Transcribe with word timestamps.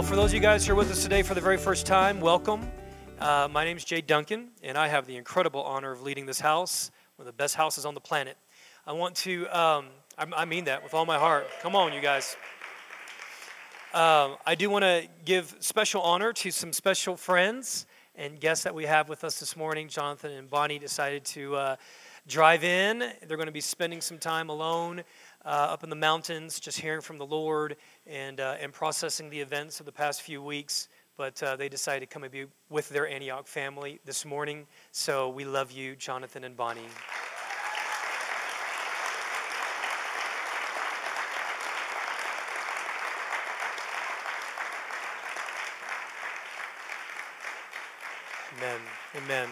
Well, 0.00 0.08
for 0.08 0.16
those 0.16 0.30
of 0.30 0.34
you 0.36 0.40
guys 0.40 0.66
who 0.66 0.72
are 0.72 0.76
with 0.76 0.90
us 0.90 1.02
today 1.02 1.20
for 1.20 1.34
the 1.34 1.42
very 1.42 1.58
first 1.58 1.84
time, 1.84 2.22
welcome. 2.22 2.72
Uh, 3.18 3.48
my 3.52 3.66
name 3.66 3.76
is 3.76 3.84
Jay 3.84 4.00
Duncan, 4.00 4.48
and 4.62 4.78
I 4.78 4.88
have 4.88 5.06
the 5.06 5.14
incredible 5.14 5.62
honor 5.62 5.92
of 5.92 6.00
leading 6.00 6.24
this 6.24 6.40
house, 6.40 6.90
one 7.16 7.24
of 7.24 7.26
the 7.26 7.36
best 7.36 7.54
houses 7.54 7.84
on 7.84 7.92
the 7.92 8.00
planet. 8.00 8.38
I 8.86 8.92
want 8.94 9.14
to, 9.16 9.46
um, 9.48 9.88
I, 10.16 10.24
I, 10.34 10.44
mean 10.46 10.64
that 10.64 10.82
with 10.82 10.94
all 10.94 11.04
my 11.04 11.18
heart. 11.18 11.46
Come 11.60 11.76
on, 11.76 11.92
you 11.92 12.00
guys. 12.00 12.34
Um, 13.92 14.36
I 14.46 14.54
do 14.54 14.70
want 14.70 14.84
to 14.84 15.06
give 15.26 15.54
special 15.60 16.00
honor 16.00 16.32
to 16.32 16.50
some 16.50 16.72
special 16.72 17.14
friends 17.14 17.84
and 18.14 18.40
guests 18.40 18.64
that 18.64 18.74
we 18.74 18.86
have 18.86 19.10
with 19.10 19.22
us 19.22 19.38
this 19.38 19.54
morning. 19.54 19.86
Jonathan 19.86 20.30
and 20.32 20.48
Bonnie 20.48 20.78
decided 20.78 21.26
to 21.26 21.56
uh, 21.56 21.76
drive 22.26 22.64
in. 22.64 23.00
They're 23.00 23.36
going 23.36 23.48
to 23.48 23.52
be 23.52 23.60
spending 23.60 24.00
some 24.00 24.16
time 24.16 24.48
alone 24.48 25.02
uh, 25.44 25.48
up 25.48 25.84
in 25.84 25.90
the 25.90 25.96
mountains, 25.96 26.60
just 26.60 26.80
hearing 26.80 27.00
from 27.00 27.18
the 27.18 27.26
Lord 27.26 27.76
and, 28.06 28.40
uh, 28.40 28.56
and 28.60 28.72
processing 28.72 29.30
the 29.30 29.40
events 29.40 29.80
of 29.80 29.86
the 29.86 29.92
past 29.92 30.22
few 30.22 30.42
weeks. 30.42 30.88
But 31.16 31.42
uh, 31.42 31.56
they 31.56 31.68
decided 31.68 32.00
to 32.00 32.06
come 32.06 32.22
and 32.22 32.32
be 32.32 32.46
with 32.68 32.88
their 32.88 33.08
Antioch 33.08 33.46
family 33.46 34.00
this 34.04 34.24
morning. 34.24 34.66
So 34.92 35.28
we 35.28 35.44
love 35.44 35.70
you, 35.70 35.96
Jonathan 35.96 36.44
and 36.44 36.56
Bonnie. 36.56 36.80
Amen. 48.56 48.80
Amen. 49.16 49.48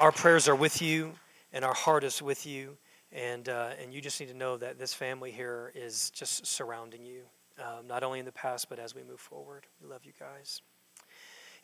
Our 0.00 0.10
prayers 0.10 0.48
are 0.48 0.56
with 0.56 0.82
you, 0.82 1.12
and 1.52 1.64
our 1.64 1.74
heart 1.74 2.02
is 2.02 2.20
with 2.20 2.46
you. 2.46 2.76
And, 3.12 3.48
uh, 3.48 3.70
and 3.82 3.92
you 3.92 4.00
just 4.00 4.20
need 4.20 4.28
to 4.28 4.36
know 4.36 4.56
that 4.58 4.78
this 4.78 4.94
family 4.94 5.32
here 5.32 5.72
is 5.74 6.10
just 6.10 6.46
surrounding 6.46 7.04
you, 7.04 7.22
um, 7.58 7.88
not 7.88 8.04
only 8.04 8.20
in 8.20 8.24
the 8.24 8.32
past, 8.32 8.68
but 8.68 8.78
as 8.78 8.94
we 8.94 9.02
move 9.02 9.18
forward. 9.18 9.66
We 9.82 9.88
love 9.88 10.04
you 10.04 10.12
guys. 10.18 10.62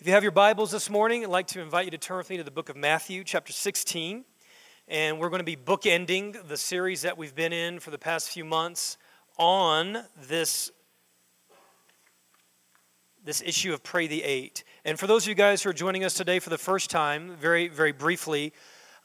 If 0.01 0.07
you 0.09 0.13
have 0.13 0.25
your 0.25 0.33
Bibles 0.33 0.73
this 0.73 0.91
morning, 0.91 1.23
I'd 1.23 1.31
like 1.31 1.47
to 1.49 1.61
invite 1.61 1.85
you 1.85 1.93
to 1.93 1.99
turn 1.99 2.19
with 2.19 2.31
me 2.31 2.37
to 2.37 2.43
the 2.43 2.51
book 2.51 2.69
of 2.69 2.77
Matthew, 2.77 3.23
chapter 3.23 3.53
16. 3.53 4.25
And 4.89 5.21
we're 5.21 5.31
going 5.31 5.39
to 5.39 5.45
be 5.45 5.57
bookending 5.57 6.49
the 6.49 6.57
series 6.57 7.03
that 7.03 7.17
we've 7.17 7.35
been 7.35 7.53
in 7.53 7.79
for 7.79 7.93
the 7.93 7.99
past 7.99 8.29
few 8.29 8.45
months 8.45 8.99
on 9.39 10.05
this, 10.29 10.73
this 13.25 13.41
issue 13.41 13.73
of 13.73 13.85
Pray 13.85 14.09
the 14.09 14.25
Eight. 14.25 14.65
And 14.85 14.99
for 14.99 15.07
those 15.07 15.25
of 15.25 15.29
you 15.29 15.35
guys 15.37 15.63
who 15.63 15.71
are 15.71 15.73
joining 15.73 16.03
us 16.03 16.15
today 16.15 16.41
for 16.41 16.51
the 16.51 16.59
first 16.59 16.91
time, 16.91 17.37
very, 17.37 17.69
very 17.69 17.93
briefly, 17.93 18.53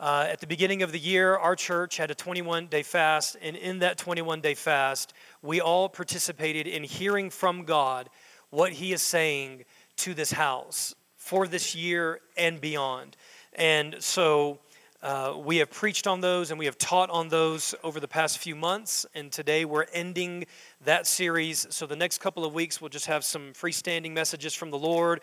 uh, 0.02 0.25
at 0.27 0.39
the 0.39 0.47
beginning 0.47 0.81
of 0.81 0.91
the 0.91 0.97
year, 0.97 1.38
our 1.38 1.55
church 1.55 1.97
had 1.97 2.09
a 2.09 2.16
21 2.16 2.66
day 2.66 2.81
fast, 2.81 3.38
and 3.39 3.55
in 3.55 3.80
that 3.80 3.99
21 3.99 4.41
day 4.41 4.55
fast, 4.55 5.13
we 5.44 5.61
all 5.61 5.88
participated 5.88 6.66
in 6.66 6.83
hearing 6.83 7.30
from 7.30 7.66
God 7.66 8.09
what 8.49 8.72
He 8.72 8.94
is 8.94 9.03
saying 9.03 9.63
to 9.97 10.16
this 10.16 10.31
house 10.31 10.95
for 11.17 11.47
this 11.47 11.75
year 11.75 12.19
and 12.35 12.59
beyond. 12.59 13.16
And 13.53 13.95
so 13.99 14.57
uh, 15.03 15.35
we 15.38 15.57
have 15.57 15.69
preached 15.69 16.07
on 16.07 16.19
those 16.19 16.49
and 16.49 16.57
we 16.57 16.66
have 16.66 16.79
taught 16.79 17.11
on 17.11 17.29
those 17.29 17.75
over 17.83 17.99
the 17.99 18.07
past 18.07 18.39
few 18.39 18.55
months. 18.55 19.05
And 19.13 19.31
today 19.31 19.66
we're 19.66 19.85
ending 19.94 20.45
that 20.83 21.05
series. 21.05 21.67
So 21.69 21.85
the 21.85 21.95
next 21.95 22.17
couple 22.22 22.44
of 22.44 22.55
weeks, 22.55 22.81
we'll 22.81 22.89
just 22.89 23.05
have 23.05 23.23
some 23.23 23.53
freestanding 23.53 24.13
messages 24.13 24.55
from 24.55 24.72
the 24.72 24.79
Lord. 24.79 25.22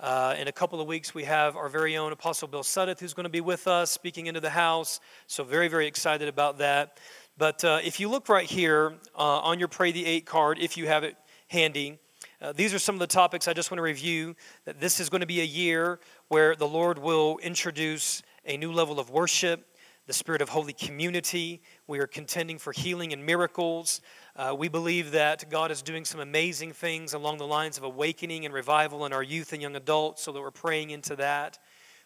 Uh, 0.00 0.32
in 0.38 0.46
a 0.46 0.52
couple 0.52 0.80
of 0.80 0.86
weeks, 0.86 1.12
we 1.12 1.24
have 1.24 1.56
our 1.56 1.68
very 1.68 1.96
own 1.96 2.12
Apostle 2.12 2.46
Bill 2.46 2.62
Suddeth 2.62 3.00
who's 3.00 3.14
going 3.14 3.24
to 3.24 3.30
be 3.30 3.40
with 3.40 3.66
us 3.66 3.90
speaking 3.90 4.26
into 4.26 4.38
the 4.38 4.50
house. 4.50 5.00
So, 5.26 5.42
very, 5.42 5.66
very 5.66 5.88
excited 5.88 6.28
about 6.28 6.58
that. 6.58 7.00
But 7.36 7.64
uh, 7.64 7.80
if 7.82 7.98
you 7.98 8.08
look 8.08 8.28
right 8.28 8.46
here 8.48 8.94
uh, 9.16 9.40
on 9.40 9.58
your 9.58 9.66
Pray 9.66 9.90
the 9.90 10.06
Eight 10.06 10.24
card, 10.24 10.60
if 10.60 10.76
you 10.76 10.86
have 10.86 11.02
it 11.02 11.16
handy, 11.48 11.98
uh, 12.40 12.52
these 12.52 12.72
are 12.72 12.78
some 12.78 12.94
of 12.94 13.00
the 13.00 13.08
topics 13.08 13.48
I 13.48 13.54
just 13.54 13.72
want 13.72 13.78
to 13.78 13.82
review. 13.82 14.36
That 14.66 14.80
this 14.80 15.00
is 15.00 15.08
going 15.08 15.22
to 15.22 15.26
be 15.26 15.40
a 15.40 15.44
year 15.44 15.98
where 16.28 16.54
the 16.54 16.68
Lord 16.68 17.00
will 17.00 17.38
introduce 17.38 18.22
a 18.44 18.56
new 18.56 18.70
level 18.70 19.00
of 19.00 19.10
worship, 19.10 19.66
the 20.08 20.14
spirit 20.14 20.40
of 20.40 20.48
holy 20.48 20.72
community. 20.72 21.60
We 21.86 21.98
are 21.98 22.06
contending 22.06 22.56
for 22.56 22.72
healing 22.72 23.12
and 23.12 23.26
miracles. 23.26 24.00
Uh, 24.34 24.56
we 24.58 24.68
believe 24.68 25.10
that 25.10 25.50
God 25.50 25.70
is 25.70 25.82
doing 25.82 26.06
some 26.06 26.18
amazing 26.18 26.72
things 26.72 27.12
along 27.12 27.36
the 27.36 27.46
lines 27.46 27.76
of 27.76 27.84
awakening 27.84 28.46
and 28.46 28.54
revival 28.54 29.04
in 29.04 29.12
our 29.12 29.22
youth 29.22 29.52
and 29.52 29.60
young 29.60 29.76
adults, 29.76 30.22
so 30.22 30.32
that 30.32 30.40
we're 30.40 30.50
praying 30.50 30.90
into 30.90 31.14
that. 31.16 31.58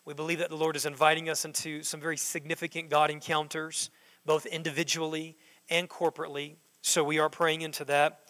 We 0.05 0.15
believe 0.15 0.41
that 0.41 0.51
the 0.51 0.57
Lord 0.57 0.75
is 0.75 0.85
inviting 0.85 1.29
us 1.29 1.45
into 1.45 1.85
some 1.85 2.01
very 2.01 2.17
significant 2.17 2.91
God 2.91 3.09
encounters, 3.09 3.89
both 4.27 4.47
individually 4.47 5.37
and 5.71 5.89
corporately, 5.89 6.57
so 6.81 7.05
we 7.05 7.21
are 7.21 7.31
praying 7.31 7.61
into 7.61 7.85
that. 7.85 8.23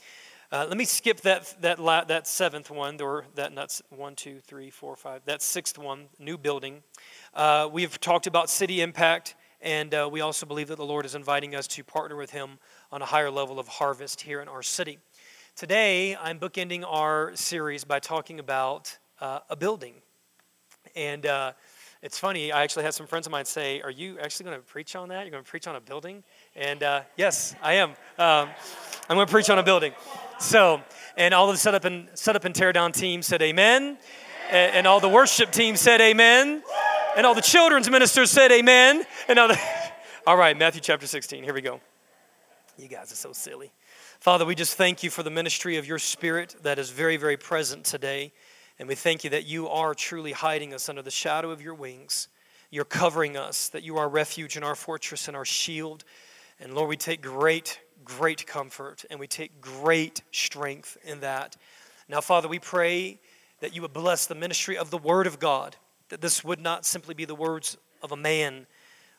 Uh, 0.50 0.66
let 0.68 0.76
me 0.76 0.84
skip 0.84 1.22
that, 1.22 1.56
that, 1.62 1.78
la- 1.78 2.04
that 2.04 2.26
seventh 2.26 2.70
one, 2.70 3.00
or 3.00 3.24
that 3.36 3.54
not 3.54 3.80
one, 3.88 4.14
two, 4.14 4.38
three, 4.40 4.68
four, 4.68 4.96
five, 4.96 5.22
that 5.24 5.40
sixth 5.40 5.78
one, 5.78 6.08
new 6.18 6.36
building. 6.36 6.82
Uh, 7.32 7.70
we 7.72 7.80
have 7.80 7.98
talked 8.00 8.26
about 8.26 8.50
city 8.50 8.82
impact, 8.82 9.34
and 9.62 9.94
uh, 9.94 10.08
we 10.10 10.20
also 10.20 10.44
believe 10.44 10.68
that 10.68 10.76
the 10.76 10.84
Lord 10.84 11.06
is 11.06 11.14
inviting 11.14 11.54
us 11.54 11.66
to 11.68 11.84
partner 11.84 12.16
with 12.16 12.32
Him 12.32 12.58
on 12.90 13.00
a 13.00 13.04
higher 13.04 13.30
level 13.30 13.60
of 13.60 13.68
harvest 13.68 14.20
here 14.20 14.40
in 14.40 14.48
our 14.48 14.62
city. 14.62 14.98
Today, 15.54 16.16
I'm 16.16 16.38
bookending 16.38 16.84
our 16.86 17.30
series 17.36 17.84
by 17.84 18.00
talking 18.00 18.40
about 18.40 18.98
uh, 19.20 19.40
a 19.48 19.54
building. 19.54 19.94
And 20.96 21.24
uh, 21.26 21.52
it's 22.02 22.18
funny, 22.18 22.50
I 22.50 22.62
actually 22.62 22.82
had 22.82 22.94
some 22.94 23.06
friends 23.06 23.26
of 23.26 23.30
mine 23.30 23.44
say, 23.44 23.80
Are 23.82 23.90
you 23.90 24.18
actually 24.18 24.46
going 24.46 24.56
to 24.56 24.62
preach 24.62 24.96
on 24.96 25.08
that? 25.10 25.22
You're 25.22 25.30
going 25.30 25.44
to 25.44 25.48
preach 25.48 25.68
on 25.68 25.76
a 25.76 25.80
building? 25.80 26.24
And 26.56 26.82
uh, 26.82 27.02
yes, 27.16 27.54
I 27.62 27.74
am. 27.74 27.90
Um, 28.18 28.48
I'm 29.08 29.16
going 29.16 29.26
to 29.26 29.32
preach 29.32 29.48
on 29.48 29.58
a 29.58 29.62
building. 29.62 29.92
So, 30.40 30.82
and 31.16 31.32
all 31.32 31.48
of 31.48 31.54
the 31.54 31.60
setup 31.60 31.84
and 31.84 32.08
setup 32.14 32.44
and 32.44 32.54
tear 32.54 32.72
down 32.72 32.90
team 32.90 33.22
said 33.22 33.40
amen. 33.42 33.98
And, 34.50 34.74
and 34.74 34.86
all 34.86 34.98
the 34.98 35.08
worship 35.08 35.52
team 35.52 35.76
said 35.76 36.00
amen. 36.00 36.64
And 37.14 37.26
all 37.26 37.34
the 37.34 37.42
children's 37.42 37.90
ministers 37.90 38.30
said 38.30 38.50
amen. 38.52 39.04
And 39.28 39.38
all 39.38 39.48
the 39.48 39.60
all 40.26 40.36
right, 40.36 40.56
Matthew 40.56 40.80
chapter 40.80 41.06
16. 41.06 41.44
Here 41.44 41.52
we 41.52 41.60
go. 41.60 41.80
You 42.78 42.88
guys 42.88 43.12
are 43.12 43.16
so 43.16 43.32
silly. 43.32 43.70
Father, 44.18 44.46
we 44.46 44.54
just 44.54 44.76
thank 44.76 45.02
you 45.02 45.10
for 45.10 45.22
the 45.22 45.30
ministry 45.30 45.76
of 45.76 45.86
your 45.86 45.98
spirit 45.98 46.56
that 46.62 46.78
is 46.78 46.90
very, 46.90 47.18
very 47.18 47.36
present 47.36 47.84
today. 47.84 48.32
And 48.78 48.88
we 48.88 48.94
thank 48.94 49.24
you 49.24 49.30
that 49.30 49.44
you 49.44 49.68
are 49.68 49.94
truly 49.94 50.32
hiding 50.32 50.72
us 50.72 50.88
under 50.88 51.02
the 51.02 51.10
shadow 51.10 51.50
of 51.50 51.60
your 51.60 51.74
wings. 51.74 52.28
You're 52.70 52.86
covering 52.86 53.36
us, 53.36 53.68
that 53.68 53.82
you 53.82 53.98
are 53.98 54.08
refuge 54.08 54.56
and 54.56 54.64
our 54.64 54.74
fortress 54.74 55.28
and 55.28 55.36
our 55.36 55.44
shield. 55.44 56.04
And 56.58 56.74
Lord, 56.74 56.88
we 56.88 56.96
take 56.96 57.20
great, 57.20 57.78
great 58.04 58.46
comfort 58.46 59.04
and 59.10 59.20
we 59.20 59.26
take 59.26 59.60
great 59.60 60.22
strength 60.30 60.96
in 61.04 61.20
that. 61.20 61.56
Now, 62.08 62.22
Father, 62.22 62.48
we 62.48 62.58
pray 62.58 63.20
that 63.60 63.74
you 63.74 63.82
would 63.82 63.92
bless 63.92 64.26
the 64.26 64.34
ministry 64.34 64.78
of 64.78 64.90
the 64.90 64.98
Word 64.98 65.26
of 65.26 65.38
God, 65.38 65.76
that 66.12 66.20
this 66.20 66.44
would 66.44 66.60
not 66.60 66.84
simply 66.84 67.14
be 67.14 67.24
the 67.24 67.34
words 67.34 67.78
of 68.02 68.12
a 68.12 68.16
man, 68.16 68.66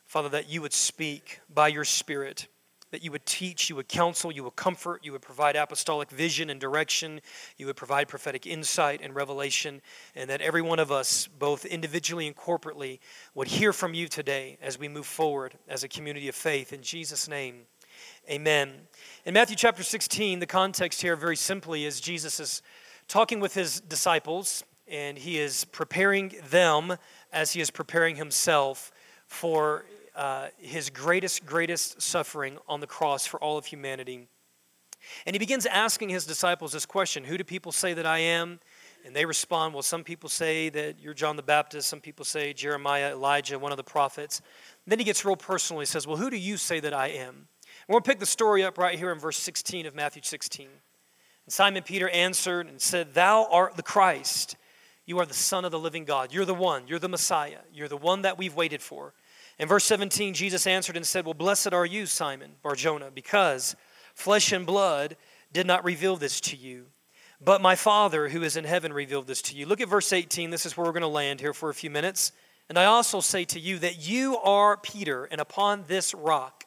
Father, 0.06 0.28
that 0.28 0.48
you 0.48 0.62
would 0.62 0.72
speak 0.72 1.40
by 1.52 1.66
your 1.66 1.84
Spirit 1.84 2.46
that 2.92 3.02
you 3.02 3.10
would 3.10 3.26
teach, 3.26 3.68
you 3.68 3.74
would 3.74 3.88
counsel, 3.88 4.30
you 4.30 4.44
would 4.44 4.54
comfort, 4.54 5.00
you 5.04 5.10
would 5.10 5.20
provide 5.20 5.56
apostolic 5.56 6.08
vision 6.10 6.48
and 6.48 6.60
direction, 6.60 7.20
you 7.56 7.66
would 7.66 7.74
provide 7.74 8.06
prophetic 8.06 8.46
insight 8.46 9.00
and 9.02 9.16
revelation, 9.16 9.82
and 10.14 10.30
that 10.30 10.40
every 10.40 10.62
one 10.62 10.78
of 10.78 10.92
us, 10.92 11.26
both 11.26 11.64
individually 11.64 12.28
and 12.28 12.36
corporately, 12.36 13.00
would 13.34 13.48
hear 13.48 13.72
from 13.72 13.94
you 13.94 14.06
today 14.06 14.56
as 14.62 14.78
we 14.78 14.86
move 14.86 15.06
forward 15.06 15.58
as 15.68 15.82
a 15.82 15.88
community 15.88 16.28
of 16.28 16.36
faith. 16.36 16.72
In 16.72 16.82
Jesus' 16.82 17.26
name, 17.26 17.62
amen. 18.30 18.70
In 19.24 19.34
Matthew 19.34 19.56
chapter 19.56 19.82
16, 19.82 20.38
the 20.38 20.46
context 20.46 21.02
here, 21.02 21.16
very 21.16 21.34
simply, 21.34 21.86
is 21.86 22.00
Jesus 22.00 22.38
is 22.38 22.62
talking 23.08 23.40
with 23.40 23.54
his 23.54 23.80
disciples, 23.80 24.62
and 24.86 25.18
he 25.18 25.38
is 25.38 25.64
preparing 25.64 26.34
them 26.50 26.96
as 27.32 27.52
he 27.52 27.60
is 27.60 27.70
preparing 27.70 28.16
himself 28.16 28.92
for 29.26 29.84
uh, 30.14 30.48
his 30.58 30.90
greatest, 30.90 31.44
greatest 31.44 32.00
suffering 32.00 32.58
on 32.68 32.80
the 32.80 32.86
cross 32.86 33.26
for 33.26 33.42
all 33.42 33.58
of 33.58 33.66
humanity. 33.66 34.28
And 35.26 35.34
he 35.34 35.38
begins 35.38 35.66
asking 35.66 36.08
his 36.08 36.24
disciples 36.24 36.72
this 36.72 36.86
question 36.86 37.24
Who 37.24 37.36
do 37.36 37.44
people 37.44 37.72
say 37.72 37.94
that 37.94 38.06
I 38.06 38.18
am? 38.18 38.60
And 39.04 39.14
they 39.14 39.26
respond, 39.26 39.74
Well, 39.74 39.82
some 39.82 40.04
people 40.04 40.28
say 40.28 40.70
that 40.70 41.00
you're 41.00 41.14
John 41.14 41.36
the 41.36 41.42
Baptist, 41.42 41.88
some 41.88 42.00
people 42.00 42.24
say 42.24 42.52
Jeremiah, 42.52 43.12
Elijah, 43.12 43.58
one 43.58 43.72
of 43.72 43.76
the 43.76 43.84
prophets. 43.84 44.40
And 44.84 44.92
then 44.92 44.98
he 44.98 45.04
gets 45.04 45.24
real 45.24 45.36
personal. 45.36 45.80
He 45.80 45.86
says, 45.86 46.06
Well, 46.06 46.16
who 46.16 46.30
do 46.30 46.36
you 46.36 46.56
say 46.56 46.80
that 46.80 46.94
I 46.94 47.08
am? 47.08 47.48
We'll 47.88 48.00
pick 48.00 48.18
the 48.18 48.26
story 48.26 48.64
up 48.64 48.78
right 48.78 48.98
here 48.98 49.12
in 49.12 49.18
verse 49.18 49.38
16 49.38 49.86
of 49.86 49.94
Matthew 49.94 50.22
16. 50.22 50.66
And 50.66 51.52
Simon 51.52 51.82
Peter 51.82 52.08
answered 52.08 52.66
and 52.66 52.80
said, 52.80 53.14
Thou 53.14 53.46
art 53.50 53.76
the 53.76 53.82
Christ. 53.82 54.56
You 55.06 55.18
are 55.18 55.26
the 55.26 55.34
Son 55.34 55.64
of 55.64 55.70
the 55.70 55.78
living 55.78 56.04
God. 56.04 56.32
You're 56.32 56.44
the 56.44 56.54
one. 56.54 56.84
You're 56.86 56.98
the 56.98 57.08
Messiah. 57.08 57.58
You're 57.72 57.88
the 57.88 57.96
one 57.96 58.22
that 58.22 58.38
we've 58.38 58.54
waited 58.54 58.80
for. 58.80 59.12
In 59.58 59.68
verse 59.68 59.84
17, 59.84 60.34
Jesus 60.34 60.66
answered 60.66 60.96
and 60.96 61.06
said, 61.06 61.24
Well, 61.24 61.34
blessed 61.34 61.72
are 61.72 61.86
you, 61.86 62.06
Simon 62.06 62.52
Barjona, 62.62 63.10
because 63.10 63.76
flesh 64.14 64.50
and 64.52 64.66
blood 64.66 65.16
did 65.52 65.66
not 65.66 65.84
reveal 65.84 66.16
this 66.16 66.40
to 66.40 66.56
you, 66.56 66.86
but 67.40 67.60
my 67.60 67.76
Father 67.76 68.28
who 68.28 68.42
is 68.42 68.56
in 68.56 68.64
heaven 68.64 68.92
revealed 68.92 69.26
this 69.26 69.42
to 69.42 69.56
you. 69.56 69.66
Look 69.66 69.80
at 69.80 69.88
verse 69.88 70.12
18. 70.12 70.50
This 70.50 70.66
is 70.66 70.76
where 70.76 70.86
we're 70.86 70.92
going 70.92 71.02
to 71.02 71.08
land 71.08 71.40
here 71.40 71.52
for 71.52 71.68
a 71.68 71.74
few 71.74 71.90
minutes. 71.90 72.32
And 72.68 72.78
I 72.78 72.86
also 72.86 73.20
say 73.20 73.44
to 73.44 73.60
you 73.60 73.78
that 73.80 74.08
you 74.08 74.38
are 74.38 74.76
Peter, 74.78 75.26
and 75.26 75.40
upon 75.40 75.84
this 75.86 76.14
rock, 76.14 76.64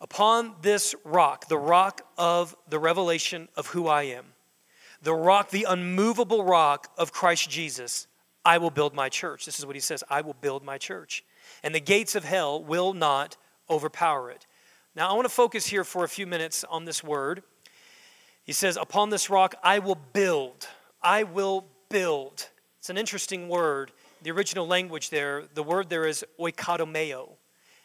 upon 0.00 0.54
this 0.60 0.94
rock, 1.04 1.48
the 1.48 1.58
rock 1.58 2.02
of 2.18 2.56
the 2.68 2.80
revelation 2.80 3.48
of 3.56 3.68
who 3.68 3.86
I 3.86 4.02
am, 4.04 4.24
the 5.04 5.14
rock, 5.14 5.50
the 5.50 5.66
unmovable 5.68 6.44
rock 6.44 6.90
of 6.98 7.12
Christ 7.12 7.48
Jesus, 7.50 8.06
I 8.44 8.58
will 8.58 8.70
build 8.70 8.94
my 8.94 9.08
church. 9.08 9.44
This 9.44 9.58
is 9.58 9.66
what 9.66 9.76
he 9.76 9.80
says 9.80 10.02
I 10.08 10.22
will 10.22 10.34
build 10.34 10.64
my 10.64 10.78
church. 10.78 11.24
And 11.62 11.74
the 11.74 11.80
gates 11.80 12.14
of 12.14 12.24
hell 12.24 12.62
will 12.62 12.94
not 12.94 13.36
overpower 13.68 14.30
it. 14.30 14.46
Now, 14.96 15.10
I 15.10 15.12
want 15.14 15.26
to 15.26 15.34
focus 15.34 15.66
here 15.66 15.84
for 15.84 16.04
a 16.04 16.08
few 16.08 16.26
minutes 16.26 16.64
on 16.64 16.84
this 16.84 17.04
word. 17.04 17.42
He 18.44 18.52
says, 18.52 18.76
Upon 18.76 19.10
this 19.10 19.28
rock 19.28 19.54
I 19.62 19.78
will 19.78 19.98
build. 20.12 20.68
I 21.02 21.24
will 21.24 21.66
build. 21.90 22.48
It's 22.78 22.90
an 22.90 22.98
interesting 22.98 23.48
word. 23.48 23.92
The 24.22 24.30
original 24.30 24.66
language 24.66 25.10
there, 25.10 25.44
the 25.52 25.62
word 25.62 25.90
there 25.90 26.06
is 26.06 26.24
oikodomeo. 26.40 27.32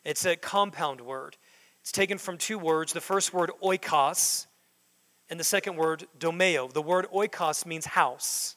It's 0.05 0.25
a 0.25 0.37
compound 0.37 1.01
word. 1.01 1.35
It's 1.81 1.91
taken 1.91 2.17
from 2.17 2.37
two 2.37 2.57
words. 2.57 2.93
The 2.93 3.01
first 3.01 3.33
word, 3.33 3.51
oikos, 3.61 4.45
and 5.29 5.39
the 5.39 5.43
second 5.43 5.75
word, 5.75 6.07
domeo. 6.17 6.71
The 6.71 6.81
word 6.81 7.07
oikos 7.13 7.65
means 7.65 7.85
house. 7.85 8.55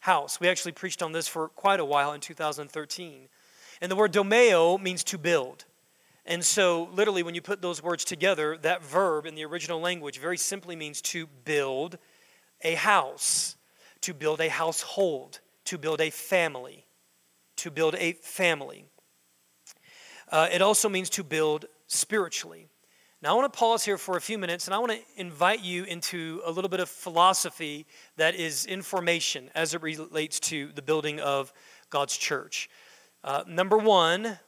House. 0.00 0.40
We 0.40 0.48
actually 0.48 0.72
preached 0.72 1.02
on 1.02 1.12
this 1.12 1.28
for 1.28 1.48
quite 1.48 1.80
a 1.80 1.84
while 1.84 2.12
in 2.12 2.20
2013. 2.20 3.28
And 3.80 3.90
the 3.90 3.96
word 3.96 4.12
domeo 4.12 4.80
means 4.80 5.04
to 5.04 5.18
build. 5.18 5.64
And 6.24 6.44
so, 6.44 6.88
literally, 6.92 7.22
when 7.22 7.34
you 7.34 7.42
put 7.42 7.60
those 7.60 7.82
words 7.82 8.04
together, 8.04 8.56
that 8.58 8.82
verb 8.84 9.26
in 9.26 9.34
the 9.34 9.44
original 9.44 9.80
language 9.80 10.18
very 10.18 10.36
simply 10.36 10.76
means 10.76 11.02
to 11.02 11.26
build 11.44 11.98
a 12.62 12.74
house, 12.74 13.56
to 14.02 14.14
build 14.14 14.40
a 14.40 14.48
household, 14.48 15.40
to 15.64 15.78
build 15.78 16.00
a 16.00 16.10
family, 16.10 16.86
to 17.56 17.70
build 17.70 17.94
a 17.98 18.12
family. 18.12 18.84
Uh, 20.30 20.48
it 20.52 20.62
also 20.62 20.88
means 20.88 21.10
to 21.10 21.24
build 21.24 21.66
spiritually. 21.86 22.68
Now, 23.22 23.32
I 23.32 23.34
want 23.34 23.52
to 23.52 23.58
pause 23.58 23.84
here 23.84 23.98
for 23.98 24.16
a 24.16 24.20
few 24.20 24.38
minutes 24.38 24.66
and 24.66 24.74
I 24.74 24.78
want 24.78 24.92
to 24.92 24.98
invite 25.14 25.60
you 25.60 25.84
into 25.84 26.40
a 26.46 26.50
little 26.50 26.70
bit 26.70 26.80
of 26.80 26.88
philosophy 26.88 27.84
that 28.16 28.34
is 28.34 28.64
information 28.64 29.50
as 29.54 29.74
it 29.74 29.82
relates 29.82 30.40
to 30.40 30.70
the 30.74 30.80
building 30.80 31.20
of 31.20 31.52
God's 31.90 32.16
church. 32.16 32.70
Uh, 33.22 33.42
number 33.46 33.76
one, 33.76 34.38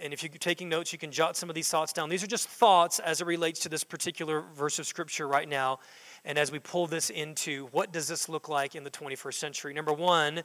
and 0.00 0.12
if 0.12 0.24
you're 0.24 0.30
taking 0.30 0.68
notes, 0.68 0.92
you 0.92 0.98
can 0.98 1.12
jot 1.12 1.36
some 1.36 1.48
of 1.48 1.54
these 1.54 1.70
thoughts 1.70 1.92
down. 1.92 2.08
These 2.08 2.24
are 2.24 2.28
just 2.28 2.48
thoughts 2.48 2.98
as 2.98 3.20
it 3.20 3.26
relates 3.28 3.60
to 3.60 3.68
this 3.68 3.84
particular 3.84 4.40
verse 4.52 4.80
of 4.80 4.86
scripture 4.88 5.28
right 5.28 5.48
now. 5.48 5.78
And 6.24 6.38
as 6.38 6.50
we 6.50 6.58
pull 6.58 6.88
this 6.88 7.10
into 7.10 7.68
what 7.70 7.92
does 7.92 8.08
this 8.08 8.28
look 8.28 8.48
like 8.48 8.74
in 8.74 8.82
the 8.82 8.90
21st 8.90 9.34
century? 9.34 9.74
Number 9.74 9.92
one, 9.92 10.42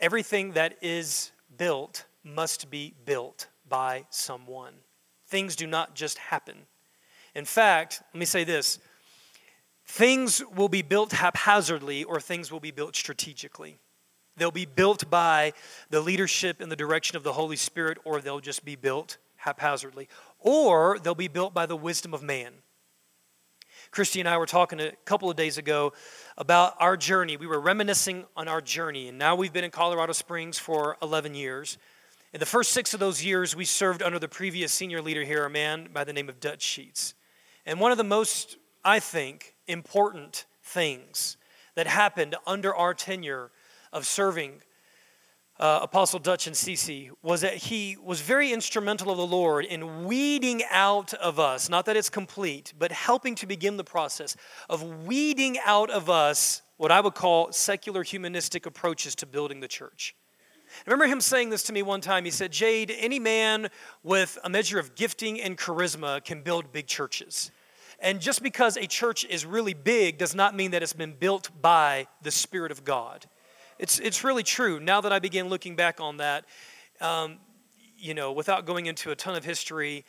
everything 0.00 0.52
that 0.52 0.78
is 0.80 1.32
built 1.54 2.06
must 2.24 2.70
be 2.70 2.94
built 3.04 3.48
by 3.68 4.06
someone. 4.08 4.72
Things 5.26 5.54
do 5.54 5.66
not 5.66 5.94
just 5.94 6.16
happen. 6.16 6.56
In 7.38 7.44
fact, 7.44 8.02
let 8.12 8.18
me 8.18 8.26
say 8.26 8.42
this 8.42 8.80
things 9.86 10.42
will 10.56 10.68
be 10.68 10.82
built 10.82 11.12
haphazardly 11.12 12.02
or 12.02 12.20
things 12.20 12.50
will 12.50 12.58
be 12.58 12.72
built 12.72 12.96
strategically. 12.96 13.78
They'll 14.36 14.50
be 14.50 14.66
built 14.66 15.08
by 15.08 15.52
the 15.88 16.00
leadership 16.00 16.60
and 16.60 16.70
the 16.70 16.76
direction 16.76 17.16
of 17.16 17.22
the 17.22 17.32
Holy 17.32 17.54
Spirit, 17.54 17.98
or 18.04 18.20
they'll 18.20 18.40
just 18.40 18.64
be 18.64 18.74
built 18.74 19.18
haphazardly, 19.36 20.08
or 20.40 20.98
they'll 20.98 21.14
be 21.14 21.28
built 21.28 21.54
by 21.54 21.64
the 21.64 21.76
wisdom 21.76 22.12
of 22.12 22.24
man. 22.24 22.54
Christy 23.92 24.18
and 24.18 24.28
I 24.28 24.36
were 24.36 24.46
talking 24.46 24.80
a 24.80 24.92
couple 25.04 25.30
of 25.30 25.36
days 25.36 25.58
ago 25.58 25.92
about 26.36 26.74
our 26.80 26.96
journey. 26.96 27.36
We 27.36 27.46
were 27.46 27.60
reminiscing 27.60 28.26
on 28.36 28.48
our 28.48 28.60
journey, 28.60 29.08
and 29.08 29.16
now 29.16 29.36
we've 29.36 29.52
been 29.52 29.64
in 29.64 29.70
Colorado 29.70 30.12
Springs 30.12 30.58
for 30.58 30.96
11 31.02 31.36
years. 31.36 31.78
In 32.32 32.40
the 32.40 32.46
first 32.46 32.72
six 32.72 32.94
of 32.94 33.00
those 33.00 33.24
years, 33.24 33.54
we 33.54 33.64
served 33.64 34.02
under 34.02 34.18
the 34.18 34.28
previous 34.28 34.72
senior 34.72 35.00
leader 35.00 35.22
here, 35.22 35.44
a 35.44 35.50
man 35.50 35.88
by 35.92 36.02
the 36.02 36.12
name 36.12 36.28
of 36.28 36.40
Dutch 36.40 36.62
Sheets. 36.62 37.14
And 37.68 37.78
one 37.78 37.92
of 37.92 37.98
the 37.98 38.04
most, 38.04 38.56
I 38.82 38.98
think, 38.98 39.54
important 39.66 40.46
things 40.62 41.36
that 41.74 41.86
happened 41.86 42.34
under 42.46 42.74
our 42.74 42.94
tenure 42.94 43.50
of 43.92 44.06
serving 44.06 44.62
uh, 45.60 45.80
Apostle 45.82 46.18
Dutch 46.18 46.46
and 46.46 46.56
Ceci 46.56 47.10
was 47.22 47.42
that 47.42 47.54
he 47.54 47.98
was 48.02 48.22
very 48.22 48.54
instrumental 48.54 49.10
of 49.10 49.18
the 49.18 49.26
Lord 49.26 49.66
in 49.66 50.06
weeding 50.06 50.62
out 50.70 51.12
of 51.12 51.38
us, 51.38 51.68
not 51.68 51.84
that 51.84 51.94
it's 51.94 52.08
complete, 52.08 52.72
but 52.78 52.90
helping 52.90 53.34
to 53.34 53.46
begin 53.46 53.76
the 53.76 53.84
process 53.84 54.34
of 54.70 55.04
weeding 55.04 55.58
out 55.66 55.90
of 55.90 56.08
us 56.08 56.62
what 56.78 56.90
I 56.90 57.02
would 57.02 57.14
call 57.14 57.52
secular 57.52 58.02
humanistic 58.02 58.64
approaches 58.64 59.14
to 59.16 59.26
building 59.26 59.60
the 59.60 59.68
church. 59.68 60.14
I 60.86 60.90
remember 60.90 61.12
him 61.12 61.20
saying 61.20 61.50
this 61.50 61.64
to 61.64 61.74
me 61.74 61.82
one 61.82 62.00
time. 62.00 62.24
He 62.24 62.30
said, 62.30 62.50
Jay, 62.50 62.86
any 62.86 63.18
man 63.18 63.68
with 64.02 64.38
a 64.42 64.48
measure 64.48 64.78
of 64.78 64.94
gifting 64.94 65.38
and 65.38 65.58
charisma 65.58 66.24
can 66.24 66.42
build 66.42 66.72
big 66.72 66.86
churches. 66.86 67.50
And 68.00 68.20
just 68.20 68.42
because 68.42 68.76
a 68.76 68.86
church 68.86 69.24
is 69.24 69.44
really 69.44 69.74
big 69.74 70.18
does 70.18 70.34
not 70.34 70.54
mean 70.54 70.70
that 70.70 70.82
it's 70.82 70.92
been 70.92 71.14
built 71.14 71.50
by 71.60 72.06
the 72.22 72.30
Spirit 72.30 72.70
of 72.70 72.84
God. 72.84 73.26
It's, 73.78 73.98
it's 73.98 74.22
really 74.22 74.42
true. 74.42 74.78
Now 74.78 75.00
that 75.00 75.12
I 75.12 75.18
begin 75.18 75.48
looking 75.48 75.74
back 75.74 76.00
on 76.00 76.18
that, 76.18 76.44
um, 77.00 77.38
you 77.96 78.14
know, 78.14 78.32
without 78.32 78.66
going 78.66 78.86
into 78.86 79.10
a 79.10 79.16
ton 79.16 79.34
of 79.34 79.44
history, 79.44 80.04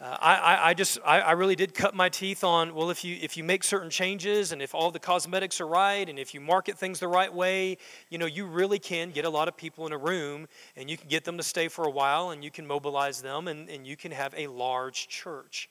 uh, 0.00 0.16
I, 0.20 0.70
I, 0.70 0.74
just 0.74 0.98
I, 1.04 1.20
I, 1.20 1.32
really 1.32 1.56
did 1.56 1.74
cut 1.74 1.92
my 1.92 2.08
teeth 2.08 2.44
on 2.44 2.72
well 2.72 2.88
if 2.88 3.04
you 3.04 3.18
if 3.20 3.36
you 3.36 3.42
make 3.42 3.64
certain 3.64 3.90
changes 3.90 4.52
and 4.52 4.62
if 4.62 4.72
all 4.72 4.92
the 4.92 5.00
cosmetics 5.00 5.60
are 5.60 5.66
right 5.66 6.08
and 6.08 6.20
if 6.20 6.32
you 6.32 6.40
market 6.40 6.78
things 6.78 7.00
the 7.00 7.08
right 7.08 7.34
way 7.34 7.78
you 8.08 8.16
know 8.16 8.26
you 8.26 8.46
really 8.46 8.78
can 8.78 9.10
get 9.10 9.24
a 9.24 9.28
lot 9.28 9.48
of 9.48 9.56
people 9.56 9.88
in 9.88 9.92
a 9.92 9.98
room 9.98 10.46
and 10.76 10.88
you 10.88 10.96
can 10.96 11.08
get 11.08 11.24
them 11.24 11.36
to 11.36 11.42
stay 11.42 11.66
for 11.66 11.84
a 11.84 11.90
while 11.90 12.30
and 12.30 12.44
you 12.44 12.50
can 12.52 12.64
mobilize 12.64 13.20
them 13.20 13.48
and, 13.48 13.68
and 13.68 13.88
you 13.88 13.96
can 13.96 14.12
have 14.12 14.32
a 14.36 14.46
large 14.46 15.08
church 15.08 15.68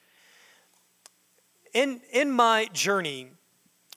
in, 1.74 2.02
in 2.12 2.32
my 2.32 2.68
journey, 2.74 3.30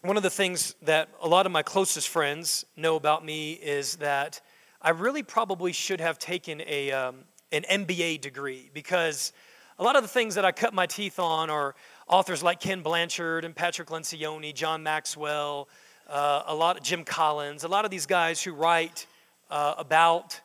one 0.03 0.17
of 0.17 0.23
the 0.23 0.31
things 0.31 0.75
that 0.83 1.09
a 1.23 1.29
lot 1.29 1.47
of 1.47 1.53
my 1.53 1.63
closest 1.63 2.09
friends 2.09 2.65
know 2.77 2.97
about 2.97 3.25
me 3.25 3.53
is 3.53 3.97
that 3.97 4.41
I 4.81 4.91
really 4.91 5.23
probably 5.23 5.73
should 5.73 6.01
have 6.01 6.19
taken 6.19 6.63
a, 6.67 6.91
um, 6.91 7.25
an 7.53 7.65
MBA 7.71 8.21
degree 8.21 8.71
because 8.73 9.33
a 9.79 9.83
lot 9.83 9.97
of 9.97 10.03
the 10.03 10.09
things 10.09 10.35
that 10.37 10.45
I 10.45 10.53
cut 10.53 10.73
my 10.73 10.87
teeth 10.87 11.19
on 11.19 11.51
are 11.51 11.75
authors 12.09 12.43
like 12.43 12.61
Ken 12.61 12.83
Blanchard 12.83 13.45
and 13.45 13.55
Patrick 13.55 13.89
Lencioni, 13.89 14.55
John 14.55 14.83
Maxwell, 14.83 15.69
uh, 16.09 16.43
a 16.47 16.55
lot 16.55 16.77
of 16.77 16.83
Jim 16.83 17.05
Collins, 17.05 17.65
a 17.65 17.69
lot 17.69 17.85
of 17.85 17.91
these 17.91 18.07
guys 18.07 18.43
who 18.43 18.53
write 18.53 19.07
uh, 19.51 19.75
about 19.79 20.41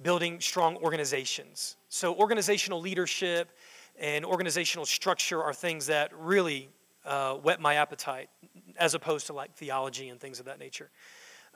building 0.00 0.40
strong 0.40 0.76
organizations. 0.76 1.76
So, 1.88 2.14
organizational 2.14 2.80
leadership 2.80 3.50
and 3.98 4.24
organizational 4.24 4.86
structure 4.86 5.42
are 5.42 5.52
things 5.54 5.86
that 5.86 6.10
really 6.16 6.68
uh, 7.04 7.34
whet 7.34 7.60
my 7.60 7.74
appetite, 7.74 8.28
as 8.76 8.94
opposed 8.94 9.26
to 9.26 9.32
like 9.32 9.54
theology 9.54 10.08
and 10.08 10.20
things 10.20 10.40
of 10.40 10.46
that 10.46 10.58
nature. 10.58 10.90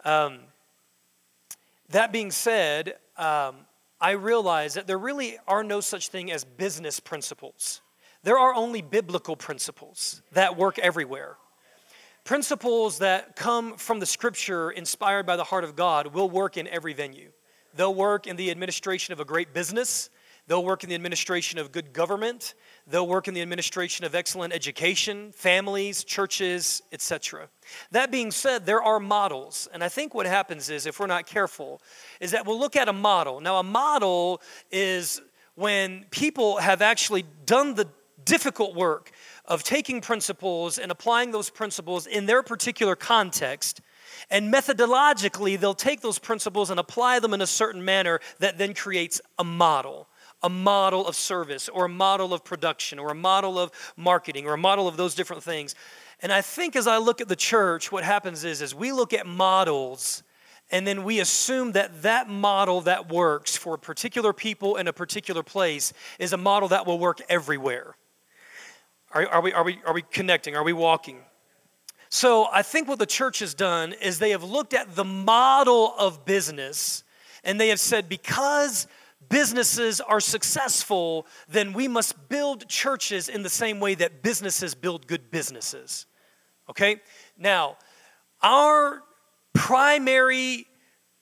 Um, 0.05 0.41
that 1.91 2.13
being 2.13 2.31
said, 2.31 2.97
um, 3.17 3.57
I 4.01 4.13
realize 4.13 4.75
that 4.75 4.87
there 4.87 4.99
really 4.99 5.39
are 5.47 5.65
no 5.65 5.81
such 5.81 6.09
thing 6.09 6.31
as 6.31 6.45
business 6.45 7.01
principles. 7.01 7.81
There 8.23 8.39
are 8.39 8.55
only 8.55 8.83
biblical 8.83 9.37
principles 9.37 10.21
that 10.33 10.57
work 10.57 10.79
everywhere. 10.79 11.37
Principles 12.25 12.99
that 12.99 13.37
come 13.37 13.77
from 13.77 14.01
the 14.01 14.07
scripture 14.07 14.73
inspired 14.73 15.27
by 15.27 15.37
the 15.37 15.45
heart 15.45 15.63
of 15.63 15.77
God 15.77 16.09
will 16.09 16.29
work 16.29 16.57
in 16.57 16.67
every 16.67 16.93
venue. 16.93 17.31
They'll 17.77 17.95
work 17.95 18.27
in 18.27 18.35
the 18.37 18.51
administration 18.51 19.13
of 19.13 19.21
a 19.21 19.25
great 19.25 19.55
business, 19.55 20.11
They'll 20.49 20.65
work 20.65 20.85
in 20.85 20.89
the 20.89 20.95
administration 20.95 21.59
of 21.59 21.73
good 21.73 21.93
government. 21.93 22.55
They'll 22.87 23.07
work 23.07 23.27
in 23.27 23.35
the 23.35 23.43
administration 23.43 24.05
of 24.05 24.15
excellent 24.15 24.53
education, 24.53 25.33
families, 25.33 26.05
churches, 26.05 26.83
etc. 26.93 27.49
That 27.91 28.13
being 28.13 28.31
said, 28.31 28.65
there 28.65 28.83
are 28.83 29.01
models. 29.01 29.67
And 29.73 29.83
I 29.83 29.89
think 29.89 30.15
what 30.15 30.27
happens 30.27 30.71
is, 30.71 30.87
if 30.87 31.01
we're 31.01 31.09
not 31.09 31.27
careful, 31.27 31.83
is 32.21 32.31
that 32.31 32.47
we'll 32.47 32.61
look 32.61 32.77
at 32.77 32.89
a 32.89 32.93
model. 32.93 33.41
Now, 33.41 33.59
a 33.59 33.65
model 33.65 34.41
is 34.71 35.21
when 35.57 36.05
people 36.11 36.59
have 36.59 36.81
actually 36.81 37.25
done 37.45 37.75
the 37.75 37.89
difficult 38.25 38.75
work 38.77 39.11
of 39.47 39.65
taking 39.65 40.01
principles 40.01 40.79
and 40.79 40.93
applying 40.93 41.33
those 41.33 41.51
principles 41.51 42.07
in 42.07 42.27
their 42.27 42.43
particular 42.43 42.95
context. 42.95 43.81
And 44.31 44.53
methodologically, 44.53 45.59
they'll 45.59 45.75
take 45.75 46.03
those 46.03 46.19
principles 46.19 46.71
and 46.71 46.79
apply 46.79 47.19
them 47.19 47.35
in 47.35 47.41
a 47.41 47.47
certain 47.47 47.85
manner 47.85 48.21
that 48.39 48.59
then 48.59 48.75
creates 48.75 49.21
a 49.39 49.45
model 49.45 50.09
a 50.47 50.49
model 50.49 51.07
of 51.07 51.17
service 51.17 51.69
or 51.69 51.87
a 51.87 51.89
model 51.89 52.33
of 52.33 52.45
production 52.45 53.01
or 53.01 53.11
a 53.11 53.15
model 53.15 53.59
of 53.59 53.73
marketing 53.97 54.47
or 54.47 54.55
a 54.55 54.59
model 54.59 54.87
of 54.87 54.97
those 54.97 55.17
different 55.17 55.43
things. 55.43 55.75
And 56.23 56.33
I 56.33 56.41
think 56.41 56.77
as 56.77 56.87
I 56.87 56.99
look 56.99 57.21
at 57.21 57.29
the 57.29 57.37
church, 57.37 57.91
what 57.91 58.05
happens 58.05 58.45
is, 58.45 58.63
is 58.63 58.73
we 58.73 58.93
look 58.93 59.13
at 59.13 59.27
models 59.27 60.23
and 60.71 60.87
then 60.87 61.03
we 61.03 61.19
assume 61.19 61.73
that 61.73 62.03
that 62.03 62.29
model 62.29 62.81
that 62.83 63.09
works 63.09 63.57
for 63.57 63.77
particular 63.77 64.33
people 64.33 64.77
in 64.77 64.87
a 64.87 64.93
particular 64.93 65.43
place 65.43 65.93
is 66.21 66.33
a 66.33 66.37
model 66.37 66.69
that 66.69 66.87
will 66.87 66.99
work 66.99 67.21
everywhere. 67.29 67.97
Are, 69.13 69.27
are, 69.27 69.41
we, 69.41 69.53
are, 69.53 69.65
we, 69.65 69.81
are 69.85 69.95
we 69.95 70.03
connecting? 70.03 70.55
Are 70.57 70.65
we 70.65 70.73
walking? 70.73 71.19
So 72.09 72.47
I 72.53 72.63
think 72.63 72.87
what 72.87 73.01
the 73.01 73.07
church 73.07 73.41
has 73.41 73.53
done 73.53 73.95
is 73.95 74.21
they 74.21 74.31
have 74.31 74.45
looked 74.45 74.75
at 74.75 74.95
the 74.95 75.05
model 75.05 75.93
of 75.99 76.25
business 76.25 77.03
and 77.43 77.61
they 77.61 77.69
have 77.69 77.81
said, 77.81 78.09
because 78.09 78.87
businesses 79.29 80.01
are 80.01 80.21
successful, 80.21 81.27
then 81.49 81.73
we 81.73 81.89
must 81.89 82.29
build 82.29 82.69
churches 82.69 83.29
in 83.29 83.43
the 83.43 83.51
same 83.51 83.81
way 83.81 83.95
that 83.95 84.23
businesses 84.23 84.75
build 84.75 85.07
good 85.07 85.31
businesses. 85.31 86.07
Okay? 86.69 87.01
Now, 87.39 87.77
our 88.43 89.03
primary 89.55 90.67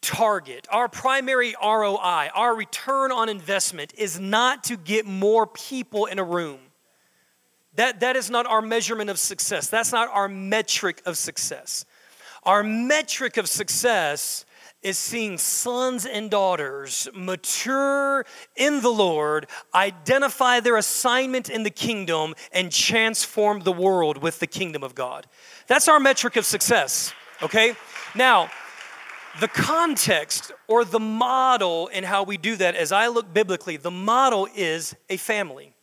target, 0.00 0.66
our 0.70 0.88
primary 0.88 1.54
ROI, 1.62 2.28
our 2.34 2.54
return 2.54 3.10
on 3.10 3.28
investment 3.28 3.94
is 3.96 4.20
not 4.20 4.64
to 4.64 4.76
get 4.76 5.06
more 5.06 5.46
people 5.46 6.06
in 6.06 6.18
a 6.18 6.24
room. 6.24 6.58
That, 7.76 8.00
that 8.00 8.14
is 8.14 8.30
not 8.30 8.46
our 8.46 8.62
measurement 8.62 9.10
of 9.10 9.18
success. 9.18 9.68
That's 9.68 9.92
not 9.92 10.08
our 10.12 10.28
metric 10.28 11.02
of 11.06 11.16
success. 11.16 11.84
Our 12.44 12.62
metric 12.62 13.36
of 13.36 13.48
success 13.48 14.44
is 14.84 14.98
seeing 14.98 15.38
sons 15.38 16.06
and 16.06 16.30
daughters 16.30 17.08
mature 17.14 18.24
in 18.54 18.82
the 18.82 18.90
Lord, 18.90 19.48
identify 19.74 20.60
their 20.60 20.76
assignment 20.76 21.50
in 21.50 21.64
the 21.64 21.70
kingdom, 21.70 22.34
and 22.52 22.70
transform 22.70 23.60
the 23.60 23.72
world 23.72 24.18
with 24.18 24.38
the 24.38 24.46
kingdom 24.46 24.84
of 24.84 24.94
God. 24.94 25.26
That's 25.66 25.88
our 25.88 25.98
metric 25.98 26.36
of 26.36 26.44
success, 26.44 27.12
okay? 27.42 27.74
Now, 28.14 28.50
the 29.40 29.48
context 29.48 30.52
or 30.68 30.84
the 30.84 31.00
model 31.00 31.88
in 31.88 32.04
how 32.04 32.22
we 32.22 32.36
do 32.36 32.54
that, 32.56 32.76
as 32.76 32.92
I 32.92 33.08
look 33.08 33.34
biblically, 33.34 33.76
the 33.76 33.90
model 33.90 34.46
is 34.54 34.94
a 35.10 35.16
family. 35.16 35.73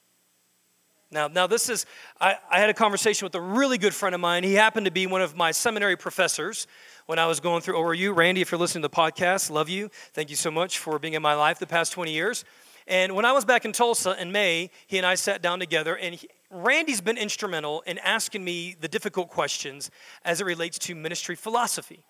Now, 1.11 1.27
now 1.27 1.45
this 1.45 1.69
is, 1.69 1.85
I, 2.19 2.37
I 2.49 2.59
had 2.59 2.69
a 2.69 2.73
conversation 2.73 3.25
with 3.25 3.35
a 3.35 3.41
really 3.41 3.77
good 3.77 3.93
friend 3.93 4.15
of 4.15 4.21
mine. 4.21 4.43
He 4.43 4.53
happened 4.53 4.85
to 4.85 4.91
be 4.91 5.07
one 5.07 5.21
of 5.21 5.35
my 5.35 5.51
seminary 5.51 5.97
professors 5.97 6.67
when 7.05 7.19
I 7.19 7.25
was 7.25 7.41
going 7.41 7.61
through 7.61 7.75
ORU. 7.75 8.15
Randy, 8.15 8.39
if 8.39 8.51
you're 8.51 8.59
listening 8.59 8.81
to 8.83 8.87
the 8.87 8.95
podcast, 8.95 9.51
love 9.51 9.67
you. 9.67 9.89
Thank 10.13 10.29
you 10.29 10.37
so 10.37 10.49
much 10.49 10.79
for 10.79 10.97
being 10.99 11.13
in 11.13 11.21
my 11.21 11.33
life 11.33 11.59
the 11.59 11.67
past 11.67 11.91
20 11.91 12.13
years. 12.13 12.45
And 12.87 13.13
when 13.13 13.25
I 13.25 13.33
was 13.33 13.43
back 13.43 13.65
in 13.65 13.73
Tulsa 13.73 14.19
in 14.19 14.31
May, 14.31 14.71
he 14.87 14.97
and 14.97 15.05
I 15.05 15.15
sat 15.15 15.41
down 15.41 15.59
together, 15.59 15.97
and 15.97 16.15
he, 16.15 16.29
Randy's 16.49 17.01
been 17.01 17.17
instrumental 17.17 17.81
in 17.81 17.97
asking 17.99 18.43
me 18.43 18.75
the 18.79 18.87
difficult 18.87 19.29
questions 19.29 19.91
as 20.23 20.41
it 20.41 20.45
relates 20.45 20.79
to 20.79 20.95
ministry 20.95 21.35
philosophy. 21.35 22.03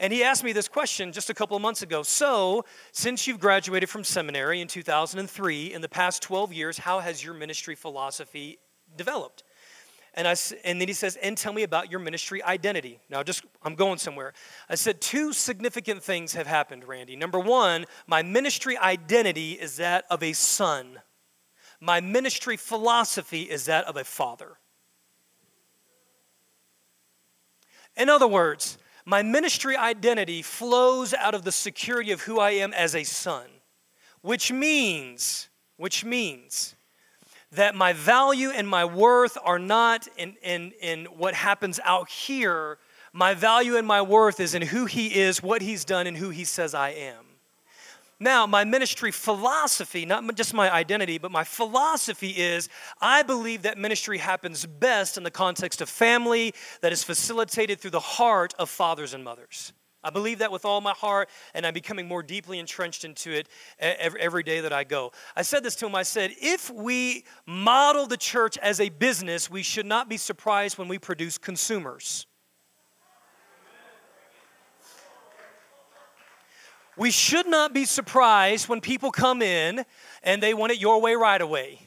And 0.00 0.12
he 0.12 0.22
asked 0.22 0.44
me 0.44 0.52
this 0.52 0.68
question 0.68 1.12
just 1.12 1.28
a 1.28 1.34
couple 1.34 1.56
of 1.56 1.62
months 1.62 1.82
ago. 1.82 2.02
So, 2.02 2.64
since 2.92 3.26
you've 3.26 3.40
graduated 3.40 3.88
from 3.88 4.04
seminary 4.04 4.60
in 4.60 4.68
2003, 4.68 5.72
in 5.74 5.80
the 5.80 5.88
past 5.88 6.22
12 6.22 6.52
years, 6.52 6.78
how 6.78 7.00
has 7.00 7.24
your 7.24 7.34
ministry 7.34 7.74
philosophy 7.74 8.58
developed? 8.96 9.42
And, 10.14 10.26
I, 10.26 10.34
and 10.64 10.80
then 10.80 10.88
he 10.88 10.94
says, 10.94 11.16
and 11.16 11.36
tell 11.36 11.52
me 11.52 11.62
about 11.62 11.90
your 11.90 12.00
ministry 12.00 12.42
identity. 12.42 12.98
Now, 13.10 13.22
just, 13.22 13.44
I'm 13.62 13.74
going 13.74 13.98
somewhere. 13.98 14.32
I 14.68 14.74
said, 14.74 15.00
two 15.00 15.32
significant 15.32 16.02
things 16.02 16.34
have 16.34 16.46
happened, 16.46 16.84
Randy. 16.84 17.14
Number 17.14 17.38
one, 17.38 17.84
my 18.06 18.22
ministry 18.22 18.76
identity 18.76 19.52
is 19.52 19.76
that 19.76 20.04
of 20.10 20.22
a 20.22 20.32
son, 20.32 21.00
my 21.80 22.00
ministry 22.00 22.56
philosophy 22.56 23.42
is 23.42 23.66
that 23.66 23.84
of 23.84 23.96
a 23.96 24.04
father. 24.04 24.58
In 27.96 28.08
other 28.08 28.28
words, 28.28 28.78
my 29.08 29.22
ministry 29.22 29.74
identity 29.74 30.42
flows 30.42 31.14
out 31.14 31.34
of 31.34 31.42
the 31.42 31.50
security 31.50 32.12
of 32.12 32.20
who 32.20 32.38
I 32.38 32.50
am 32.50 32.74
as 32.74 32.94
a 32.94 33.04
son, 33.04 33.46
which 34.20 34.52
means, 34.52 35.48
which 35.78 36.04
means 36.04 36.76
that 37.52 37.74
my 37.74 37.94
value 37.94 38.50
and 38.50 38.68
my 38.68 38.84
worth 38.84 39.38
are 39.42 39.58
not 39.58 40.06
in, 40.18 40.36
in, 40.42 40.72
in 40.82 41.06
what 41.06 41.32
happens 41.32 41.80
out 41.84 42.10
here. 42.10 42.76
My 43.14 43.32
value 43.32 43.78
and 43.78 43.86
my 43.86 44.02
worth 44.02 44.40
is 44.40 44.54
in 44.54 44.60
who 44.60 44.84
he 44.84 45.18
is, 45.18 45.42
what 45.42 45.62
he's 45.62 45.86
done, 45.86 46.06
and 46.06 46.14
who 46.14 46.28
he 46.28 46.44
says 46.44 46.74
I 46.74 46.90
am. 46.90 47.27
Now, 48.20 48.46
my 48.46 48.64
ministry 48.64 49.12
philosophy, 49.12 50.04
not 50.04 50.34
just 50.34 50.52
my 50.52 50.72
identity, 50.72 51.18
but 51.18 51.30
my 51.30 51.44
philosophy 51.44 52.30
is 52.30 52.68
I 53.00 53.22
believe 53.22 53.62
that 53.62 53.78
ministry 53.78 54.18
happens 54.18 54.66
best 54.66 55.16
in 55.16 55.22
the 55.22 55.30
context 55.30 55.80
of 55.80 55.88
family 55.88 56.52
that 56.80 56.92
is 56.92 57.04
facilitated 57.04 57.80
through 57.80 57.92
the 57.92 58.00
heart 58.00 58.54
of 58.58 58.68
fathers 58.68 59.14
and 59.14 59.22
mothers. 59.22 59.72
I 60.02 60.10
believe 60.10 60.38
that 60.38 60.52
with 60.52 60.64
all 60.64 60.80
my 60.80 60.92
heart, 60.92 61.28
and 61.54 61.66
I'm 61.66 61.74
becoming 61.74 62.06
more 62.06 62.22
deeply 62.22 62.60
entrenched 62.60 63.04
into 63.04 63.32
it 63.32 63.48
every, 63.80 64.44
day 64.44 64.60
that 64.60 64.72
I 64.72 64.84
go. 64.84 65.12
I 65.34 65.42
said 65.42 65.64
this 65.64 65.74
to 65.76 65.86
him 65.86 65.94
I 65.96 66.04
said, 66.04 66.30
if 66.40 66.70
we 66.70 67.24
model 67.46 68.06
the 68.06 68.16
church 68.16 68.56
as 68.58 68.80
a 68.80 68.90
business, 68.90 69.50
we 69.50 69.62
should 69.62 69.86
not 69.86 70.08
be 70.08 70.16
surprised 70.16 70.78
when 70.78 70.86
we 70.86 70.98
produce 70.98 71.36
consumers. 71.36 72.27
We 76.98 77.12
should 77.12 77.46
not 77.46 77.72
be 77.72 77.84
surprised 77.84 78.68
when 78.68 78.80
people 78.80 79.12
come 79.12 79.40
in 79.40 79.84
and 80.24 80.42
they 80.42 80.52
want 80.52 80.72
it 80.72 80.80
your 80.80 81.00
way 81.00 81.14
right 81.14 81.40
away. 81.40 81.80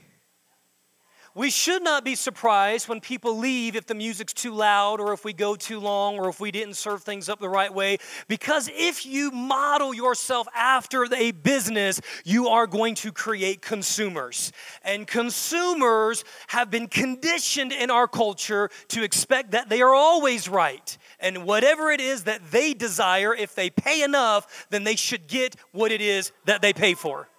We 1.33 1.49
should 1.49 1.81
not 1.81 2.03
be 2.03 2.15
surprised 2.15 2.89
when 2.89 2.99
people 2.99 3.37
leave 3.37 3.77
if 3.77 3.85
the 3.85 3.95
music's 3.95 4.33
too 4.33 4.53
loud 4.53 4.99
or 4.99 5.13
if 5.13 5.23
we 5.23 5.31
go 5.31 5.55
too 5.55 5.79
long 5.79 6.19
or 6.19 6.27
if 6.27 6.41
we 6.41 6.51
didn't 6.51 6.73
serve 6.73 7.03
things 7.03 7.29
up 7.29 7.39
the 7.39 7.47
right 7.47 7.73
way. 7.73 7.99
Because 8.27 8.69
if 8.73 9.05
you 9.05 9.31
model 9.31 9.93
yourself 9.93 10.47
after 10.53 11.05
a 11.13 11.31
business, 11.31 12.01
you 12.25 12.49
are 12.49 12.67
going 12.67 12.95
to 12.95 13.13
create 13.13 13.61
consumers. 13.61 14.51
And 14.83 15.07
consumers 15.07 16.25
have 16.47 16.69
been 16.69 16.87
conditioned 16.87 17.71
in 17.71 17.89
our 17.89 18.09
culture 18.09 18.69
to 18.89 19.01
expect 19.01 19.51
that 19.51 19.69
they 19.69 19.81
are 19.81 19.93
always 19.93 20.49
right. 20.49 20.97
And 21.21 21.45
whatever 21.45 21.91
it 21.91 22.01
is 22.01 22.23
that 22.23 22.51
they 22.51 22.73
desire, 22.73 23.33
if 23.33 23.55
they 23.55 23.69
pay 23.69 24.03
enough, 24.03 24.65
then 24.71 24.83
they 24.83 24.95
should 24.95 25.27
get 25.27 25.55
what 25.71 25.91
it 25.91 26.01
is 26.01 26.31
that 26.45 26.61
they 26.61 26.73
pay 26.73 26.95
for. 26.95 27.29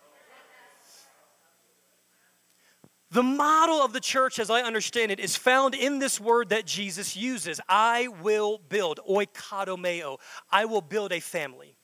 The 3.11 3.23
model 3.23 3.83
of 3.83 3.93
the 3.93 4.01
church, 4.01 4.39
as 4.39 4.49
I 4.49 4.63
understand 4.63 5.13
it, 5.13 5.21
is 5.21 5.37
found 5.37 5.75
in 5.75 5.99
this 5.99 6.19
word 6.19 6.49
that 6.49 6.65
Jesus 6.65 7.15
uses 7.15 7.61
I 7.69 8.09
will 8.23 8.59
build, 8.71 9.01
oikodomeo. 9.07 10.19
I 10.51 10.65
will 10.65 10.81
build 10.81 11.13
a 11.13 11.21
family. 11.21 11.77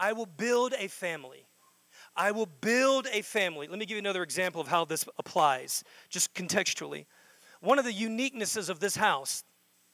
I 0.00 0.14
will 0.14 0.26
build 0.26 0.74
a 0.76 0.88
family. 0.88 1.46
I 2.16 2.32
will 2.32 2.48
build 2.60 3.06
a 3.12 3.22
family. 3.22 3.68
Let 3.68 3.78
me 3.78 3.86
give 3.86 3.94
you 3.94 4.00
another 4.00 4.24
example 4.24 4.60
of 4.60 4.66
how 4.66 4.84
this 4.84 5.04
applies, 5.16 5.84
just 6.10 6.34
contextually. 6.34 7.06
One 7.60 7.78
of 7.78 7.84
the 7.84 7.92
uniquenesses 7.92 8.68
of 8.68 8.80
this 8.80 8.96
house 8.96 9.44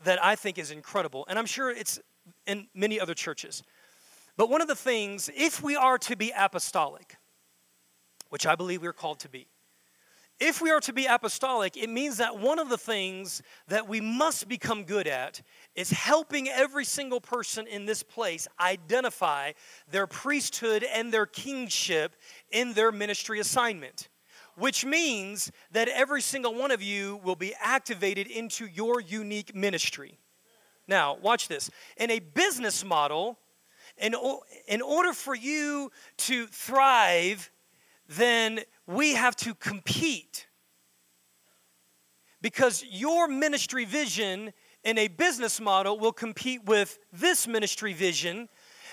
that 0.05 0.23
I 0.25 0.37
think 0.37 0.59
is 0.59 0.71
incredible, 0.71 1.25
and 1.29 1.39
I'm 1.39 1.47
sure 1.47 1.71
it's 1.71 1.99
in 2.47 2.69
many 2.75 3.01
other 3.01 3.15
churches, 3.15 3.63
but 4.37 4.49
one 4.51 4.63
of 4.63 4.69
the 4.69 4.77
things, 4.77 5.29
if 5.35 5.63
we 5.63 5.75
are 5.75 5.99
to 5.99 6.17
be 6.17 6.33
apostolic, 6.37 7.17
which 8.29 8.47
I 8.47 8.55
believe 8.55 8.83
we're 8.83 8.93
called 8.93 9.21
to 9.21 9.29
be, 9.29 9.49
if 10.41 10.61
we 10.63 10.71
are 10.71 10.81
to 10.81 10.93
be 10.93 11.07
apostolic, 11.07 11.77
it 11.77 11.91
means 11.91 12.19
that 12.19 12.39
one 12.39 12.61
of 12.61 12.69
the 12.69 12.79
things 12.79 13.43
that 13.67 13.89
we 13.89 14.01
must 14.01 14.47
become 14.49 14.85
good 14.85 15.09
at 15.09 15.43
is 15.75 15.91
helping 15.91 16.49
every 16.49 16.85
single 16.85 17.21
person 17.21 17.67
in 17.67 17.87
this 17.87 18.05
place 18.05 18.47
identify 18.61 19.53
their 19.91 20.07
priesthood 20.07 20.85
and 20.85 21.13
their 21.13 21.27
kingship 21.27 22.15
in 22.53 22.73
their 22.75 22.93
ministry 22.93 23.41
assignment. 23.41 24.09
Which 24.59 24.85
means 24.85 25.53
that 25.71 25.89
every 25.89 26.21
single 26.21 26.55
one 26.55 26.71
of 26.71 26.83
you 26.83 27.21
will 27.23 27.37
be 27.37 27.55
activated 27.61 28.27
into 28.27 28.67
your 28.67 29.01
unique 29.01 29.55
ministry. 29.55 30.19
Now, 30.89 31.17
watch 31.23 31.49
this. 31.49 31.71
In 31.97 32.11
a 32.11 32.19
business 32.19 32.85
model, 32.85 33.39
in, 33.99 34.15
in 34.67 34.83
order 34.83 35.13
for 35.13 35.35
you 35.35 35.93
to 36.19 36.47
thrive, 36.47 37.51
then 38.09 38.61
we 38.87 39.15
have 39.15 39.37
to 39.37 39.55
compete. 39.55 40.47
Because 42.41 42.85
your 42.89 43.29
ministry 43.29 43.85
vision 43.85 44.53
in 44.85 44.99
a 44.99 45.09
business 45.09 45.61
model 45.61 45.99
will 45.99 46.13
compete 46.13 46.65
with 46.65 46.99
this 47.13 47.47
ministry 47.47 47.93
vision, 47.93 48.49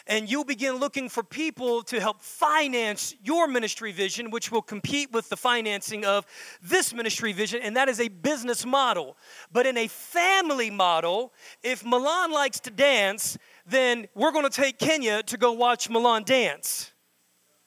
and 0.08 0.30
you'll 0.30 0.46
begin 0.46 0.76
looking 0.76 1.10
for 1.10 1.24
people 1.24 1.82
to 1.84 2.00
help 2.00 2.22
finance 2.22 3.16
your 3.24 3.48
ministry 3.48 3.92
vision, 3.92 4.30
which 4.30 4.52
will 4.52 4.62
compete 4.62 5.12
with 5.12 5.30
the 5.30 5.38
financing 5.38 6.06
of 6.06 6.26
this 6.62 6.94
ministry 6.94 7.34
vision, 7.34 7.62
and 7.62 7.76
that 7.76 7.90
is 7.90 8.00
a 8.00 8.08
business 8.08 8.66
model. 8.66 9.18
But 9.52 9.66
in 9.66 9.78
a 9.78 9.88
family 9.88 10.70
model, 10.70 11.34
if 11.64 11.84
Milan 11.84 12.32
likes 12.32 12.60
to 12.62 12.72
dance, 12.72 13.38
then 13.66 14.08
we're 14.14 14.32
to 14.44 14.50
take 14.50 14.78
Kenya 14.78 15.24
to 15.24 15.38
go 15.38 15.54
watch 15.54 15.90
Milan 15.90 16.24
dance. 16.24 16.92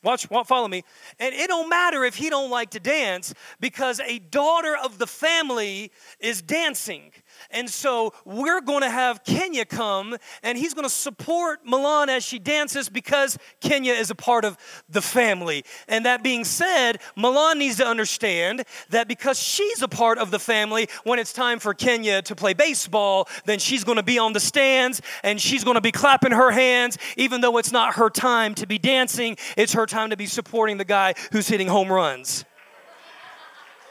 Watch, 0.04 0.26
follow 0.47 0.68
me. 0.68 0.85
And 1.18 1.35
it 1.35 1.49
don't 1.49 1.68
matter 1.68 2.04
if 2.04 2.14
he 2.14 2.30
don't 2.30 2.50
like 2.50 2.71
to 2.71 2.80
dance 2.80 3.35
because 3.59 3.99
a 4.00 4.21
daughter 4.21 4.76
of 4.76 4.99
the 4.99 5.09
family 5.09 5.90
is 6.21 6.40
dancing. 6.40 7.11
And 7.50 7.71
so 7.71 8.12
we're 8.26 8.61
going 8.61 8.83
to 8.83 8.90
have 8.90 9.25
Kenya 9.25 9.64
come 9.64 10.17
and 10.43 10.59
he's 10.59 10.75
going 10.75 10.85
to 10.85 10.95
support 10.95 11.61
Milan 11.64 12.11
as 12.11 12.23
she 12.23 12.38
dances 12.38 12.90
because 12.90 13.38
Kenya 13.61 13.95
is 13.95 14.11
a 14.11 14.14
part 14.14 14.45
of 14.45 14.59
the 14.88 15.00
family. 15.00 15.64
And 15.88 16.05
that 16.05 16.23
being 16.23 16.45
said, 16.45 17.00
Milan 17.17 17.59
needs 17.59 17.76
to 17.76 17.87
understand 17.87 18.64
that 18.90 19.09
because 19.09 19.40
she's 19.40 19.81
a 19.81 19.88
part 19.88 20.19
of 20.19 20.31
the 20.31 20.38
family, 20.38 20.88
when 21.05 21.19
it's 21.19 21.33
time 21.33 21.59
for 21.59 21.73
Kenya 21.73 22.21
to 22.23 22.37
play 22.37 22.52
baseball, 22.52 23.28
then 23.47 23.59
she's 23.59 23.83
going 23.83 23.97
to 23.97 24.02
be 24.02 24.19
on 24.19 24.35
the 24.35 24.40
stands 24.40 25.00
and 25.23 25.40
she's 25.40 25.64
going 25.64 25.76
to 25.76 25.81
be 25.81 25.93
clapping 25.93 26.33
her 26.33 26.50
hands, 26.50 26.99
even 27.17 27.40
though 27.40 27.57
it's 27.57 27.73
not 27.73 27.95
her 27.95 28.11
time 28.11 28.55
to 28.57 28.67
be 28.67 28.78
dancing, 28.78 29.38
it's 29.57 29.73
her 29.73 29.87
time 29.87 30.11
to 30.11 30.19
be 30.19 30.26
supporting 30.26 30.76
the 30.76 30.85
guy 30.85 31.14
who's 31.33 31.49
hitting 31.49 31.69
home 31.69 31.90
runs. 31.90 32.45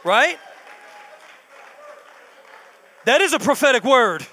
Right? 0.03 0.37
That 3.07 3.21
is 3.21 3.31
a 3.31 3.39
prophetic 3.39 3.85
word. 3.85 4.27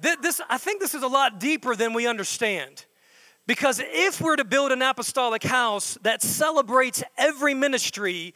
This, 0.00 0.40
I 0.50 0.58
think 0.58 0.80
this 0.80 0.92
is 0.92 1.04
a 1.04 1.06
lot 1.06 1.38
deeper 1.38 1.76
than 1.76 1.92
we 1.92 2.08
understand. 2.08 2.84
Because 3.46 3.80
if 3.80 4.20
we're 4.20 4.34
to 4.34 4.44
build 4.44 4.72
an 4.72 4.82
apostolic 4.82 5.44
house 5.44 5.98
that 6.02 6.20
celebrates 6.20 7.04
every 7.16 7.54
ministry, 7.54 8.34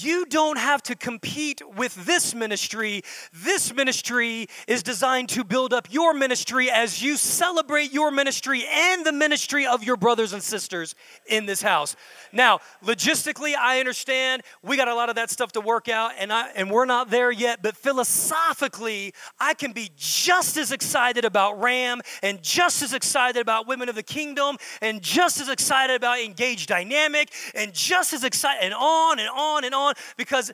you 0.00 0.24
don't 0.26 0.58
have 0.58 0.82
to 0.84 0.94
compete 0.94 1.60
with 1.76 1.94
this 2.06 2.34
ministry. 2.34 3.02
This 3.32 3.74
ministry 3.74 4.46
is 4.66 4.82
designed 4.82 5.28
to 5.30 5.44
build 5.44 5.72
up 5.72 5.92
your 5.92 6.14
ministry 6.14 6.70
as 6.70 7.02
you 7.02 7.16
celebrate 7.16 7.92
your 7.92 8.10
ministry 8.10 8.64
and 8.70 9.04
the 9.04 9.12
ministry 9.12 9.66
of 9.66 9.82
your 9.82 9.96
brothers 9.96 10.32
and 10.32 10.42
sisters 10.42 10.94
in 11.26 11.46
this 11.46 11.60
house. 11.60 11.96
Now, 12.32 12.60
logistically, 12.82 13.54
I 13.54 13.80
understand 13.80 14.42
we 14.62 14.76
got 14.76 14.88
a 14.88 14.94
lot 14.94 15.08
of 15.08 15.16
that 15.16 15.30
stuff 15.30 15.52
to 15.52 15.60
work 15.60 15.88
out, 15.88 16.12
and, 16.18 16.32
I, 16.32 16.50
and 16.54 16.70
we're 16.70 16.86
not 16.86 17.10
there 17.10 17.30
yet, 17.30 17.62
but 17.62 17.76
philosophically, 17.76 19.12
I 19.38 19.54
can 19.54 19.72
be 19.72 19.90
just 19.96 20.56
as 20.56 20.72
excited 20.72 21.24
about 21.24 21.60
RAM 21.60 22.00
and 22.22 22.42
just 22.42 22.82
as 22.82 22.94
excited 22.94 23.40
about 23.40 23.66
Women 23.66 23.88
of 23.88 23.94
the 23.94 24.02
Kingdom 24.02 24.56
and 24.80 25.02
just 25.02 25.40
as 25.40 25.48
excited 25.48 25.96
about 25.96 26.20
Engage 26.20 26.66
Dynamic 26.66 27.30
and 27.54 27.74
just 27.74 28.12
as 28.12 28.24
excited, 28.24 28.64
and 28.64 28.74
on 28.74 29.18
and 29.18 29.28
on 29.28 29.64
and 29.64 29.74
on 29.74 29.81
on 29.88 29.94
because 30.16 30.52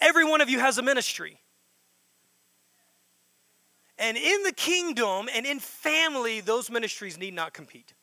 every 0.00 0.24
one 0.24 0.40
of 0.40 0.48
you 0.48 0.58
has 0.58 0.78
a 0.78 0.82
ministry. 0.82 1.38
And 3.98 4.16
in 4.16 4.42
the 4.44 4.52
kingdom 4.52 5.28
and 5.34 5.44
in 5.44 5.60
family, 5.60 6.40
those 6.40 6.70
ministries 6.70 7.18
need 7.18 7.34
not 7.34 7.52
compete. 7.52 7.94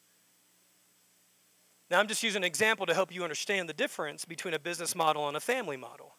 Now, 1.90 2.00
I'm 2.00 2.08
just 2.08 2.22
using 2.22 2.42
an 2.42 2.48
example 2.48 2.86
to 2.86 2.94
help 2.94 3.14
you 3.14 3.24
understand 3.24 3.70
the 3.70 3.74
difference 3.74 4.26
between 4.26 4.54
a 4.54 4.60
business 4.60 4.96
model 4.96 5.28
and 5.28 5.38
a 5.38 5.40
family 5.40 5.78
model. 5.78 6.16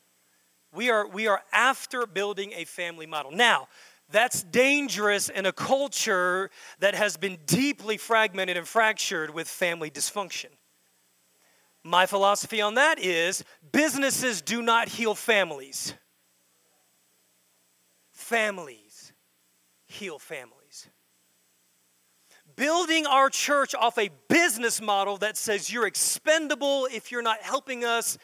We 0.75 0.91
are, 0.91 1.07
we 1.07 1.27
are 1.27 1.43
after 1.53 2.07
building 2.07 2.53
a 2.57 2.65
family 2.65 3.07
model. 3.07 3.31
Now, 3.31 3.69
that's 4.11 4.43
dangerous 4.43 5.29
in 5.29 5.45
a 5.47 5.53
culture 5.53 6.50
that 6.81 6.95
has 6.95 7.17
been 7.17 7.38
deeply 7.47 7.99
fragmented 7.99 8.57
and 8.57 8.67
fractured 8.67 9.31
with 9.31 9.47
family 9.47 9.91
dysfunction. 9.91 10.49
My 11.85 12.06
philosophy 12.06 12.61
on 12.61 12.75
that 12.75 12.99
is 12.99 13.44
businesses 13.73 14.42
do 14.42 14.62
not 14.62 14.88
heal 14.88 15.14
families. 15.14 15.94
Families 18.12 19.12
heal 19.88 20.18
families. 20.18 20.88
Building 22.56 23.06
our 23.06 23.30
church 23.30 23.75
off 23.75 23.99
a 23.99 24.11
business 24.28 24.80
model 24.80 25.16
that 25.18 25.37
says 25.37 25.73
you're 25.73 25.87
expendable 25.87 26.88
if 26.92 27.11
you're 27.11 27.23
not 27.23 27.40
helping 27.42 27.85
us, 27.85 28.18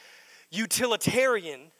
utilitarian. 0.50 1.70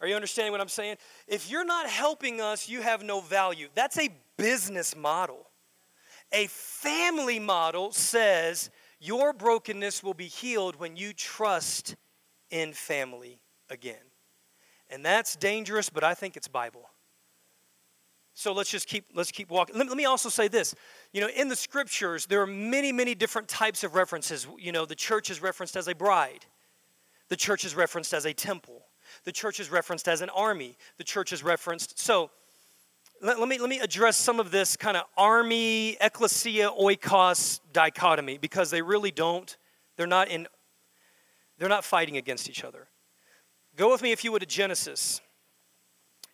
Are 0.00 0.06
you 0.06 0.14
understanding 0.14 0.52
what 0.52 0.60
I'm 0.60 0.68
saying? 0.68 0.96
If 1.26 1.50
you're 1.50 1.64
not 1.64 1.88
helping 1.88 2.40
us, 2.40 2.68
you 2.68 2.82
have 2.82 3.02
no 3.02 3.20
value. 3.20 3.68
That's 3.74 3.98
a 3.98 4.08
business 4.36 4.96
model. 4.96 5.46
A 6.32 6.46
family 6.48 7.38
model 7.38 7.92
says 7.92 8.70
your 9.00 9.32
brokenness 9.32 10.02
will 10.02 10.14
be 10.14 10.26
healed 10.26 10.76
when 10.76 10.96
you 10.96 11.12
trust 11.12 11.96
in 12.50 12.72
family 12.72 13.40
again. 13.70 13.96
And 14.90 15.04
that's 15.04 15.36
dangerous, 15.36 15.90
but 15.90 16.02
I 16.02 16.14
think 16.14 16.36
it's 16.36 16.48
Bible. 16.48 16.88
So 18.34 18.52
let's 18.52 18.70
just 18.70 18.86
keep 18.86 19.06
let's 19.14 19.32
keep 19.32 19.50
walking. 19.50 19.76
Let, 19.76 19.88
let, 19.88 19.96
me 19.96 20.04
also 20.04 20.28
say 20.28 20.46
this. 20.46 20.72
You 21.12 21.20
know, 21.20 21.28
in 21.28 21.48
the 21.48 21.56
scriptures, 21.56 22.24
there 22.26 22.40
are 22.40 22.46
many, 22.46 22.92
many 22.92 23.14
different 23.16 23.48
types 23.48 23.82
of 23.82 23.96
references. 23.96 24.46
You 24.58 24.70
know, 24.70 24.86
the 24.86 24.94
church 24.94 25.28
is 25.28 25.42
referenced 25.42 25.76
as 25.76 25.88
a 25.88 25.94
bride. 25.94 26.46
The 27.28 27.36
church 27.36 27.64
is 27.64 27.74
referenced 27.74 28.14
as 28.14 28.26
a 28.26 28.32
temple. 28.32 28.84
The 29.24 29.32
church 29.32 29.58
is 29.58 29.70
referenced 29.70 30.06
as 30.06 30.20
an 30.20 30.30
army. 30.30 30.76
The 30.98 31.04
church 31.04 31.32
is 31.32 31.42
referenced. 31.42 31.98
So 31.98 32.30
let, 33.20 33.38
let, 33.38 33.48
me, 33.48 33.58
let 33.58 33.68
me 33.68 33.80
address 33.80 34.16
some 34.16 34.38
of 34.38 34.50
this 34.50 34.76
kind 34.76 34.96
of 34.96 35.04
army, 35.16 35.96
ecclesia, 36.00 36.70
oikos 36.70 37.60
dichotomy 37.72 38.38
because 38.38 38.70
they 38.70 38.82
really 38.82 39.10
don't, 39.10 39.56
they're 39.96 40.06
not 40.06 40.28
in, 40.28 40.46
they're 41.58 41.68
not 41.68 41.84
fighting 41.84 42.16
against 42.16 42.48
each 42.48 42.64
other. 42.64 42.88
Go 43.76 43.90
with 43.90 44.02
me, 44.02 44.12
if 44.12 44.24
you 44.24 44.32
would, 44.32 44.40
to 44.40 44.46
Genesis 44.46 45.20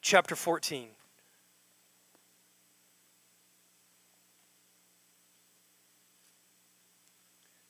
chapter 0.00 0.36
14. 0.36 0.88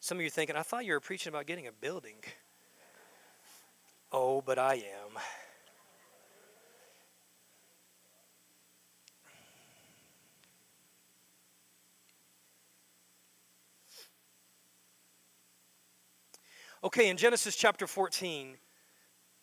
Some 0.00 0.18
of 0.18 0.22
you 0.22 0.26
are 0.26 0.30
thinking, 0.30 0.54
I 0.56 0.62
thought 0.62 0.84
you 0.84 0.92
were 0.92 1.00
preaching 1.00 1.30
about 1.30 1.46
getting 1.46 1.66
a 1.66 1.72
building. 1.72 2.16
Oh, 4.12 4.42
but 4.42 4.58
I 4.58 4.74
am. 4.74 5.18
Okay, 16.84 17.08
in 17.08 17.16
Genesis 17.16 17.56
chapter 17.56 17.86
14, 17.86 18.58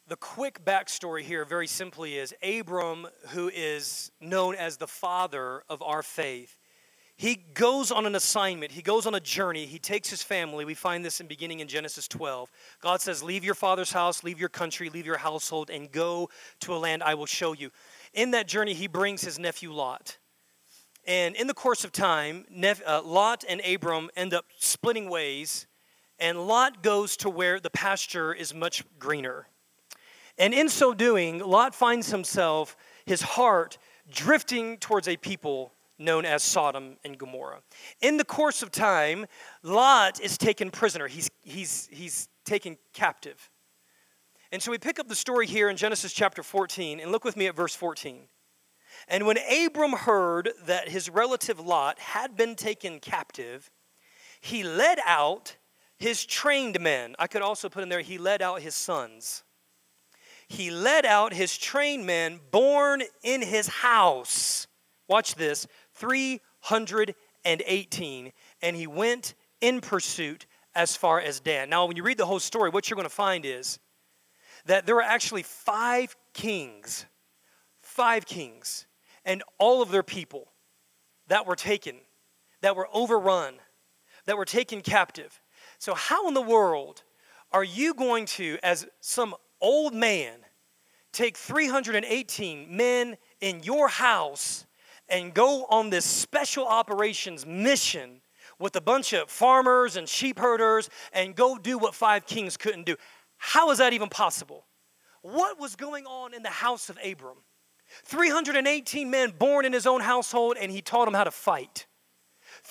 the 0.07 0.15
quick 0.15 0.63
backstory 0.63 1.23
here, 1.23 1.43
very 1.43 1.65
simply, 1.65 2.15
is 2.19 2.35
Abram, 2.43 3.07
who 3.29 3.49
is 3.49 4.11
known 4.21 4.53
as 4.53 4.77
the 4.77 4.85
father 4.85 5.63
of 5.67 5.81
our 5.81 6.03
faith, 6.03 6.59
he 7.15 7.43
goes 7.55 7.89
on 7.91 8.05
an 8.05 8.13
assignment. 8.13 8.71
He 8.71 8.83
goes 8.83 9.07
on 9.07 9.15
a 9.15 9.19
journey. 9.19 9.65
He 9.65 9.79
takes 9.79 10.07
his 10.07 10.21
family. 10.21 10.65
We 10.65 10.75
find 10.75 11.03
this 11.03 11.19
in 11.19 11.25
beginning 11.25 11.61
in 11.61 11.67
Genesis 11.67 12.07
12. 12.07 12.51
God 12.79 13.01
says, 13.01 13.23
Leave 13.23 13.43
your 13.43 13.55
father's 13.55 13.91
house, 13.91 14.23
leave 14.23 14.39
your 14.39 14.49
country, 14.49 14.91
leave 14.91 15.07
your 15.07 15.17
household, 15.17 15.71
and 15.71 15.91
go 15.91 16.29
to 16.59 16.75
a 16.75 16.77
land 16.77 17.01
I 17.01 17.15
will 17.15 17.25
show 17.25 17.53
you. 17.53 17.71
In 18.13 18.29
that 18.31 18.47
journey, 18.47 18.75
he 18.75 18.85
brings 18.85 19.23
his 19.23 19.39
nephew 19.39 19.73
Lot. 19.73 20.19
And 21.07 21.35
in 21.35 21.47
the 21.47 21.55
course 21.55 21.83
of 21.83 21.91
time, 21.91 22.45
uh, 22.85 23.01
Lot 23.03 23.43
and 23.49 23.61
Abram 23.65 24.11
end 24.15 24.35
up 24.35 24.45
splitting 24.59 25.09
ways 25.09 25.65
and 26.21 26.47
Lot 26.47 26.83
goes 26.83 27.17
to 27.17 27.29
where 27.29 27.59
the 27.59 27.71
pasture 27.71 28.31
is 28.33 28.53
much 28.53 28.83
greener. 28.99 29.47
And 30.37 30.53
in 30.53 30.69
so 30.69 30.93
doing, 30.93 31.39
Lot 31.39 31.75
finds 31.75 32.11
himself, 32.11 32.77
his 33.05 33.21
heart, 33.21 33.77
drifting 34.09 34.77
towards 34.77 35.07
a 35.07 35.17
people 35.17 35.73
known 35.97 36.23
as 36.25 36.43
Sodom 36.43 36.97
and 37.03 37.17
Gomorrah. 37.17 37.61
In 38.01 38.17
the 38.17 38.23
course 38.23 38.61
of 38.61 38.71
time, 38.71 39.25
Lot 39.63 40.21
is 40.21 40.37
taken 40.37 40.71
prisoner, 40.71 41.07
he's, 41.07 41.29
he's, 41.41 41.89
he's 41.91 42.29
taken 42.45 42.77
captive. 42.93 43.49
And 44.51 44.61
so 44.61 44.71
we 44.71 44.77
pick 44.77 44.99
up 44.99 45.07
the 45.07 45.15
story 45.15 45.47
here 45.47 45.69
in 45.69 45.77
Genesis 45.77 46.13
chapter 46.13 46.43
14, 46.43 46.99
and 46.99 47.11
look 47.11 47.23
with 47.23 47.37
me 47.37 47.47
at 47.47 47.55
verse 47.55 47.73
14. 47.75 48.23
And 49.07 49.25
when 49.25 49.37
Abram 49.37 49.93
heard 49.93 50.51
that 50.65 50.89
his 50.89 51.09
relative 51.09 51.59
Lot 51.59 51.99
had 51.99 52.35
been 52.35 52.55
taken 52.55 52.99
captive, 52.99 53.71
he 54.41 54.63
led 54.63 54.99
out 55.05 55.55
his 56.01 56.25
trained 56.25 56.79
men. 56.79 57.15
I 57.19 57.27
could 57.27 57.43
also 57.43 57.69
put 57.69 57.83
in 57.83 57.89
there, 57.89 58.01
he 58.01 58.17
led 58.17 58.41
out 58.41 58.61
his 58.61 58.73
sons. 58.73 59.43
He 60.47 60.71
led 60.71 61.05
out 61.05 61.31
his 61.31 61.57
trained 61.57 62.05
men 62.05 62.39
born 62.49 63.03
in 63.23 63.41
his 63.41 63.67
house. 63.67 64.67
Watch 65.07 65.35
this 65.35 65.67
318. 65.93 68.31
And 68.61 68.75
he 68.75 68.87
went 68.87 69.35
in 69.61 69.79
pursuit 69.79 70.47
as 70.73 70.95
far 70.95 71.21
as 71.21 71.39
Dan. 71.39 71.69
Now, 71.69 71.85
when 71.85 71.95
you 71.95 72.03
read 72.03 72.17
the 72.17 72.25
whole 72.25 72.39
story, 72.39 72.71
what 72.71 72.89
you're 72.89 72.95
going 72.95 73.05
to 73.05 73.09
find 73.09 73.45
is 73.45 73.79
that 74.65 74.87
there 74.87 74.95
were 74.95 75.03
actually 75.03 75.43
five 75.43 76.15
kings, 76.33 77.05
five 77.81 78.25
kings, 78.25 78.87
and 79.23 79.43
all 79.59 79.81
of 79.81 79.91
their 79.91 80.03
people 80.03 80.51
that 81.27 81.45
were 81.45 81.55
taken, 81.55 81.97
that 82.61 82.75
were 82.75 82.87
overrun, 82.91 83.55
that 84.25 84.37
were 84.37 84.45
taken 84.45 84.81
captive. 84.81 85.41
So, 85.81 85.95
how 85.95 86.27
in 86.27 86.35
the 86.35 86.43
world 86.43 87.01
are 87.51 87.63
you 87.63 87.95
going 87.95 88.27
to, 88.37 88.59
as 88.61 88.85
some 88.99 89.33
old 89.59 89.95
man, 89.95 90.37
take 91.11 91.35
318 91.35 92.77
men 92.77 93.17
in 93.39 93.63
your 93.63 93.87
house 93.87 94.67
and 95.09 95.33
go 95.33 95.65
on 95.71 95.89
this 95.89 96.05
special 96.05 96.67
operations 96.67 97.47
mission 97.47 98.21
with 98.59 98.75
a 98.75 98.81
bunch 98.81 99.13
of 99.13 99.27
farmers 99.27 99.95
and 99.95 100.07
sheep 100.07 100.37
herders 100.37 100.87
and 101.13 101.35
go 101.35 101.57
do 101.57 101.79
what 101.79 101.95
five 101.95 102.27
kings 102.27 102.57
couldn't 102.57 102.85
do? 102.85 102.95
How 103.37 103.71
is 103.71 103.79
that 103.79 103.91
even 103.91 104.07
possible? 104.07 104.67
What 105.23 105.59
was 105.59 105.75
going 105.75 106.05
on 106.05 106.35
in 106.35 106.43
the 106.43 106.49
house 106.49 106.91
of 106.91 106.99
Abram? 107.03 107.37
318 108.05 109.09
men 109.09 109.33
born 109.35 109.65
in 109.65 109.73
his 109.73 109.87
own 109.87 110.01
household, 110.01 110.57
and 110.61 110.71
he 110.71 110.83
taught 110.83 111.05
them 111.05 111.15
how 111.15 111.23
to 111.23 111.31
fight. 111.31 111.87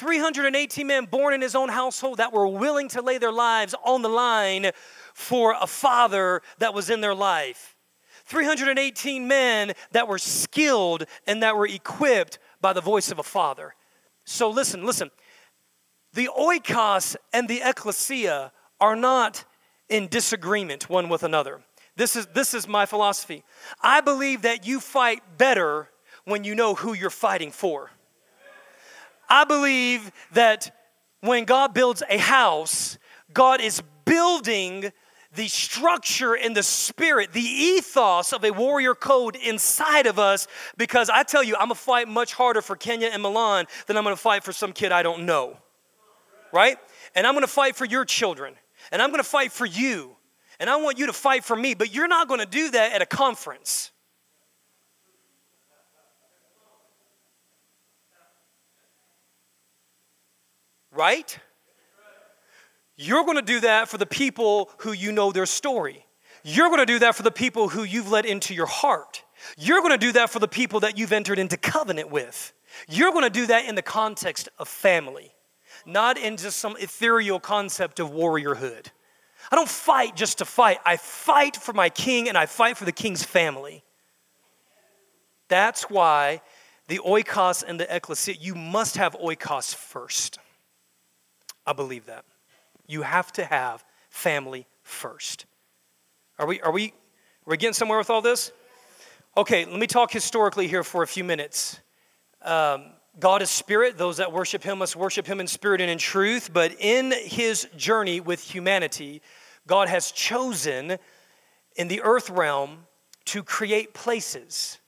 318 0.01 0.87
men 0.87 1.05
born 1.05 1.35
in 1.35 1.43
his 1.43 1.55
own 1.55 1.69
household 1.69 2.17
that 2.17 2.33
were 2.33 2.49
willing 2.49 2.89
to 2.89 3.03
lay 3.03 3.19
their 3.19 3.31
lives 3.31 3.75
on 3.85 4.01
the 4.01 4.09
line 4.09 4.71
for 5.13 5.55
a 5.61 5.67
father 5.67 6.41
that 6.59 6.73
was 6.73 6.89
in 6.89 7.03
their 7.03 7.15
life. 7.15 7.77
318 8.25 9.29
men 9.29 9.75
that 9.93 10.09
were 10.09 10.17
skilled 10.17 11.05
and 11.27 11.43
that 11.43 11.55
were 11.55 11.67
equipped 11.67 12.39
by 12.63 12.73
the 12.73 12.81
voice 12.81 13.13
of 13.13 13.19
a 13.19 13.23
father. 13.23 13.75
So 14.25 14.49
listen, 14.49 14.87
listen. 14.87 15.11
The 16.15 16.31
oikos 16.35 17.15
and 17.35 17.47
the 17.47 17.61
ecclesia 17.63 18.53
are 18.81 18.97
not 18.97 19.45
in 19.91 20.09
disagreement 20.09 20.89
one 20.89 21.11
with 21.11 21.25
another. 21.25 21.61
This 21.97 22.17
is, 22.17 22.25
this 22.29 22.55
is 22.55 22.67
my 22.67 22.87
philosophy. 22.87 23.45
I 23.83 24.01
believe 24.01 24.43
that 24.43 24.67
you 24.67 24.81
fight 24.81 25.37
better 25.37 25.91
when 26.25 26.45
you 26.45 26.55
know 26.55 26.75
who 26.75 26.95
you're 26.95 27.11
fighting 27.11 27.51
for. 27.51 27.91
I 29.31 29.45
believe 29.45 30.11
that 30.33 30.77
when 31.21 31.45
God 31.45 31.73
builds 31.73 32.03
a 32.11 32.19
house, 32.19 32.99
God 33.33 33.61
is 33.61 33.81
building 34.05 34.91
the 35.35 35.47
structure 35.47 36.35
and 36.35 36.57
the 36.57 36.63
spirit, 36.63 37.33
the 37.33 37.41
ethos 37.41 38.33
of 38.33 38.45
a 38.45 38.51
warrior 38.51 38.97
code 38.97 39.37
inside 39.37 40.07
of 40.07 40.19
us 40.19 40.49
because 40.77 41.09
I 41.09 41.23
tell 41.23 41.45
you, 41.45 41.55
I'm 41.55 41.67
gonna 41.67 41.77
fight 41.77 42.09
much 42.09 42.35
harder 42.35 42.61
for 42.61 42.75
Kenya 42.75 43.09
and 43.13 43.23
Milan 43.23 43.67
than 43.87 43.97
I'm 43.97 44.03
gonna 44.03 44.17
fight 44.17 44.43
for 44.43 44.53
some 44.53 44.73
kid 44.73 44.91
I 44.91 45.05
don't 45.05 45.27
know. 45.27 45.57
Right? 46.53 46.79
And 47.15 47.27
I'm 47.27 47.35
gonna 47.35 47.47
fight 47.47 47.77
for 47.77 47.85
your 47.85 48.05
children. 48.05 48.55
And 48.91 49.01
I'm 49.01 49.11
gonna 49.13 49.23
fight 49.23 49.53
for 49.53 49.67
you. 49.67 50.17
And 50.59 50.69
I 50.69 50.77
want 50.77 50.99
you 50.99 51.07
to 51.07 51.13
fight 51.13 51.45
for 51.45 51.55
me, 51.55 51.75
but 51.75 51.95
you're 51.95 52.09
not 52.09 52.27
gonna 52.27 52.47
do 52.47 52.71
that 52.73 52.93
at 52.93 53.03
a 53.03 53.07
conference. 53.07 53.93
Right? 61.01 61.39
You're 62.95 63.25
going 63.25 63.39
to 63.39 63.43
do 63.43 63.61
that 63.61 63.89
for 63.89 63.97
the 63.97 64.05
people 64.05 64.71
who 64.81 64.93
you 64.93 65.13
know 65.13 65.33
their 65.33 65.47
story. 65.47 66.05
You're 66.45 66.69
going 66.69 66.81
to 66.81 66.85
do 66.85 66.99
that 66.99 67.15
for 67.15 67.23
the 67.23 67.31
people 67.31 67.71
who 67.71 67.85
you've 67.85 68.11
let 68.11 68.27
into 68.27 68.53
your 68.53 68.67
heart. 68.67 69.25
You're 69.57 69.81
going 69.81 69.93
to 69.93 70.07
do 70.07 70.13
that 70.13 70.29
for 70.29 70.41
the 70.41 70.47
people 70.47 70.81
that 70.81 70.99
you've 70.99 71.13
entered 71.13 71.39
into 71.39 71.57
covenant 71.57 72.11
with. 72.11 72.53
You're 72.87 73.13
going 73.13 73.25
to 73.25 73.31
do 73.31 73.47
that 73.47 73.65
in 73.65 73.77
the 73.77 73.83
context 73.83 74.51
of 74.59 74.69
family, 74.69 75.33
not 75.87 76.19
in 76.19 76.37
just 76.37 76.59
some 76.59 76.77
ethereal 76.79 77.41
concept 77.41 77.99
of 77.99 78.11
warriorhood. 78.11 78.89
I 79.51 79.57
don't 79.57 79.71
fight 79.71 80.17
just 80.17 80.37
to 80.39 80.45
fight. 80.45 80.81
I 80.85 80.99
fight 80.99 81.57
for 81.57 81.73
my 81.73 81.89
king 81.89 82.29
and 82.29 82.37
I 82.37 82.45
fight 82.45 82.77
for 82.77 82.85
the 82.85 82.93
king's 82.93 83.25
family. 83.25 83.85
That's 85.49 85.85
why 85.85 86.43
the 86.89 86.99
oikos 86.99 87.65
and 87.67 87.81
the 87.81 87.97
ecclesia, 87.97 88.35
you 88.39 88.55
must 88.55 88.99
have 88.99 89.15
oikos 89.15 89.75
first. 89.75 90.39
I 91.67 91.73
believe 91.73 92.07
that. 92.07 92.25
You 92.87 93.03
have 93.03 93.33
to 93.33 93.45
have 93.45 93.85
family 94.09 94.67
first. 94.83 95.47
Are 96.39 96.47
we, 96.47 96.61
are 96.61 96.73
we, 96.73 96.87
are 96.87 97.51
we 97.51 97.57
getting 97.57 97.75
somewhere 97.75 97.99
with 97.99 98.11
all 98.11 98.23
this? 98.23 98.53
Okay, 99.37 99.65
let 99.65 99.79
me 99.79 99.87
talk 99.87 100.11
historically 100.11 100.67
here 100.67 100.83
for 100.83 101.03
a 101.03 101.07
few 101.07 101.23
minutes. 101.23 101.81
Um, 102.43 102.87
God 103.19 103.43
is 103.43 103.51
spirit. 103.51 103.99
Those 103.99 104.17
that 104.17 104.33
worship 104.33 104.63
him 104.63 104.79
must 104.79 104.97
worship 104.97 105.27
him 105.27 105.41
in 105.41 105.47
spirit 105.47 105.81
and 105.81 105.91
in 105.91 105.99
truth. 105.99 106.53
But 106.53 106.75
in 106.81 107.13
his 107.13 107.69
journey 107.77 108.21
with 108.21 108.41
humanity, 108.41 109.23
God 109.67 109.89
has 109.89 110.11
chosen 110.11 110.97
in 111.77 111.89
the 111.89 112.03
earth 112.03 112.31
realm 112.31 112.87
to 113.27 113.43
create 113.43 113.95
places, 113.95 114.79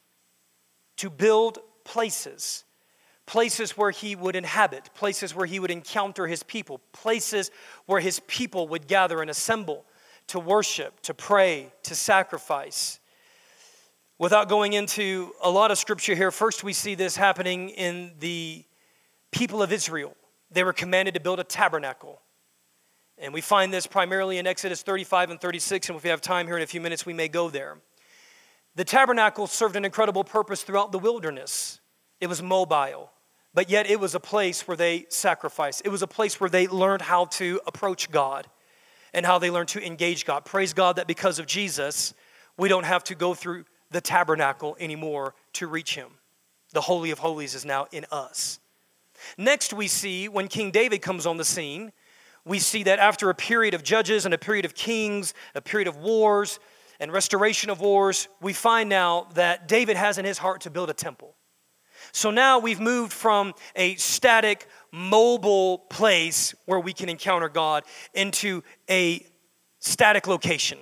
to 0.97 1.11
build 1.11 1.59
places 1.85 2.65
places 3.27 3.77
where 3.77 3.91
he 3.91 4.17
would 4.17 4.37
inhabit, 4.37 4.91
places 4.95 5.35
where 5.35 5.47
he 5.47 5.61
would 5.61 5.71
encounter 5.71 6.27
his 6.27 6.43
people, 6.43 6.81
places 6.93 7.51
where 7.87 8.01
his 8.01 8.21
people 8.27 8.69
would 8.69 8.87
gather 8.87 9.21
and 9.21 9.31
assemble 9.31 9.85
to 10.29 10.39
worship, 10.39 11.01
to 11.01 11.15
pray, 11.15 11.73
to 11.83 11.95
sacrifice. 11.95 13.01
Without 14.19 14.49
going 14.49 14.73
into 14.73 15.33
a 15.43 15.51
lot 15.51 15.71
of 15.71 15.79
scripture 15.79 16.15
here, 16.15 16.31
first 16.31 16.63
we 16.63 16.73
see 16.73 16.95
this 16.95 17.17
happening 17.17 17.71
in 17.71 18.13
the 18.21 18.65
people 19.31 19.63
of 19.63 19.73
Israel. 19.73 20.17
They 20.51 20.63
were 20.63 20.73
commanded 20.73 21.15
to 21.15 21.21
build 21.21 21.41
a 21.41 21.45
tabernacle. 21.45 22.21
And 23.19 23.33
we 23.33 23.41
find 23.41 23.73
this 23.73 23.87
primarily 23.87 24.39
in 24.39 24.47
Exodus 24.47 24.83
35 24.83 25.31
and 25.31 25.41
36, 25.41 25.89
and 25.89 25.97
if 25.97 26.05
we 26.05 26.11
have 26.11 26.21
time 26.21 26.47
here 26.47 26.57
in 26.57 26.63
a 26.63 26.67
few 26.67 26.81
minutes, 26.81 27.05
we 27.05 27.13
may 27.13 27.29
go 27.29 27.51
there. 27.51 27.79
The 28.75 28.85
tabernacle 28.85 29.47
served 29.47 29.77
an 29.77 29.85
incredible 29.85 30.25
purpose 30.25 30.63
throughout 30.63 30.93
the 30.93 30.99
wilderness. 30.99 31.81
It 32.23 32.29
was 32.29 32.41
mobile, 32.41 33.11
but 33.53 33.69
yet 33.69 33.91
it 33.91 33.99
was 33.99 34.15
a 34.15 34.21
place 34.21 34.69
where 34.69 34.77
they 34.77 35.07
sacrificed. 35.09 35.83
It 35.85 35.89
was 35.89 36.03
a 36.03 36.07
place 36.07 36.39
where 36.39 36.49
they 36.49 36.69
learned 36.69 37.03
how 37.03 37.25
to 37.25 37.61
approach 37.67 38.13
God 38.13 38.47
and 39.13 39.27
how 39.27 39.41
they 39.41 39.51
learned 39.51 39.71
to 39.71 39.85
engage 39.85 40.25
God. 40.25 40.45
Praise 40.45 40.73
God 40.73 40.95
that 40.97 41.09
because 41.09 41.41
of 41.41 41.47
Jesus, 41.47 42.15
we 42.57 42.69
don't 42.69 42.85
have 42.85 43.03
to 43.05 43.17
go 43.17 43.35
through 43.35 43.65
the 43.91 44.01
tabernacle 44.01 44.77
anymore 44.79 45.35
to 45.55 45.67
reach 45.67 45.97
Him. 45.97 46.11
The 46.73 46.83
Holy 46.83 47.11
of 47.11 47.19
Holies 47.19 47.57
is 47.57 47.65
now 47.65 47.89
in 47.91 48.07
us. 48.13 48.61
Next, 49.37 49.73
we 49.73 49.89
see 49.89 50.29
when 50.29 50.47
King 50.47 50.71
David 50.71 51.03
comes 51.03 51.27
on 51.27 51.39
the 51.39 51.45
scene, 51.45 51.91
we 52.45 52.61
see 52.61 52.85
that 52.85 53.01
after 53.01 53.31
a 53.31 53.35
period 53.35 53.75
of 53.75 53.83
judges 53.83 54.27
and 54.27 54.33
a 54.33 54.39
period 54.39 54.65
of 54.65 54.77
kings, 54.77 55.35
a 55.57 55.61
period 55.61 55.89
of 55.89 55.97
wars 55.97 56.61
and 57.01 57.13
restoration 57.13 57.69
of 57.69 57.81
wars, 57.81 58.29
we 58.41 58.53
find 58.53 58.89
now 58.89 59.27
that 59.35 59.67
David 59.67 59.97
has 59.97 60.19
in 60.19 60.25
his 60.25 60.39
heart 60.39 60.61
to 60.61 60.71
build 60.71 60.89
a 60.89 60.95
temple. 60.95 61.35
So 62.13 62.31
now 62.31 62.59
we've 62.59 62.81
moved 62.81 63.13
from 63.13 63.55
a 63.75 63.95
static, 63.97 64.69
mobile 64.93 65.79
place 65.79 66.55
where 66.67 66.79
we 66.79 66.93
can 66.93 67.09
encounter 67.09 67.49
God 67.49 67.85
into 68.13 68.63
a 68.89 69.27
static 69.81 70.27
location. 70.27 70.79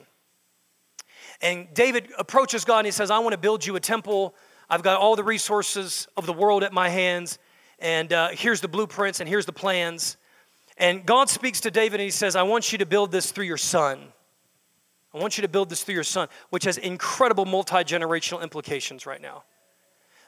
And 1.41 1.73
David 1.73 2.09
approaches 2.19 2.65
God 2.65 2.81
and 2.81 2.87
he 2.87 2.93
says, 2.93 3.11
I 3.11 3.21
want 3.21 3.33
to 3.33 3.39
build 3.39 3.65
you 3.65 3.77
a 3.77 3.81
temple. 3.81 4.35
I've 4.69 4.83
got 4.83 5.01
all 5.01 5.17
the 5.17 5.25
resources 5.25 6.09
of 6.17 6.27
the 6.27 6.33
world 6.33 6.65
at 6.65 6.73
my 6.73 6.89
hands. 6.89 7.39
And 7.79 8.13
uh, 8.13 8.29
here's 8.33 8.61
the 8.61 8.69
blueprints 8.69 9.21
and 9.21 9.29
here's 9.29 9.47
the 9.47 9.53
plans. 9.53 10.17
And 10.77 11.07
God 11.07 11.31
speaks 11.31 11.61
to 11.63 11.71
David 11.71 12.01
and 12.01 12.05
he 12.05 12.11
says, 12.11 12.37
I 12.37 12.43
want 12.43 12.73
you 12.73 12.79
to 12.79 12.87
build 12.87 13.13
this 13.13 13.31
through 13.31 13.47
your 13.47 13.57
son. 13.57 14.09
I 15.15 15.19
want 15.19 15.39
you 15.39 15.43
to 15.43 15.49
build 15.49 15.71
this 15.71 15.83
through 15.83 15.95
your 15.95 16.05
son, 16.05 16.29
which 16.51 16.65
has 16.65 16.77
incredible 16.77 17.45
multi 17.45 17.77
generational 17.77 18.43
implications 18.43 19.07
right 19.07 19.21
now. 19.21 19.45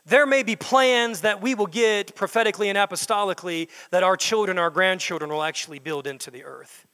There 0.05 0.27
may 0.27 0.43
be 0.43 0.57
plans 0.57 1.21
that 1.21 1.41
we 1.41 1.55
will 1.55 1.67
get 1.67 2.15
prophetically 2.17 2.69
and 2.69 2.77
apostolically 2.77 3.69
that 3.91 4.03
our 4.03 4.17
children, 4.17 4.59
our 4.59 4.71
grandchildren 4.71 5.31
will 5.31 5.43
actually 5.43 5.79
build 5.79 6.07
into 6.07 6.31
the 6.31 6.45
earth. 6.45 6.87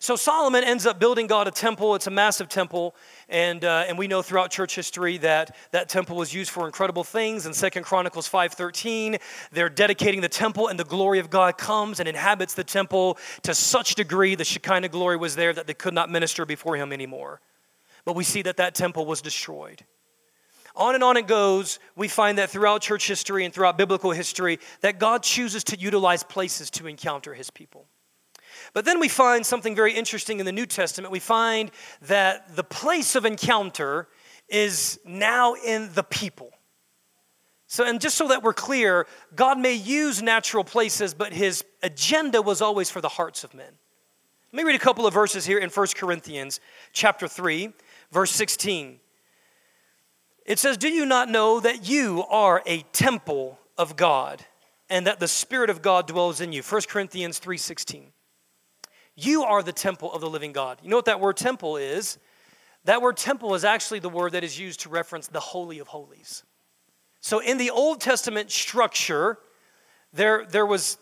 So 0.00 0.16
Solomon 0.16 0.62
ends 0.64 0.86
up 0.86 1.00
building 1.00 1.26
God 1.26 1.48
a 1.48 1.50
temple. 1.50 1.94
It's 1.94 2.06
a 2.06 2.10
massive 2.10 2.48
temple, 2.48 2.94
and, 3.28 3.64
uh, 3.64 3.84
and 3.88 3.98
we 3.98 4.06
know 4.06 4.22
throughout 4.22 4.50
church 4.50 4.76
history 4.76 5.18
that 5.18 5.56
that 5.72 5.88
temple 5.88 6.16
was 6.16 6.32
used 6.32 6.50
for 6.50 6.66
incredible 6.66 7.02
things. 7.02 7.46
In 7.46 7.52
Second 7.52 7.82
Chronicles 7.82 8.28
5.13, 8.28 9.20
they're 9.50 9.68
dedicating 9.68 10.20
the 10.20 10.28
temple, 10.28 10.68
and 10.68 10.78
the 10.78 10.84
glory 10.84 11.18
of 11.18 11.30
God 11.30 11.58
comes 11.58 11.98
and 11.98 12.08
inhabits 12.08 12.54
the 12.54 12.64
temple 12.64 13.18
to 13.42 13.54
such 13.54 13.96
degree 13.96 14.34
the 14.34 14.44
Shekinah 14.44 14.88
glory 14.88 15.16
was 15.16 15.34
there 15.34 15.52
that 15.52 15.66
they 15.66 15.74
could 15.74 15.94
not 15.94 16.10
minister 16.10 16.46
before 16.46 16.76
him 16.76 16.92
anymore. 16.92 17.40
But 18.04 18.14
we 18.14 18.24
see 18.24 18.42
that 18.42 18.58
that 18.58 18.74
temple 18.74 19.04
was 19.04 19.20
destroyed. 19.20 19.84
On 20.78 20.94
and 20.94 21.02
on 21.02 21.16
it 21.16 21.26
goes. 21.26 21.80
We 21.96 22.06
find 22.06 22.38
that 22.38 22.50
throughout 22.50 22.82
church 22.82 23.08
history 23.08 23.44
and 23.44 23.52
throughout 23.52 23.76
biblical 23.76 24.12
history 24.12 24.60
that 24.80 25.00
God 25.00 25.24
chooses 25.24 25.64
to 25.64 25.78
utilize 25.78 26.22
places 26.22 26.70
to 26.70 26.86
encounter 26.86 27.34
his 27.34 27.50
people. 27.50 27.86
But 28.72 28.84
then 28.84 29.00
we 29.00 29.08
find 29.08 29.44
something 29.44 29.74
very 29.74 29.92
interesting 29.92 30.38
in 30.38 30.46
the 30.46 30.52
New 30.52 30.66
Testament. 30.66 31.10
We 31.10 31.18
find 31.18 31.72
that 32.02 32.54
the 32.54 32.62
place 32.62 33.16
of 33.16 33.24
encounter 33.24 34.08
is 34.48 35.00
now 35.04 35.54
in 35.54 35.90
the 35.94 36.04
people. 36.04 36.52
So, 37.66 37.84
and 37.84 38.00
just 38.00 38.16
so 38.16 38.28
that 38.28 38.44
we're 38.44 38.54
clear, 38.54 39.06
God 39.34 39.58
may 39.58 39.74
use 39.74 40.22
natural 40.22 40.64
places, 40.64 41.12
but 41.12 41.32
his 41.32 41.64
agenda 41.82 42.40
was 42.40 42.62
always 42.62 42.88
for 42.88 43.00
the 43.00 43.08
hearts 43.08 43.42
of 43.42 43.52
men. 43.52 43.72
Let 44.52 44.56
me 44.56 44.62
read 44.62 44.76
a 44.76 44.82
couple 44.82 45.06
of 45.06 45.12
verses 45.12 45.44
here 45.44 45.58
in 45.58 45.68
1 45.70 45.86
Corinthians 45.96 46.60
chapter 46.92 47.26
3, 47.26 47.72
verse 48.12 48.30
16. 48.30 49.00
It 50.48 50.58
says, 50.58 50.78
Do 50.78 50.88
you 50.88 51.04
not 51.04 51.28
know 51.28 51.60
that 51.60 51.88
you 51.90 52.24
are 52.24 52.62
a 52.64 52.80
temple 52.94 53.58
of 53.76 53.96
God 53.96 54.42
and 54.88 55.06
that 55.06 55.20
the 55.20 55.28
Spirit 55.28 55.68
of 55.68 55.82
God 55.82 56.06
dwells 56.06 56.40
in 56.40 56.54
you? 56.54 56.62
1 56.62 56.88
Corinthians 56.88 57.38
3:16. 57.38 58.12
You 59.14 59.44
are 59.44 59.62
the 59.62 59.74
temple 59.74 60.10
of 60.10 60.22
the 60.22 60.30
living 60.30 60.52
God. 60.52 60.78
You 60.82 60.88
know 60.88 60.96
what 60.96 61.04
that 61.04 61.20
word 61.20 61.36
temple 61.36 61.76
is? 61.76 62.18
That 62.84 63.02
word 63.02 63.18
temple 63.18 63.54
is 63.54 63.62
actually 63.62 63.98
the 63.98 64.08
word 64.08 64.32
that 64.32 64.42
is 64.42 64.58
used 64.58 64.80
to 64.80 64.88
reference 64.88 65.26
the 65.26 65.38
Holy 65.38 65.80
of 65.80 65.88
Holies. 65.88 66.44
So 67.20 67.40
in 67.40 67.58
the 67.58 67.68
Old 67.68 68.00
Testament 68.00 68.50
structure, 68.50 69.38
there, 70.14 70.46
there 70.46 70.64
was 70.64 70.96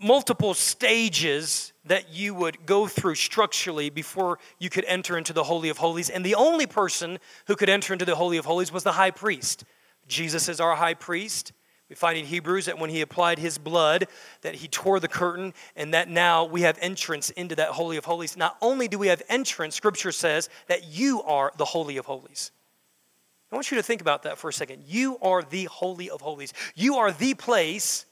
multiple 0.00 0.54
stages 0.54 1.72
that 1.84 2.12
you 2.12 2.34
would 2.34 2.66
go 2.66 2.86
through 2.86 3.14
structurally 3.14 3.90
before 3.90 4.38
you 4.58 4.70
could 4.70 4.84
enter 4.86 5.16
into 5.16 5.32
the 5.32 5.44
Holy 5.44 5.68
of 5.68 5.78
Holies. 5.78 6.10
And 6.10 6.24
the 6.24 6.34
only 6.34 6.66
person 6.66 7.18
who 7.46 7.56
could 7.56 7.68
enter 7.68 7.92
into 7.92 8.04
the 8.04 8.14
Holy 8.14 8.36
of 8.36 8.44
Holies 8.44 8.72
was 8.72 8.84
the 8.84 8.92
high 8.92 9.10
priest. 9.10 9.64
Jesus 10.08 10.48
is 10.48 10.60
our 10.60 10.74
high 10.74 10.94
priest. 10.94 11.52
We 11.88 11.96
find 11.96 12.16
in 12.16 12.24
Hebrews 12.24 12.66
that 12.66 12.78
when 12.78 12.90
he 12.90 13.02
applied 13.02 13.38
his 13.38 13.58
blood, 13.58 14.06
that 14.40 14.54
he 14.54 14.68
tore 14.68 14.98
the 14.98 15.08
curtain, 15.08 15.52
and 15.76 15.92
that 15.92 16.08
now 16.08 16.44
we 16.44 16.62
have 16.62 16.78
entrance 16.80 17.30
into 17.30 17.54
that 17.56 17.68
Holy 17.68 17.96
of 17.96 18.04
Holies. 18.04 18.36
Not 18.36 18.56
only 18.62 18.88
do 18.88 18.98
we 18.98 19.08
have 19.08 19.22
entrance, 19.28 19.74
Scripture 19.74 20.12
says 20.12 20.48
that 20.68 20.84
you 20.84 21.22
are 21.22 21.52
the 21.58 21.66
Holy 21.66 21.98
of 21.98 22.06
Holies. 22.06 22.50
I 23.50 23.54
want 23.54 23.70
you 23.70 23.76
to 23.76 23.82
think 23.82 24.00
about 24.00 24.22
that 24.22 24.38
for 24.38 24.48
a 24.48 24.52
second. 24.52 24.84
You 24.86 25.18
are 25.20 25.42
the 25.42 25.64
Holy 25.64 26.08
of 26.08 26.22
Holies. 26.22 26.54
You 26.74 26.96
are 26.96 27.12
the 27.12 27.34
place 27.34 28.06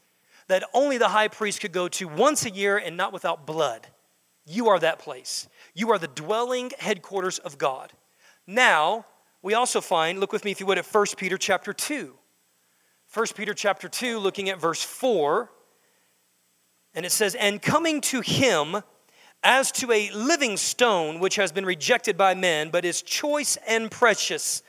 that 0.51 0.65
only 0.75 0.99
the 0.99 1.09
high 1.09 1.29
priest 1.29 1.61
could 1.61 1.73
go 1.73 1.89
to 1.89 2.09
once 2.09 2.45
a 2.45 2.51
year 2.51 2.77
and 2.77 2.97
not 2.97 3.13
without 3.13 3.47
blood. 3.47 3.87
You 4.45 4.69
are 4.69 4.81
that 4.81 4.99
place. 4.99 5.49
You 5.75 5.93
are 5.93 5.99
the 5.99 6.09
dwelling 6.09 6.73
headquarters 6.79 7.39
of 7.39 7.57
God. 7.57 7.93
Now, 8.47 9.07
we 9.43 9.55
also 9.55 9.81
find, 9.81 10.19
look 10.19 10.33
with 10.33 10.45
me 10.45 10.51
if 10.51 10.59
you 10.59 10.67
would 10.67 10.79
at 10.79 10.87
1 10.87 11.07
Peter 11.17 11.39
chapter 11.39 11.73
2. 11.73 12.15
1 13.15 13.27
Peter 13.37 13.55
chapter 13.55 13.89
2, 13.89 14.19
looking 14.19 14.49
at 14.49 14.61
verse 14.61 14.83
4. 14.83 15.51
And 16.95 17.07
it 17.07 17.13
says, 17.13 17.37
And 17.37 17.63
coming 17.63 18.01
to 18.03 18.21
him 18.21 18.83
as 19.45 19.71
to 19.73 19.93
a 19.93 20.11
living 20.11 20.57
stone 20.57 21.21
which 21.21 21.37
has 21.37 21.53
been 21.53 21.65
rejected 21.65 22.17
by 22.17 22.35
men, 22.35 22.71
but 22.71 22.85
is 22.85 23.03
choice 23.03 23.57
and 23.69 23.89
precious 23.89 24.63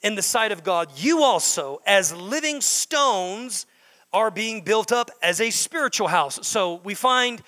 in 0.00 0.14
the 0.14 0.22
sight 0.22 0.52
of 0.52 0.62
God, 0.62 0.90
you 0.96 1.22
also, 1.24 1.80
as 1.86 2.14
living 2.14 2.60
stones, 2.60 3.66
are 4.14 4.30
being 4.30 4.62
built 4.62 4.92
up 4.92 5.10
as 5.22 5.40
a 5.40 5.50
spiritual 5.50 6.08
house. 6.08 6.38
So 6.46 6.76
we 6.84 6.94
find, 6.94 7.42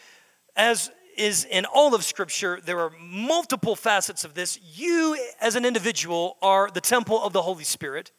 as 0.56 0.90
is 1.16 1.46
in 1.46 1.64
all 1.64 1.94
of 1.94 2.04
Scripture, 2.04 2.60
there 2.62 2.80
are 2.80 2.92
multiple 3.00 3.76
facets 3.76 4.24
of 4.24 4.34
this. 4.34 4.58
You, 4.74 5.16
as 5.40 5.56
an 5.56 5.64
individual, 5.64 6.36
are 6.42 6.70
the 6.70 6.82
temple 6.82 7.22
of 7.22 7.32
the 7.32 7.40
Holy 7.40 7.64
Spirit. 7.64 8.10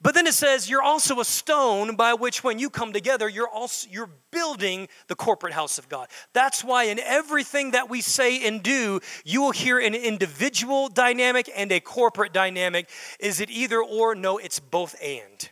But 0.00 0.14
then 0.14 0.26
it 0.26 0.34
says 0.34 0.68
you're 0.68 0.82
also 0.82 1.20
a 1.20 1.24
stone 1.24 1.96
by 1.96 2.14
which 2.14 2.44
when 2.44 2.58
you 2.58 2.68
come 2.68 2.92
together 2.92 3.28
you're 3.28 3.48
also 3.48 3.88
you're 3.90 4.10
building 4.30 4.88
the 5.06 5.14
corporate 5.14 5.54
house 5.54 5.78
of 5.78 5.88
God. 5.88 6.08
That's 6.34 6.62
why 6.62 6.84
in 6.84 6.98
everything 6.98 7.70
that 7.70 7.88
we 7.88 8.00
say 8.00 8.46
and 8.46 8.62
do 8.62 9.00
you 9.24 9.40
will 9.40 9.52
hear 9.52 9.78
an 9.78 9.94
individual 9.94 10.88
dynamic 10.88 11.48
and 11.54 11.72
a 11.72 11.80
corporate 11.80 12.34
dynamic. 12.34 12.90
Is 13.18 13.40
it 13.40 13.50
either 13.50 13.80
or? 13.80 14.14
No, 14.14 14.36
it's 14.36 14.60
both 14.60 14.94
and. 15.02 15.48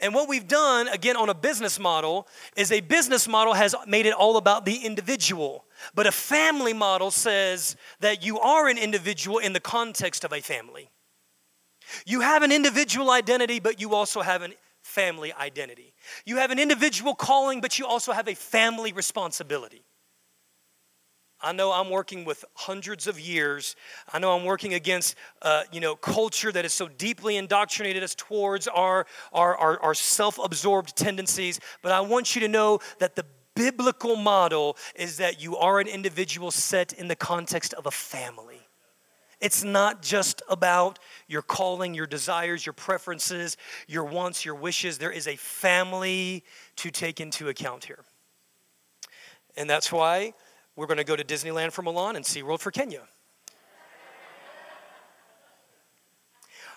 And 0.00 0.14
what 0.14 0.28
we've 0.28 0.48
done, 0.48 0.88
again, 0.88 1.16
on 1.16 1.28
a 1.28 1.34
business 1.34 1.78
model, 1.78 2.26
is 2.56 2.72
a 2.72 2.80
business 2.80 3.28
model 3.28 3.54
has 3.54 3.74
made 3.86 4.06
it 4.06 4.14
all 4.14 4.36
about 4.36 4.64
the 4.64 4.76
individual. 4.76 5.64
But 5.94 6.06
a 6.06 6.12
family 6.12 6.72
model 6.72 7.10
says 7.10 7.76
that 8.00 8.24
you 8.24 8.38
are 8.40 8.68
an 8.68 8.78
individual 8.78 9.38
in 9.38 9.52
the 9.52 9.60
context 9.60 10.24
of 10.24 10.32
a 10.32 10.40
family. 10.40 10.90
You 12.06 12.20
have 12.20 12.42
an 12.42 12.52
individual 12.52 13.10
identity, 13.10 13.60
but 13.60 13.80
you 13.80 13.94
also 13.94 14.22
have 14.22 14.42
a 14.42 14.50
family 14.82 15.32
identity. 15.32 15.94
You 16.24 16.36
have 16.36 16.50
an 16.50 16.58
individual 16.58 17.14
calling, 17.14 17.60
but 17.60 17.78
you 17.78 17.86
also 17.86 18.12
have 18.12 18.28
a 18.28 18.34
family 18.34 18.92
responsibility. 18.92 19.84
I 21.42 21.52
know 21.52 21.72
I'm 21.72 21.88
working 21.88 22.24
with 22.24 22.44
hundreds 22.54 23.06
of 23.06 23.18
years. 23.18 23.74
I 24.12 24.18
know 24.18 24.36
I'm 24.36 24.44
working 24.44 24.74
against, 24.74 25.16
uh, 25.42 25.62
you 25.72 25.80
know, 25.80 25.96
culture 25.96 26.52
that 26.52 26.64
is 26.64 26.72
so 26.72 26.86
deeply 26.86 27.36
indoctrinated 27.36 28.02
us 28.02 28.14
towards 28.14 28.68
our, 28.68 29.06
our, 29.32 29.56
our, 29.56 29.80
our 29.80 29.94
self-absorbed 29.94 30.94
tendencies. 30.96 31.58
But 31.82 31.92
I 31.92 32.00
want 32.00 32.34
you 32.34 32.42
to 32.42 32.48
know 32.48 32.80
that 32.98 33.16
the 33.16 33.24
biblical 33.54 34.16
model 34.16 34.76
is 34.94 35.16
that 35.16 35.42
you 35.42 35.56
are 35.56 35.80
an 35.80 35.86
individual 35.86 36.50
set 36.50 36.92
in 36.92 37.08
the 37.08 37.16
context 37.16 37.72
of 37.74 37.86
a 37.86 37.90
family. 37.90 38.60
It's 39.40 39.64
not 39.64 40.02
just 40.02 40.42
about 40.50 40.98
your 41.26 41.40
calling, 41.40 41.94
your 41.94 42.06
desires, 42.06 42.66
your 42.66 42.74
preferences, 42.74 43.56
your 43.88 44.04
wants, 44.04 44.44
your 44.44 44.54
wishes. 44.54 44.98
There 44.98 45.10
is 45.10 45.26
a 45.26 45.36
family 45.36 46.44
to 46.76 46.90
take 46.90 47.20
into 47.20 47.48
account 47.48 47.84
here. 47.84 48.04
And 49.56 49.68
that's 49.68 49.90
why 49.90 50.34
we're 50.76 50.86
going 50.86 50.98
to 50.98 51.04
go 51.04 51.16
to 51.16 51.24
Disneyland 51.24 51.72
for 51.72 51.82
Milan 51.82 52.16
and 52.16 52.24
SeaWorld 52.24 52.60
for 52.60 52.70
Kenya. 52.70 53.02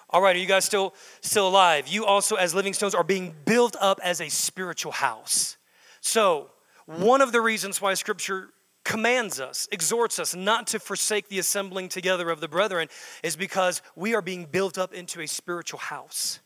All 0.09 0.21
right, 0.21 0.35
are 0.35 0.39
you 0.39 0.45
guys 0.45 0.63
still 0.63 0.93
still 1.21 1.47
alive? 1.47 1.87
You 1.87 2.05
also 2.05 2.35
as 2.35 2.53
living 2.53 2.73
stones 2.73 2.93
are 2.93 3.03
being 3.03 3.33
built 3.45 3.75
up 3.81 3.99
as 4.03 4.21
a 4.21 4.29
spiritual 4.29 4.91
house. 4.91 5.57
So, 6.01 6.51
one 6.85 7.21
of 7.21 7.31
the 7.31 7.41
reasons 7.41 7.81
why 7.81 7.95
scripture 7.95 8.49
commands 8.83 9.39
us, 9.39 9.67
exhorts 9.71 10.19
us 10.19 10.35
not 10.35 10.67
to 10.67 10.79
forsake 10.79 11.29
the 11.29 11.39
assembling 11.39 11.89
together 11.89 12.29
of 12.29 12.41
the 12.41 12.47
brethren 12.47 12.89
is 13.23 13.35
because 13.35 13.81
we 13.95 14.13
are 14.13 14.21
being 14.21 14.45
built 14.45 14.77
up 14.77 14.93
into 14.93 15.21
a 15.21 15.27
spiritual 15.27 15.79
house. 15.79 16.39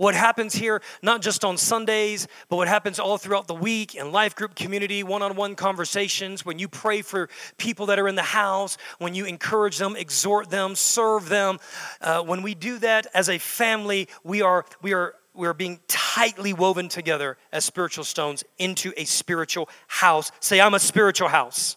What 0.00 0.14
happens 0.14 0.54
here, 0.54 0.80
not 1.02 1.20
just 1.20 1.44
on 1.44 1.58
Sundays, 1.58 2.26
but 2.48 2.56
what 2.56 2.68
happens 2.68 2.98
all 2.98 3.18
throughout 3.18 3.46
the 3.46 3.54
week 3.54 3.94
in 3.94 4.12
life 4.12 4.34
group 4.34 4.54
community, 4.54 5.02
one 5.02 5.20
on 5.20 5.36
one 5.36 5.54
conversations, 5.54 6.42
when 6.42 6.58
you 6.58 6.68
pray 6.68 7.02
for 7.02 7.28
people 7.58 7.84
that 7.84 7.98
are 7.98 8.08
in 8.08 8.14
the 8.14 8.22
house, 8.22 8.78
when 8.96 9.14
you 9.14 9.26
encourage 9.26 9.76
them, 9.76 9.96
exhort 9.96 10.48
them, 10.48 10.74
serve 10.74 11.28
them. 11.28 11.58
Uh, 12.00 12.22
when 12.22 12.40
we 12.40 12.54
do 12.54 12.78
that 12.78 13.08
as 13.12 13.28
a 13.28 13.36
family, 13.36 14.08
we 14.24 14.40
are, 14.40 14.64
we 14.80 14.94
are 14.94 15.16
we're 15.34 15.52
being 15.52 15.80
tightly 15.86 16.54
woven 16.54 16.88
together 16.88 17.36
as 17.52 17.66
spiritual 17.66 18.04
stones 18.04 18.42
into 18.56 18.94
a 18.96 19.04
spiritual 19.04 19.68
house. 19.86 20.32
Say, 20.40 20.62
I'm 20.62 20.72
a 20.72 20.80
spiritual 20.80 21.28
house. 21.28 21.76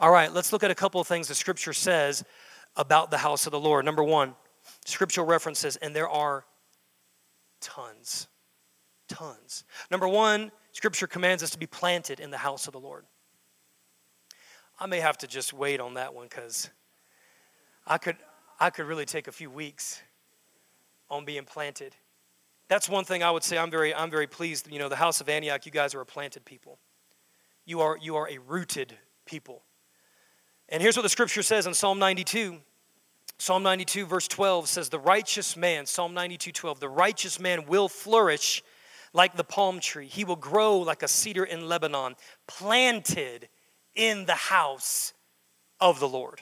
All 0.00 0.10
right, 0.10 0.32
let's 0.32 0.50
look 0.50 0.64
at 0.64 0.70
a 0.70 0.74
couple 0.74 1.02
of 1.02 1.06
things 1.06 1.28
the 1.28 1.34
scripture 1.34 1.74
says 1.74 2.24
about 2.74 3.10
the 3.10 3.18
house 3.18 3.44
of 3.44 3.52
the 3.52 3.60
Lord. 3.60 3.84
Number 3.84 4.02
one, 4.02 4.34
scriptural 4.86 5.26
references, 5.26 5.76
and 5.76 5.94
there 5.94 6.08
are 6.08 6.46
tons. 7.66 8.28
Tons. 9.08 9.64
Number 9.90 10.08
one, 10.08 10.50
scripture 10.72 11.06
commands 11.06 11.42
us 11.42 11.50
to 11.50 11.58
be 11.58 11.66
planted 11.66 12.20
in 12.20 12.30
the 12.30 12.38
house 12.38 12.66
of 12.66 12.72
the 12.72 12.80
Lord. 12.80 13.04
I 14.78 14.86
may 14.86 15.00
have 15.00 15.18
to 15.18 15.26
just 15.26 15.52
wait 15.52 15.80
on 15.80 15.94
that 15.94 16.14
one 16.14 16.26
because 16.28 16.70
I 17.86 17.98
could 17.98 18.16
I 18.58 18.70
could 18.70 18.86
really 18.86 19.04
take 19.04 19.28
a 19.28 19.32
few 19.32 19.50
weeks 19.50 20.00
on 21.10 21.24
being 21.24 21.44
planted 21.44 21.94
that's 22.68 22.88
one 22.88 23.04
thing 23.04 23.22
I 23.22 23.30
would 23.30 23.44
say 23.44 23.58
I'm 23.58 23.70
very, 23.70 23.94
I'm 23.94 24.10
very 24.10 24.26
pleased. 24.26 24.70
You 24.70 24.78
know, 24.78 24.88
the 24.88 24.96
house 24.96 25.20
of 25.20 25.28
Antioch, 25.28 25.66
you 25.66 25.72
guys 25.72 25.94
are 25.94 26.00
a 26.00 26.06
planted 26.06 26.44
people. 26.44 26.78
You 27.64 27.80
are, 27.80 27.96
you 28.00 28.16
are 28.16 28.28
a 28.28 28.38
rooted 28.38 28.96
people. 29.24 29.62
And 30.68 30.82
here's 30.82 30.96
what 30.96 31.02
the 31.02 31.08
scripture 31.08 31.42
says 31.42 31.66
in 31.66 31.74
Psalm 31.74 31.98
92. 31.98 32.58
Psalm 33.38 33.62
92, 33.62 34.06
verse 34.06 34.28
12 34.28 34.68
says, 34.68 34.88
The 34.88 34.98
righteous 34.98 35.56
man, 35.56 35.86
Psalm 35.86 36.14
92, 36.14 36.52
12, 36.52 36.80
the 36.80 36.88
righteous 36.88 37.38
man 37.38 37.66
will 37.66 37.88
flourish 37.88 38.62
like 39.12 39.36
the 39.36 39.44
palm 39.44 39.80
tree. 39.80 40.06
He 40.06 40.24
will 40.24 40.36
grow 40.36 40.78
like 40.78 41.02
a 41.02 41.08
cedar 41.08 41.44
in 41.44 41.68
Lebanon, 41.68 42.16
planted 42.46 43.48
in 43.94 44.26
the 44.26 44.34
house 44.34 45.12
of 45.80 46.00
the 46.00 46.08
Lord. 46.08 46.40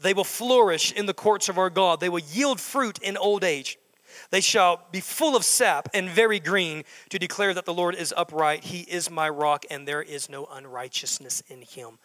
They 0.00 0.14
will 0.14 0.24
flourish 0.24 0.92
in 0.92 1.06
the 1.06 1.14
courts 1.14 1.48
of 1.48 1.58
our 1.58 1.70
God. 1.70 2.00
They 2.00 2.08
will 2.08 2.20
yield 2.20 2.60
fruit 2.60 2.98
in 2.98 3.16
old 3.16 3.44
age. 3.44 3.78
They 4.30 4.40
shall 4.40 4.80
be 4.92 5.00
full 5.00 5.36
of 5.36 5.44
sap 5.44 5.88
and 5.92 6.08
very 6.08 6.38
green 6.38 6.84
to 7.10 7.18
declare 7.18 7.52
that 7.54 7.64
the 7.64 7.74
Lord 7.74 7.94
is 7.94 8.14
upright. 8.16 8.64
He 8.64 8.80
is 8.80 9.10
my 9.10 9.28
rock, 9.28 9.64
and 9.70 9.86
there 9.86 10.02
is 10.02 10.28
no 10.28 10.46
unrighteousness 10.46 11.42
in 11.48 11.62
him. 11.62 11.98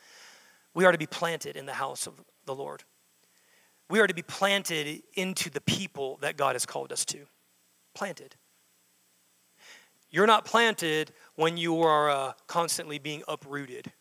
We 0.74 0.86
are 0.86 0.92
to 0.92 0.98
be 0.98 1.08
planted 1.08 1.56
in 1.56 1.66
the 1.66 1.74
house 1.74 2.08
of 2.08 2.14
the 2.46 2.56
Lord. 2.56 2.84
We 3.90 4.00
are 4.00 4.08
to 4.08 4.14
be 4.14 4.22
planted 4.22 5.02
into 5.16 5.50
the 5.50 5.62
people 5.62 6.18
that 6.22 6.38
God 6.38 6.56
has 6.56 6.66
called 6.66 6.92
us 6.92 7.06
to. 7.06 7.26
Planted. 7.94 8.36
You're 10.12 10.28
not 10.28 10.46
planted 10.46 11.12
when 11.36 11.58
you 11.58 11.82
are 11.82 12.10
uh, 12.10 12.34
constantly 12.48 13.00
being 13.00 13.24
uprooted, 13.28 13.92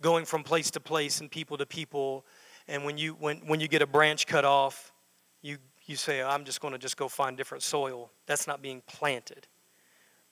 going 0.00 0.24
from 0.24 0.42
place 0.42 0.70
to 0.72 0.80
place 0.80 1.20
and 1.20 1.30
people 1.30 1.58
to 1.58 1.66
people. 1.66 2.24
And 2.68 2.84
when 2.84 2.98
you, 2.98 3.14
when, 3.14 3.38
when 3.46 3.60
you 3.60 3.68
get 3.68 3.82
a 3.82 3.86
branch 3.86 4.26
cut 4.26 4.44
off, 4.44 4.92
you 5.42 5.58
you 5.86 5.96
say, 5.96 6.22
I'm 6.22 6.44
just 6.44 6.60
going 6.60 6.72
to 6.72 6.78
just 6.78 6.96
go 6.96 7.08
find 7.08 7.36
different 7.36 7.62
soil. 7.62 8.10
That's 8.26 8.46
not 8.46 8.62
being 8.62 8.82
planted. 8.86 9.46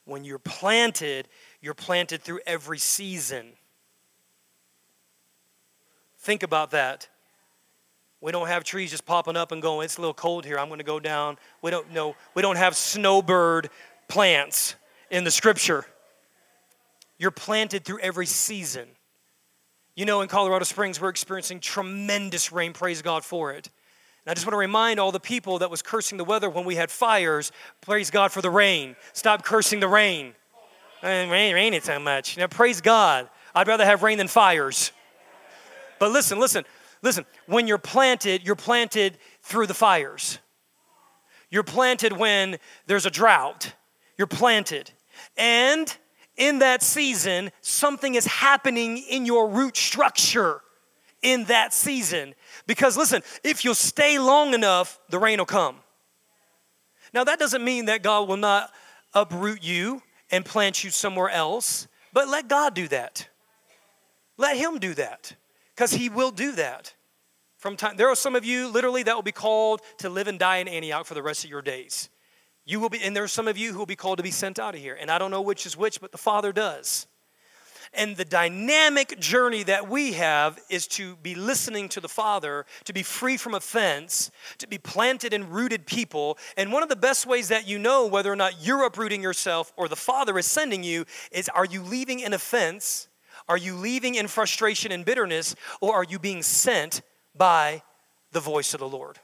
When 0.04 0.24
you're 0.24 0.38
planted, 0.38 1.28
you're 1.60 1.74
planted 1.74 2.22
through 2.22 2.40
every 2.46 2.78
season. 2.78 3.52
Think 6.18 6.42
about 6.42 6.70
that. 6.70 7.08
We 8.20 8.32
don't 8.32 8.48
have 8.48 8.64
trees 8.64 8.90
just 8.90 9.06
popping 9.06 9.36
up 9.36 9.50
and 9.50 9.62
going, 9.62 9.86
it's 9.86 9.96
a 9.96 10.00
little 10.00 10.14
cold 10.14 10.44
here, 10.44 10.58
I'm 10.58 10.68
going 10.68 10.78
to 10.78 10.84
go 10.84 11.00
down. 11.00 11.38
We 11.62 11.70
don't 11.70 11.92
know. 11.92 12.16
We 12.34 12.42
don't 12.42 12.56
have 12.56 12.76
snowbird 12.76 13.70
plants 14.08 14.74
in 15.10 15.24
the 15.24 15.30
scripture. 15.30 15.86
You're 17.18 17.30
planted 17.30 17.84
through 17.84 18.00
every 18.00 18.26
season. 18.26 18.88
You 19.94 20.04
know, 20.04 20.20
in 20.20 20.28
Colorado 20.28 20.64
Springs, 20.64 21.00
we're 21.00 21.08
experiencing 21.08 21.60
tremendous 21.60 22.52
rain. 22.52 22.72
Praise 22.72 23.02
God 23.02 23.24
for 23.24 23.52
it. 23.52 23.68
And 24.24 24.30
I 24.30 24.34
just 24.34 24.46
want 24.46 24.52
to 24.52 24.58
remind 24.58 25.00
all 25.00 25.12
the 25.12 25.20
people 25.20 25.58
that 25.60 25.70
was 25.70 25.82
cursing 25.82 26.18
the 26.18 26.24
weather 26.24 26.50
when 26.50 26.64
we 26.64 26.74
had 26.74 26.90
fires, 26.90 27.52
praise 27.80 28.10
God 28.10 28.32
for 28.32 28.42
the 28.42 28.50
rain. 28.50 28.96
Stop 29.14 29.44
cursing 29.44 29.80
the 29.80 29.88
rain. 29.88 30.34
And 31.02 31.30
rain, 31.30 31.54
rain 31.54 31.72
it 31.72 31.84
so 31.84 31.98
much. 31.98 32.36
Now, 32.36 32.46
praise 32.46 32.82
God. 32.82 33.28
I'd 33.54 33.66
rather 33.66 33.84
have 33.84 34.02
rain 34.02 34.18
than 34.18 34.28
fires. 34.28 34.92
But 35.98 36.12
listen, 36.12 36.38
listen, 36.38 36.64
listen. 37.02 37.24
When 37.46 37.66
you're 37.66 37.78
planted, 37.78 38.42
you're 38.44 38.56
planted 38.56 39.18
through 39.42 39.66
the 39.66 39.74
fires. 39.74 40.38
You're 41.50 41.64
planted 41.64 42.12
when 42.12 42.58
there's 42.86 43.06
a 43.06 43.10
drought. 43.10 43.74
You're 44.16 44.26
planted. 44.26 44.90
And 45.36 45.94
in 46.36 46.60
that 46.60 46.82
season, 46.82 47.50
something 47.60 48.14
is 48.14 48.26
happening 48.26 48.98
in 48.98 49.26
your 49.26 49.48
root 49.48 49.76
structure 49.76 50.60
in 51.22 51.44
that 51.44 51.74
season 51.74 52.34
because 52.66 52.96
listen, 52.96 53.22
if 53.44 53.64
you'll 53.64 53.74
stay 53.74 54.18
long 54.18 54.54
enough, 54.54 54.98
the 55.10 55.18
rain 55.18 55.38
will 55.38 55.46
come. 55.46 55.76
Now, 57.12 57.24
that 57.24 57.38
doesn't 57.38 57.64
mean 57.64 57.86
that 57.86 58.02
God 58.02 58.28
will 58.28 58.36
not 58.36 58.70
uproot 59.14 59.62
you 59.62 60.02
and 60.30 60.44
plant 60.44 60.84
you 60.84 60.90
somewhere 60.90 61.28
else, 61.28 61.88
but 62.12 62.28
let 62.28 62.48
God 62.48 62.74
do 62.74 62.86
that. 62.88 63.28
Let 64.36 64.56
Him 64.56 64.78
do 64.78 64.94
that 64.94 65.34
because 65.80 65.92
He 65.92 66.10
will 66.10 66.30
do 66.30 66.52
that. 66.52 66.92
From 67.56 67.74
time, 67.74 67.96
there 67.96 68.10
are 68.10 68.14
some 68.14 68.36
of 68.36 68.44
you 68.44 68.68
literally 68.68 69.02
that 69.02 69.14
will 69.14 69.22
be 69.22 69.32
called 69.32 69.80
to 69.96 70.10
live 70.10 70.28
and 70.28 70.38
die 70.38 70.58
in 70.58 70.68
Antioch 70.68 71.06
for 71.06 71.14
the 71.14 71.22
rest 71.22 71.42
of 71.42 71.48
your 71.48 71.62
days. 71.62 72.10
You 72.66 72.80
will 72.80 72.90
be, 72.90 73.00
and 73.00 73.16
there's 73.16 73.32
some 73.32 73.48
of 73.48 73.56
you 73.56 73.72
who 73.72 73.78
will 73.78 73.86
be 73.86 73.96
called 73.96 74.18
to 74.18 74.22
be 74.22 74.30
sent 74.30 74.58
out 74.58 74.74
of 74.74 74.80
here. 74.82 74.94
And 75.00 75.10
I 75.10 75.16
don't 75.16 75.30
know 75.30 75.40
which 75.40 75.64
is 75.64 75.78
which, 75.78 75.98
but 75.98 76.12
the 76.12 76.18
Father 76.18 76.52
does. 76.52 77.06
And 77.94 78.14
the 78.14 78.26
dynamic 78.26 79.18
journey 79.20 79.62
that 79.62 79.88
we 79.88 80.12
have 80.12 80.60
is 80.68 80.86
to 80.88 81.16
be 81.16 81.34
listening 81.34 81.88
to 81.88 82.00
the 82.00 82.10
Father, 82.10 82.66
to 82.84 82.92
be 82.92 83.02
free 83.02 83.38
from 83.38 83.54
offense, 83.54 84.30
to 84.58 84.68
be 84.68 84.76
planted 84.76 85.32
and 85.32 85.50
rooted 85.50 85.86
people. 85.86 86.36
And 86.58 86.74
one 86.74 86.82
of 86.82 86.90
the 86.90 86.94
best 86.94 87.24
ways 87.24 87.48
that 87.48 87.66
you 87.66 87.78
know 87.78 88.06
whether 88.06 88.30
or 88.30 88.36
not 88.36 88.66
you're 88.66 88.84
uprooting 88.84 89.22
yourself 89.22 89.72
or 89.78 89.88
the 89.88 89.96
Father 89.96 90.38
is 90.38 90.44
sending 90.44 90.84
you 90.84 91.06
is 91.32 91.48
are 91.48 91.64
you 91.64 91.82
leaving 91.82 92.20
in 92.20 92.34
offense? 92.34 93.08
Are 93.50 93.58
you 93.58 93.74
leaving 93.74 94.14
in 94.14 94.28
frustration 94.28 94.92
and 94.92 95.04
bitterness? 95.04 95.56
Or 95.80 95.94
are 95.94 96.04
you 96.04 96.18
being 96.18 96.42
sent 96.42 97.02
by 97.36 97.82
the 98.32 98.40
voice 98.40 98.72
of 98.72 98.80
the 98.80 98.88
Lord? 98.88 99.18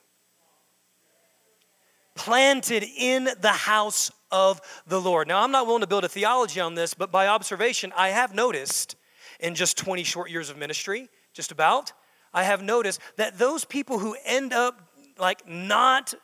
planted 2.17 2.83
in 2.97 3.29
the 3.41 3.53
house 3.53 4.11
of 4.33 4.61
the 4.87 5.01
Lord. 5.01 5.29
Now, 5.29 5.43
I'm 5.43 5.53
not 5.53 5.67
willing 5.67 5.83
to 5.83 5.87
build 5.87 6.05
a 6.05 6.09
theology 6.09 6.61
on 6.61 6.75
this, 6.75 6.95
but 6.95 7.12
by 7.12 7.29
observation, 7.29 7.93
I 7.97 8.09
have 8.09 8.35
noticed 8.35 8.97
in 9.39 9.55
just 9.55 9.77
20 9.77 10.03
short 10.03 10.31
years 10.31 10.51
of 10.51 10.57
ministry, 10.57 11.09
just 11.33 11.53
about, 11.53 11.93
I 12.33 12.43
have 12.43 12.62
noticed 12.62 13.01
that 13.17 13.39
those 13.39 13.65
people 13.65 13.99
who 13.99 14.17
end 14.25 14.53
up 14.53 14.81
like 15.19 15.47
not 15.47 16.15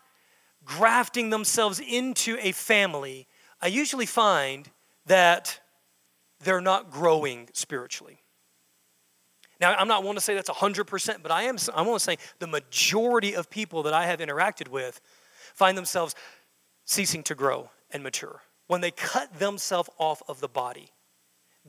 grafting 0.65 1.31
themselves 1.31 1.81
into 1.81 2.37
a 2.41 2.53
family, 2.53 3.27
I 3.61 3.69
usually 3.69 4.07
find 4.07 4.69
that 5.07 5.61
they're 6.42 6.61
not 6.61 6.90
growing 6.90 7.48
spiritually. 7.52 8.20
Now, 9.61 9.74
I'm 9.74 9.87
not 9.87 10.02
willing 10.02 10.16
to 10.16 10.20
say 10.20 10.35
that's 10.35 10.50
100%, 10.50 11.22
but 11.22 11.31
I 11.31 11.44
am, 11.44 11.57
I 11.74 11.83
want 11.83 12.00
to 12.00 12.05
say 12.05 12.16
the 12.40 12.48
majority 12.48 13.35
of 13.35 13.48
people 13.48 13.85
that 13.85 13.94
I 13.94 14.07
have 14.07 14.18
interacted 14.18 14.68
with 14.68 15.00
find 15.55 15.78
themselves 15.78 16.16
ceasing 16.85 17.22
to 17.24 17.35
grow 17.35 17.70
and 17.92 18.02
mature 18.02 18.42
when 18.66 18.81
they 18.81 18.90
cut 18.90 19.38
themselves 19.38 19.88
off 19.98 20.22
of 20.28 20.40
the 20.40 20.48
body. 20.48 20.88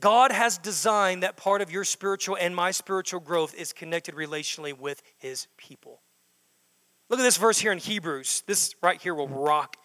God 0.00 0.32
has 0.32 0.58
designed 0.58 1.22
that 1.22 1.36
part 1.36 1.62
of 1.62 1.70
your 1.70 1.84
spiritual 1.84 2.36
and 2.40 2.56
my 2.56 2.72
spiritual 2.72 3.20
growth 3.20 3.54
is 3.54 3.72
connected 3.72 4.16
relationally 4.16 4.76
with 4.76 5.02
his 5.18 5.46
people. 5.56 6.00
Look 7.08 7.20
at 7.20 7.22
this 7.22 7.36
verse 7.36 7.58
here 7.58 7.70
in 7.70 7.78
Hebrews. 7.78 8.42
This 8.46 8.74
right 8.82 9.00
here 9.00 9.14
will 9.14 9.28
rock 9.28 9.76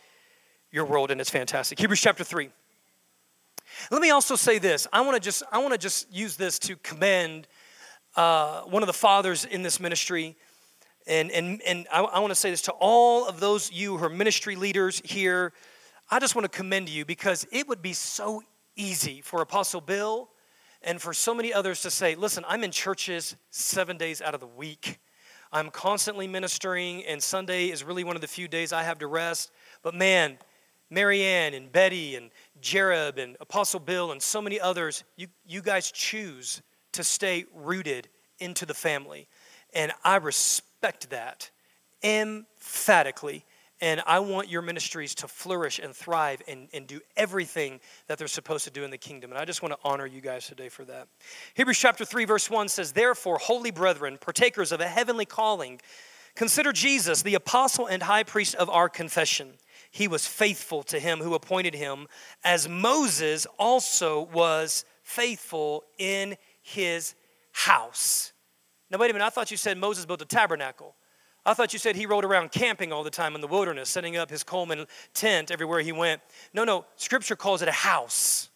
your 0.72 0.86
world 0.86 1.12
and 1.12 1.22
it's 1.22 1.30
fantastic. 1.30 1.78
Hebrews 1.78 2.02
chapter 2.02 2.24
3. 2.24 2.50
Let 3.92 4.02
me 4.02 4.12
also 4.12 4.36
say 4.36 4.58
this. 4.58 4.88
I 4.92 5.02
want 5.02 5.16
to 5.16 5.20
just 5.20 5.44
I 5.52 5.58
want 5.60 5.74
to 5.74 5.78
just 5.78 6.12
use 6.14 6.36
this 6.36 6.60
to 6.60 6.76
commend 6.78 7.48
uh, 8.16 8.62
one 8.62 8.84
of 8.84 8.88
the 8.88 8.94
fathers 8.94 9.46
in 9.46 9.62
this 9.62 9.80
ministry 9.80 10.36
and, 11.10 11.32
and, 11.32 11.62
and 11.64 11.88
I, 11.92 12.02
I 12.02 12.20
want 12.20 12.32
to 12.32 12.36
say 12.36 12.52
this 12.52 12.62
to 12.64 12.72
all 12.74 13.28
of 13.28 13.40
those 13.40 13.72
you 13.72 13.98
who 13.98 14.06
are 14.06 14.10
ministry 14.10 14.56
leaders 14.56 15.02
here. 15.04 15.54
I 16.12 16.20
just 16.20 16.36
want 16.36 16.44
to 16.50 16.56
commend 16.56 16.88
you 16.88 17.04
because 17.04 17.48
it 17.52 17.68
would 17.68 17.82
be 17.82 17.94
so 17.94 18.44
easy 18.76 19.22
for 19.22 19.42
Apostle 19.42 19.82
Bill 19.82 20.30
and 20.84 21.02
for 21.02 21.14
so 21.14 21.34
many 21.34 21.52
others 21.52 21.82
to 21.82 21.92
say, 21.92 22.16
listen, 22.16 22.46
I'm 22.48 22.64
in 22.64 22.72
churches 22.72 23.36
seven 23.50 23.98
days 23.98 24.22
out 24.22 24.36
of 24.36 24.40
the 24.40 24.48
week. 24.48 25.00
I'm 25.52 25.72
constantly 25.72 26.28
ministering, 26.28 27.04
and 27.06 27.22
Sunday 27.22 27.70
is 27.70 27.84
really 27.84 28.04
one 28.04 28.16
of 28.16 28.22
the 28.22 28.28
few 28.28 28.48
days 28.48 28.72
I 28.72 28.84
have 28.84 29.00
to 29.00 29.08
rest. 29.08 29.52
But 29.82 29.96
man, 29.96 30.38
Marianne 30.90 31.54
and 31.54 31.72
Betty 31.72 32.16
and 32.16 32.32
Jereb 32.62 33.18
and 33.18 33.38
Apostle 33.40 33.80
Bill 33.80 34.12
and 34.12 34.22
so 34.22 34.42
many 34.42 34.60
others, 34.60 35.04
you, 35.18 35.28
you 35.48 35.62
guys 35.62 35.92
choose 35.92 36.62
to 36.94 37.04
stay 37.04 37.46
rooted 37.54 38.08
into 38.40 38.66
the 38.66 38.74
family. 38.74 39.28
And 39.74 39.92
I 40.04 40.16
respect 40.18 40.70
respect 40.80 41.10
that 41.10 41.50
emphatically. 42.04 43.44
And 43.82 44.02
I 44.06 44.20
want 44.20 44.50
your 44.50 44.62
ministries 44.62 45.16
to 45.16 45.28
flourish 45.28 45.80
and 45.80 45.96
thrive 45.96 46.42
and, 46.48 46.68
and 46.74 46.86
do 46.86 47.00
everything 47.16 47.80
that 48.08 48.18
they're 48.18 48.28
supposed 48.28 48.66
to 48.66 48.72
do 48.72 48.84
in 48.84 48.92
the 48.92 48.98
kingdom. 48.98 49.32
And 49.32 49.40
I 49.40 49.46
just 49.46 49.62
want 49.62 49.74
to 49.74 49.80
honor 49.84 50.06
you 50.06 50.20
guys 50.20 50.48
today 50.48 50.70
for 50.70 50.84
that. 50.86 51.08
Hebrews 51.54 51.78
chapter 51.78 52.04
3, 52.04 52.26
verse 52.26 52.50
1 52.50 52.68
says, 52.68 52.92
Therefore, 52.92 53.38
holy 53.38 53.72
brethren, 53.72 54.18
partakers 54.20 54.74
of 54.74 54.82
a 54.82 54.88
heavenly 54.88 55.26
calling, 55.26 55.80
consider 56.36 56.74
Jesus, 56.74 57.22
the 57.22 57.36
apostle 57.36 57.88
and 57.88 58.04
high 58.04 58.24
priest 58.24 58.56
of 58.56 58.70
our 58.70 58.90
confession. 58.90 59.54
He 59.92 60.08
was 60.08 60.28
faithful 60.28 60.84
to 60.84 61.00
him 61.00 61.20
who 61.20 61.34
appointed 61.34 61.74
him, 61.74 62.08
as 62.44 62.70
Moses 62.70 63.48
also 63.58 64.22
was 64.34 64.86
faithful 65.02 65.84
in 65.98 66.38
his 66.62 67.16
house. 67.52 68.34
Now, 68.92 68.98
wait 68.98 69.10
a 69.10 69.14
minute, 69.14 69.26
I 69.26 69.30
thought 69.30 69.52
you 69.52 69.58
said 69.58 69.78
Moses 69.78 70.06
built 70.06 70.22
a 70.22 70.26
tabernacle. 70.26 70.96
I 71.46 71.54
thought 71.54 71.74
you 71.74 71.80
said 71.80 71.96
he 71.96 72.06
rode 72.06 72.26
around 72.26 72.52
camping 72.52 72.92
all 72.92 73.04
the 73.04 73.10
time 73.10 73.34
in 73.34 73.42
the 73.42 73.48
wilderness, 73.48 73.90
setting 73.90 74.18
up 74.18 74.30
his 74.30 74.44
Coleman 74.44 74.86
tent 75.14 75.52
everywhere 75.52 75.80
he 75.80 75.92
went. 75.92 76.22
No, 76.54 76.64
no, 76.64 76.86
scripture 76.96 77.36
calls 77.36 77.62
it 77.62 77.68
a 77.68 77.74
house. 77.74 78.50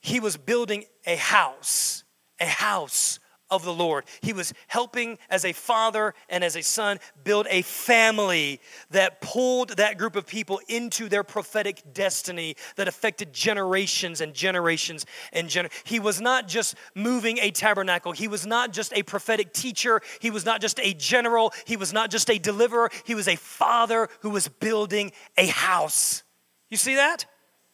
He 0.00 0.20
was 0.20 0.36
building 0.36 0.84
a 1.06 1.16
house, 1.16 2.04
a 2.40 2.46
house 2.46 3.18
of 3.50 3.64
the 3.64 3.72
Lord. 3.72 4.04
He 4.20 4.32
was 4.32 4.52
helping 4.66 5.18
as 5.30 5.44
a 5.44 5.52
father 5.52 6.14
and 6.28 6.44
as 6.44 6.56
a 6.56 6.62
son 6.62 6.98
build 7.24 7.46
a 7.50 7.62
family 7.62 8.60
that 8.90 9.20
pulled 9.20 9.76
that 9.76 9.98
group 9.98 10.16
of 10.16 10.26
people 10.26 10.60
into 10.68 11.08
their 11.08 11.24
prophetic 11.24 11.82
destiny 11.92 12.56
that 12.76 12.88
affected 12.88 13.32
generations 13.32 14.20
and 14.20 14.34
generations 14.34 15.06
and 15.32 15.48
gener- 15.48 15.72
He 15.84 16.00
was 16.00 16.20
not 16.20 16.48
just 16.48 16.74
moving 16.94 17.38
a 17.38 17.50
tabernacle. 17.50 18.12
He 18.12 18.28
was 18.28 18.46
not 18.46 18.72
just 18.72 18.92
a 18.94 19.02
prophetic 19.02 19.52
teacher. 19.52 20.00
He 20.20 20.30
was 20.30 20.44
not 20.44 20.60
just 20.60 20.78
a 20.80 20.94
general. 20.94 21.52
He 21.64 21.76
was 21.76 21.92
not 21.92 22.10
just 22.10 22.30
a 22.30 22.38
deliverer. 22.38 22.90
He 23.04 23.14
was 23.14 23.28
a 23.28 23.36
father 23.36 24.08
who 24.20 24.30
was 24.30 24.48
building 24.48 25.12
a 25.36 25.46
house. 25.46 26.22
You 26.68 26.76
see 26.76 26.96
that? 26.96 27.24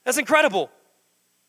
That's 0.04 0.18
incredible. 0.18 0.70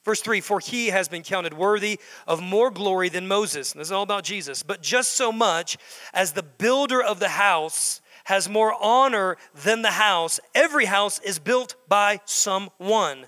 Verse 0.05 0.21
3 0.21 0.39
For 0.39 0.59
he 0.59 0.87
has 0.87 1.09
been 1.09 1.23
counted 1.23 1.53
worthy 1.53 1.99
of 2.27 2.41
more 2.41 2.69
glory 2.69 3.09
than 3.09 3.27
Moses. 3.27 3.73
This 3.73 3.87
is 3.87 3.91
all 3.91 4.03
about 4.03 4.23
Jesus. 4.23 4.63
But 4.63 4.81
just 4.81 5.13
so 5.13 5.31
much 5.31 5.77
as 6.13 6.31
the 6.31 6.43
builder 6.43 7.01
of 7.03 7.19
the 7.19 7.29
house 7.29 8.01
has 8.25 8.47
more 8.47 8.75
honor 8.81 9.37
than 9.63 9.81
the 9.81 9.91
house, 9.91 10.39
every 10.53 10.85
house 10.85 11.19
is 11.19 11.39
built 11.39 11.75
by 11.87 12.21
someone, 12.25 13.25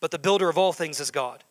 but 0.00 0.10
the 0.10 0.18
builder 0.18 0.48
of 0.48 0.58
all 0.58 0.72
things 0.72 0.98
is 1.00 1.10
God. 1.10 1.44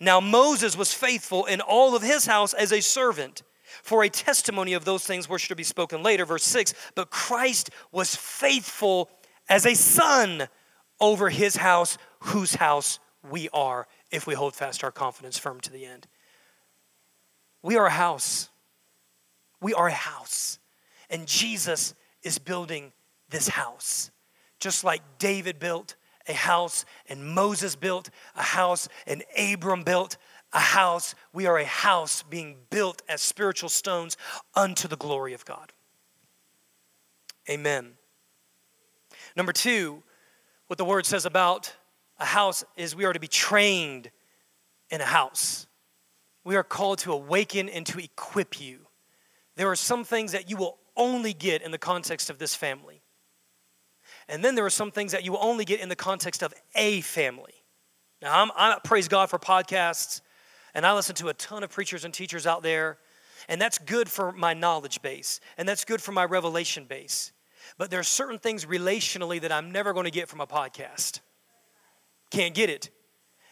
Now 0.00 0.20
Moses 0.20 0.76
was 0.76 0.92
faithful 0.92 1.46
in 1.46 1.60
all 1.60 1.94
of 1.94 2.02
his 2.02 2.26
house 2.26 2.52
as 2.52 2.72
a 2.72 2.80
servant 2.80 3.42
for 3.82 4.02
a 4.02 4.08
testimony 4.08 4.72
of 4.72 4.84
those 4.84 5.06
things 5.06 5.28
which 5.28 5.42
should 5.42 5.56
be 5.56 5.62
spoken 5.62 6.02
later. 6.02 6.24
Verse 6.24 6.44
6 6.44 6.74
But 6.94 7.10
Christ 7.10 7.70
was 7.92 8.14
faithful 8.14 9.10
as 9.48 9.66
a 9.66 9.74
son 9.74 10.48
over 11.00 11.30
his 11.30 11.56
house, 11.56 11.96
whose 12.20 12.54
house 12.54 12.98
we 13.30 13.48
are 13.50 13.86
if 14.10 14.26
we 14.26 14.34
hold 14.34 14.54
fast 14.54 14.82
our 14.82 14.90
confidence 14.90 15.38
firm 15.38 15.60
to 15.60 15.72
the 15.72 15.84
end. 15.84 16.06
We 17.62 17.76
are 17.76 17.86
a 17.86 17.90
house. 17.90 18.48
We 19.60 19.74
are 19.74 19.88
a 19.88 19.92
house. 19.92 20.58
And 21.10 21.26
Jesus 21.26 21.94
is 22.22 22.38
building 22.38 22.92
this 23.28 23.48
house. 23.48 24.10
Just 24.60 24.84
like 24.84 25.02
David 25.18 25.58
built 25.58 25.96
a 26.26 26.32
house 26.32 26.84
and 27.08 27.34
Moses 27.34 27.76
built 27.76 28.10
a 28.36 28.42
house 28.42 28.88
and 29.06 29.24
Abram 29.36 29.82
built 29.82 30.16
a 30.52 30.60
house, 30.60 31.14
we 31.32 31.46
are 31.46 31.58
a 31.58 31.64
house 31.64 32.22
being 32.22 32.56
built 32.70 33.02
as 33.08 33.20
spiritual 33.20 33.68
stones 33.68 34.16
unto 34.54 34.88
the 34.88 34.96
glory 34.96 35.34
of 35.34 35.44
God. 35.44 35.72
Amen. 37.48 37.92
Number 39.36 39.52
two, 39.52 40.02
what 40.66 40.78
the 40.78 40.84
word 40.84 41.06
says 41.06 41.24
about 41.26 41.74
a 42.18 42.24
house 42.24 42.64
is 42.76 42.96
we 42.96 43.04
are 43.04 43.12
to 43.12 43.20
be 43.20 43.28
trained 43.28 44.10
in 44.90 45.00
a 45.00 45.06
house. 45.06 45.66
We 46.44 46.56
are 46.56 46.62
called 46.62 46.98
to 47.00 47.12
awaken 47.12 47.68
and 47.68 47.86
to 47.86 47.98
equip 47.98 48.60
you. 48.60 48.86
There 49.56 49.70
are 49.70 49.76
some 49.76 50.04
things 50.04 50.32
that 50.32 50.48
you 50.48 50.56
will 50.56 50.78
only 50.96 51.32
get 51.32 51.62
in 51.62 51.70
the 51.70 51.78
context 51.78 52.30
of 52.30 52.38
this 52.38 52.54
family. 52.54 53.02
And 54.28 54.44
then 54.44 54.54
there 54.54 54.66
are 54.66 54.70
some 54.70 54.90
things 54.90 55.12
that 55.12 55.24
you 55.24 55.32
will 55.32 55.42
only 55.42 55.64
get 55.64 55.80
in 55.80 55.88
the 55.88 55.96
context 55.96 56.42
of 56.42 56.52
a 56.74 57.00
family. 57.00 57.54
Now, 58.20 58.42
I'm, 58.42 58.50
I 58.56 58.78
praise 58.82 59.08
God 59.08 59.30
for 59.30 59.38
podcasts, 59.38 60.20
and 60.74 60.84
I 60.84 60.94
listen 60.94 61.14
to 61.16 61.28
a 61.28 61.34
ton 61.34 61.62
of 61.62 61.70
preachers 61.70 62.04
and 62.04 62.12
teachers 62.12 62.46
out 62.46 62.62
there, 62.62 62.98
and 63.48 63.60
that's 63.60 63.78
good 63.78 64.08
for 64.08 64.32
my 64.32 64.54
knowledge 64.54 65.00
base, 65.02 65.40
and 65.56 65.68
that's 65.68 65.84
good 65.84 66.02
for 66.02 66.12
my 66.12 66.24
revelation 66.24 66.84
base. 66.84 67.32
But 67.78 67.90
there 67.90 68.00
are 68.00 68.04
certain 68.04 68.38
things 68.38 68.64
relationally 68.64 69.40
that 69.40 69.52
I'm 69.52 69.70
never 69.70 69.92
going 69.92 70.04
to 70.04 70.10
get 70.10 70.28
from 70.28 70.40
a 70.40 70.46
podcast. 70.46 71.20
Can't 72.30 72.54
get 72.54 72.70
it. 72.70 72.90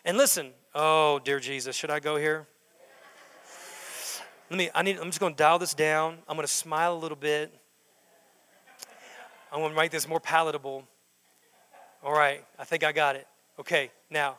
And 0.04 0.16
listen, 0.16 0.52
oh, 0.74 1.18
dear 1.24 1.40
Jesus, 1.40 1.74
should 1.74 1.90
I 1.90 2.00
go 2.00 2.16
here? 2.16 2.46
Let 4.50 4.58
me, 4.58 4.70
I 4.74 4.82
need, 4.82 4.98
I'm 4.98 5.06
just 5.06 5.18
to 5.34 5.36
dial 5.36 5.58
this 5.58 5.74
down. 5.74 6.18
I'm 6.28 6.36
to 6.46 6.52
smile 6.52 6.94
a 6.94 6.98
little 6.98 7.16
bit. 7.16 7.52
I'm 9.52 9.60
to 9.70 9.76
make 9.76 9.90
this 9.90 10.06
more 10.06 10.20
palatable. 10.20 10.84
All 12.02 12.12
right, 12.12 12.44
I 12.58 12.64
think 12.64 12.84
I 12.84 12.92
got 12.92 13.16
it. 13.16 13.26
Okay, 13.58 13.90
now. 14.10 14.36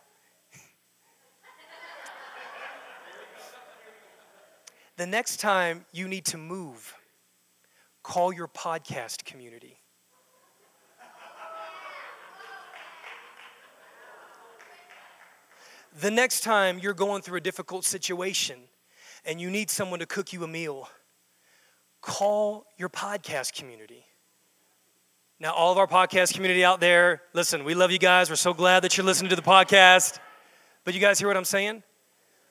the 4.96 5.06
next 5.06 5.40
time 5.40 5.86
you 5.92 6.08
need 6.08 6.26
to 6.26 6.38
move, 6.38 6.96
call 8.04 8.32
your 8.32 8.48
podcast 8.48 9.26
community. 9.26 9.80
The 16.00 16.12
next 16.12 16.42
time 16.42 16.80
you're 16.80 16.94
going 16.94 17.22
through 17.22 17.38
a 17.38 17.42
difficult 17.42 17.84
situation 17.84 18.60
and 19.26 19.42
you 19.42 19.50
need 19.50 19.70
someone 19.70 20.00
to 20.00 20.06
cook 20.06 20.32
you 20.32 20.44
a 20.44 20.48
meal, 20.48 20.90
call 22.02 22.66
your 22.78 22.90
podcast 22.90 23.54
community. 23.54 24.06
Now, 25.40 25.54
all 25.54 25.72
of 25.72 25.78
our 25.78 25.88
podcast 25.88 26.34
community 26.34 26.64
out 26.64 26.80
there, 26.80 27.22
listen, 27.34 27.64
we 27.64 27.74
love 27.74 27.92
you 27.92 28.00
guys. 28.00 28.30
We're 28.30 28.36
so 28.36 28.54
glad 28.54 28.84
that 28.84 28.98
you're 28.98 29.06
listening 29.06 29.30
to 29.30 29.36
the 29.36 29.42
podcast. 29.42 30.20
But 30.84 30.94
you 30.94 31.00
guys 31.00 31.20
hear 31.20 31.28
what 31.28 31.38
I'm 31.38 31.46
saying? 31.46 31.84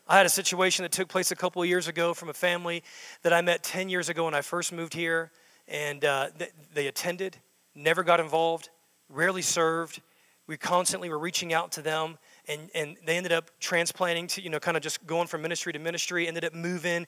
I 0.08 0.16
had 0.16 0.26
a 0.26 0.28
situation 0.28 0.84
that 0.84 0.92
took 0.92 1.08
place 1.08 1.30
a 1.30 1.36
couple 1.36 1.62
of 1.62 1.68
years 1.68 1.88
ago 1.88 2.14
from 2.14 2.28
a 2.28 2.34
family 2.34 2.84
that 3.22 3.32
I 3.32 3.40
met 3.40 3.64
10 3.64 3.88
years 3.88 4.08
ago 4.08 4.24
when 4.26 4.34
I 4.34 4.40
first 4.40 4.72
moved 4.72 4.94
here, 4.94 5.32
and 5.66 6.04
uh, 6.04 6.28
they 6.74 6.86
attended, 6.86 7.36
never 7.74 8.04
got 8.04 8.20
involved, 8.20 8.70
rarely 9.08 9.42
served. 9.42 10.00
We 10.46 10.56
constantly 10.56 11.08
were 11.08 11.18
reaching 11.18 11.52
out 11.52 11.72
to 11.72 11.82
them, 11.82 12.18
and, 12.48 12.70
and 12.74 12.96
they 13.04 13.16
ended 13.16 13.32
up 13.32 13.50
transplanting 13.60 14.26
to, 14.28 14.42
you 14.42 14.50
know, 14.50 14.60
kind 14.60 14.76
of 14.76 14.82
just 14.82 15.06
going 15.06 15.26
from 15.26 15.42
ministry 15.42 15.72
to 15.72 15.78
ministry, 15.78 16.28
ended 16.28 16.44
up 16.44 16.54
moving, 16.54 17.06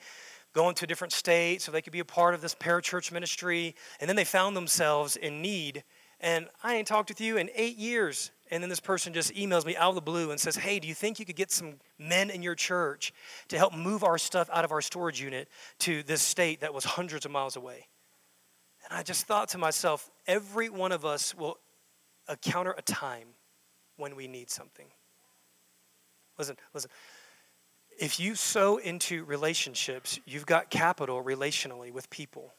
going 0.53 0.75
to 0.75 0.85
a 0.85 0.89
different 0.89 1.13
state 1.13 1.63
so 1.63 1.71
they 1.71 1.83
could 1.83 1.93
be 1.93 2.01
a 2.01 2.05
part 2.05 2.35
of 2.35 2.41
this 2.41 2.55
parachurch 2.55 3.13
ministry. 3.13 3.75
And 4.01 4.09
then 4.09 4.17
they 4.17 4.25
found 4.25 4.57
themselves 4.57 5.17
in 5.17 5.41
need. 5.41 5.85
And 6.21 6.49
I 6.63 6.75
ain't 6.75 6.89
talked 6.89 7.11
with 7.11 7.21
you 7.21 7.37
in 7.37 7.51
eight 7.55 7.77
years. 7.77 8.33
And 8.51 8.63
then 8.63 8.71
this 8.71 8.81
person 8.81 9.13
just 9.13 9.33
emails 9.35 9.65
me 9.67 9.77
out 9.77 9.91
of 9.91 9.95
the 9.95 10.01
blue 10.01 10.31
and 10.31 10.41
says, 10.41 10.57
Hey, 10.57 10.79
do 10.79 10.89
you 10.89 10.95
think 10.95 11.21
you 11.21 11.27
could 11.27 11.37
get 11.37 11.53
some 11.53 11.75
men 11.99 12.31
in 12.31 12.43
your 12.43 12.55
church 12.55 13.13
to 13.49 13.59
help 13.59 13.75
move 13.77 14.03
our 14.03 14.19
stuff 14.19 14.49
out 14.53 14.65
of 14.65 14.73
our 14.73 14.81
storage 14.81 15.21
unit 15.21 15.49
to 15.81 16.03
this 16.03 16.23
state 16.23 16.61
that 16.61 16.73
was 16.73 16.85
hundreds 16.85 17.25
of 17.25 17.31
miles 17.31 17.57
away? 17.57 17.87
And 18.89 18.99
I 18.99 19.03
just 19.03 19.27
thought 19.27 19.51
to 19.51 19.59
myself, 19.59 20.11
every 20.27 20.71
one 20.71 20.93
of 20.93 21.05
us 21.05 21.35
will 21.35 21.59
encounter 22.29 22.75
a 22.77 22.83
time 22.83 23.29
when 23.97 24.17
we 24.17 24.27
need 24.27 24.51
something. 24.51 24.87
Listen, 26.39 26.57
listen. 26.73 26.91
If 27.99 28.21
you 28.21 28.37
sow 28.37 28.77
into 28.77 29.25
relationships, 29.25 30.21
you've 30.25 30.47
got 30.47 30.71
capital 30.71 31.23
relationally 31.23 31.93
with 31.93 32.09
people. 32.11 32.55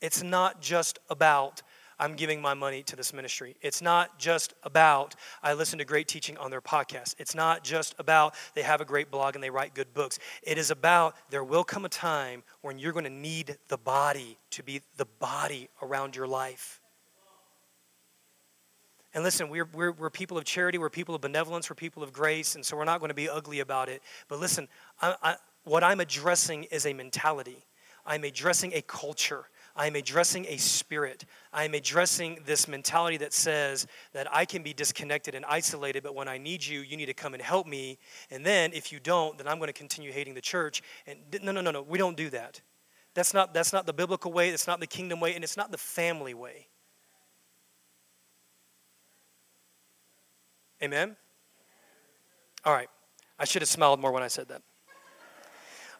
It's 0.00 0.22
not 0.22 0.60
just 0.60 1.00
about 1.10 1.62
I'm 2.00 2.14
giving 2.14 2.40
my 2.40 2.54
money 2.54 2.84
to 2.84 2.94
this 2.94 3.12
ministry. 3.12 3.56
It's 3.60 3.82
not 3.82 4.20
just 4.20 4.54
about 4.62 5.16
I 5.42 5.54
listen 5.54 5.80
to 5.80 5.84
great 5.84 6.06
teaching 6.06 6.36
on 6.36 6.50
their 6.50 6.60
podcast. 6.60 7.16
It's 7.18 7.34
not 7.34 7.64
just 7.64 7.96
about 7.98 8.34
they 8.54 8.62
have 8.62 8.80
a 8.80 8.84
great 8.84 9.10
blog 9.10 9.34
and 9.34 9.42
they 9.42 9.50
write 9.50 9.74
good 9.74 9.92
books. 9.92 10.20
It 10.44 10.58
is 10.58 10.70
about 10.70 11.16
there 11.30 11.42
will 11.42 11.64
come 11.64 11.84
a 11.84 11.88
time 11.88 12.44
when 12.60 12.78
you're 12.78 12.92
going 12.92 13.04
to 13.04 13.10
need 13.10 13.58
the 13.66 13.78
body 13.78 14.38
to 14.50 14.62
be 14.62 14.82
the 14.96 15.06
body 15.06 15.68
around 15.82 16.14
your 16.14 16.28
life. 16.28 16.80
And 19.14 19.24
listen, 19.24 19.48
we're, 19.48 19.68
we're, 19.72 19.92
we're 19.92 20.10
people 20.10 20.36
of 20.36 20.44
charity, 20.44 20.78
we're 20.78 20.90
people 20.90 21.14
of 21.14 21.20
benevolence, 21.20 21.70
we're 21.70 21.76
people 21.76 22.02
of 22.02 22.12
grace, 22.12 22.54
and 22.54 22.64
so 22.64 22.76
we're 22.76 22.84
not 22.84 23.00
going 23.00 23.08
to 23.08 23.14
be 23.14 23.28
ugly 23.28 23.60
about 23.60 23.88
it. 23.88 24.02
But 24.28 24.38
listen, 24.38 24.68
I, 25.00 25.14
I, 25.22 25.36
what 25.64 25.82
I'm 25.82 26.00
addressing 26.00 26.64
is 26.64 26.86
a 26.86 26.92
mentality, 26.92 27.64
I'm 28.04 28.24
addressing 28.24 28.72
a 28.74 28.82
culture. 28.82 29.46
I'm 29.78 29.94
addressing 29.94 30.44
a 30.46 30.56
spirit. 30.56 31.24
I'm 31.52 31.72
addressing 31.72 32.40
this 32.44 32.66
mentality 32.66 33.16
that 33.18 33.32
says 33.32 33.86
that 34.12 34.26
I 34.34 34.44
can 34.44 34.64
be 34.64 34.72
disconnected 34.72 35.36
and 35.36 35.44
isolated, 35.44 36.02
but 36.02 36.16
when 36.16 36.26
I 36.26 36.36
need 36.36 36.66
you, 36.66 36.80
you 36.80 36.96
need 36.96 37.06
to 37.06 37.14
come 37.14 37.32
and 37.32 37.40
help 37.40 37.64
me. 37.64 37.98
And 38.28 38.44
then 38.44 38.72
if 38.72 38.90
you 38.90 38.98
don't, 38.98 39.38
then 39.38 39.46
I'm 39.46 39.58
going 39.58 39.68
to 39.68 39.72
continue 39.72 40.10
hating 40.10 40.34
the 40.34 40.40
church. 40.40 40.82
And 41.06 41.20
no, 41.44 41.52
no, 41.52 41.60
no, 41.60 41.70
no. 41.70 41.82
We 41.82 41.96
don't 41.96 42.16
do 42.16 42.28
that. 42.30 42.60
That's 43.14 43.32
not, 43.32 43.54
that's 43.54 43.72
not 43.72 43.86
the 43.86 43.92
biblical 43.92 44.32
way, 44.32 44.48
it's 44.48 44.66
not 44.66 44.80
the 44.80 44.86
kingdom 44.86 45.20
way, 45.20 45.36
and 45.36 45.44
it's 45.44 45.56
not 45.56 45.70
the 45.70 45.78
family 45.78 46.34
way. 46.34 46.66
Amen? 50.82 51.16
All 52.64 52.72
right. 52.72 52.88
I 53.38 53.44
should 53.44 53.62
have 53.62 53.68
smiled 53.68 54.00
more 54.00 54.12
when 54.12 54.22
I 54.22 54.28
said 54.28 54.48
that. 54.48 54.62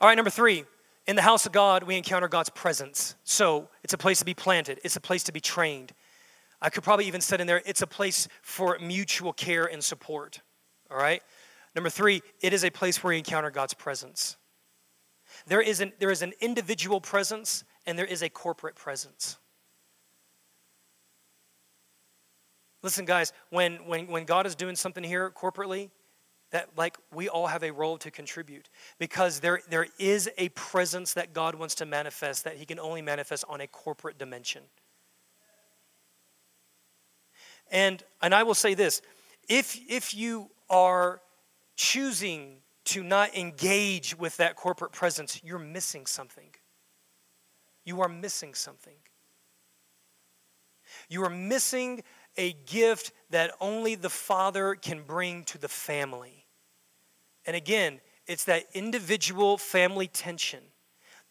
All 0.01 0.09
right, 0.09 0.15
number 0.15 0.31
three. 0.31 0.65
In 1.07 1.17
the 1.17 1.23
house 1.23 1.47
of 1.47 1.53
God, 1.53 1.85
we 1.85 1.97
encounter 1.97 2.29
God's 2.29 2.51
presence. 2.51 3.15
So 3.25 3.69
it's 3.83 3.95
a 3.95 3.99
place 3.99 4.19
to 4.19 4.27
be 4.27 4.35
planted, 4.35 4.79
it's 4.85 4.97
a 4.97 5.01
place 5.01 5.25
to 5.25 5.33
be 5.33 5.41
trained. 5.41 5.95
I 6.61 6.71
could 6.71 6.83
probably 6.83 7.07
even 7.07 7.21
set 7.21 7.41
in 7.41 7.47
there, 7.47 7.63
it's 7.65 7.83
a 7.83 7.87
place 7.87 8.29
for 8.43 8.77
mutual 8.79 9.33
care 9.33 9.65
and 9.65 9.83
support. 9.83 10.41
All 10.91 10.99
right? 10.99 11.23
Number 11.75 11.89
three, 11.89 12.23
it 12.43 12.53
is 12.53 12.65
a 12.65 12.71
place 12.71 13.03
where 13.03 13.11
we 13.11 13.19
encounter 13.19 13.51
God's 13.51 13.75
presence. 13.75 14.37
There 15.47 15.61
is 15.61 15.81
an, 15.81 15.93
there 15.99 16.11
is 16.11 16.23
an 16.23 16.33
individual 16.41 17.01
presence 17.01 17.65
and 17.87 17.99
there 17.99 18.07
is 18.07 18.23
a 18.23 18.29
corporate 18.29 18.75
presence. 18.75 19.39
Listen, 22.83 23.05
guys, 23.05 23.33
when, 23.51 23.77
when, 23.87 24.07
when 24.07 24.25
God 24.25 24.47
is 24.47 24.55
doing 24.55 24.77
something 24.77 25.03
here 25.03 25.31
corporately, 25.31 25.91
that 26.51 26.69
like 26.77 26.97
we 27.13 27.29
all 27.29 27.47
have 27.47 27.63
a 27.63 27.71
role 27.71 27.99
to 27.99 28.11
contribute 28.11 28.71
because 28.99 29.41
there, 29.41 29.61
there 29.69 29.87
is 29.99 30.31
a 30.39 30.49
presence 30.51 31.15
that 31.15 31.35
God 31.35 31.55
wants 31.55 31.75
to 31.77 31.87
manifest 31.87 32.45
that 32.45 32.57
He 32.57 32.65
can 32.65 32.79
only 32.79 33.03
manifest 33.03 33.45
on 33.49 33.61
a 33.61 33.67
corporate 33.67 34.19
dimension. 34.19 34.63
And, 37.71 38.03
and 38.23 38.35
I 38.35 38.45
will 38.45 38.55
say 38.55 38.75
this 38.75 39.03
if, 39.49 39.79
if 39.89 40.15
you 40.15 40.51
are 40.71 41.21
choosing 41.77 42.57
to 42.85 43.03
not 43.03 43.37
engage 43.37 44.19
with 44.19 44.37
that 44.39 44.57
corporate 44.57 44.93
presence, 44.93 45.41
you're 45.45 45.59
missing 45.59 46.07
something. 46.07 46.49
You 47.85 48.01
are 48.01 48.09
missing 48.09 48.55
something. 48.55 48.95
You 51.11 51.23
are 51.25 51.31
missing 51.31 52.03
a 52.39 52.55
gift 52.65 53.13
that 53.31 53.53
only 53.61 53.97
the 53.97 54.09
Father 54.09 54.75
can 54.75 55.03
bring 55.03 55.45
to 55.45 55.59
the 55.59 55.69
family. 55.69 56.47
And 57.45 57.55
again, 57.55 58.01
it's 58.27 58.45
that 58.45 58.65
individual 58.73 59.59
family 59.59 60.07
tension. 60.07 60.61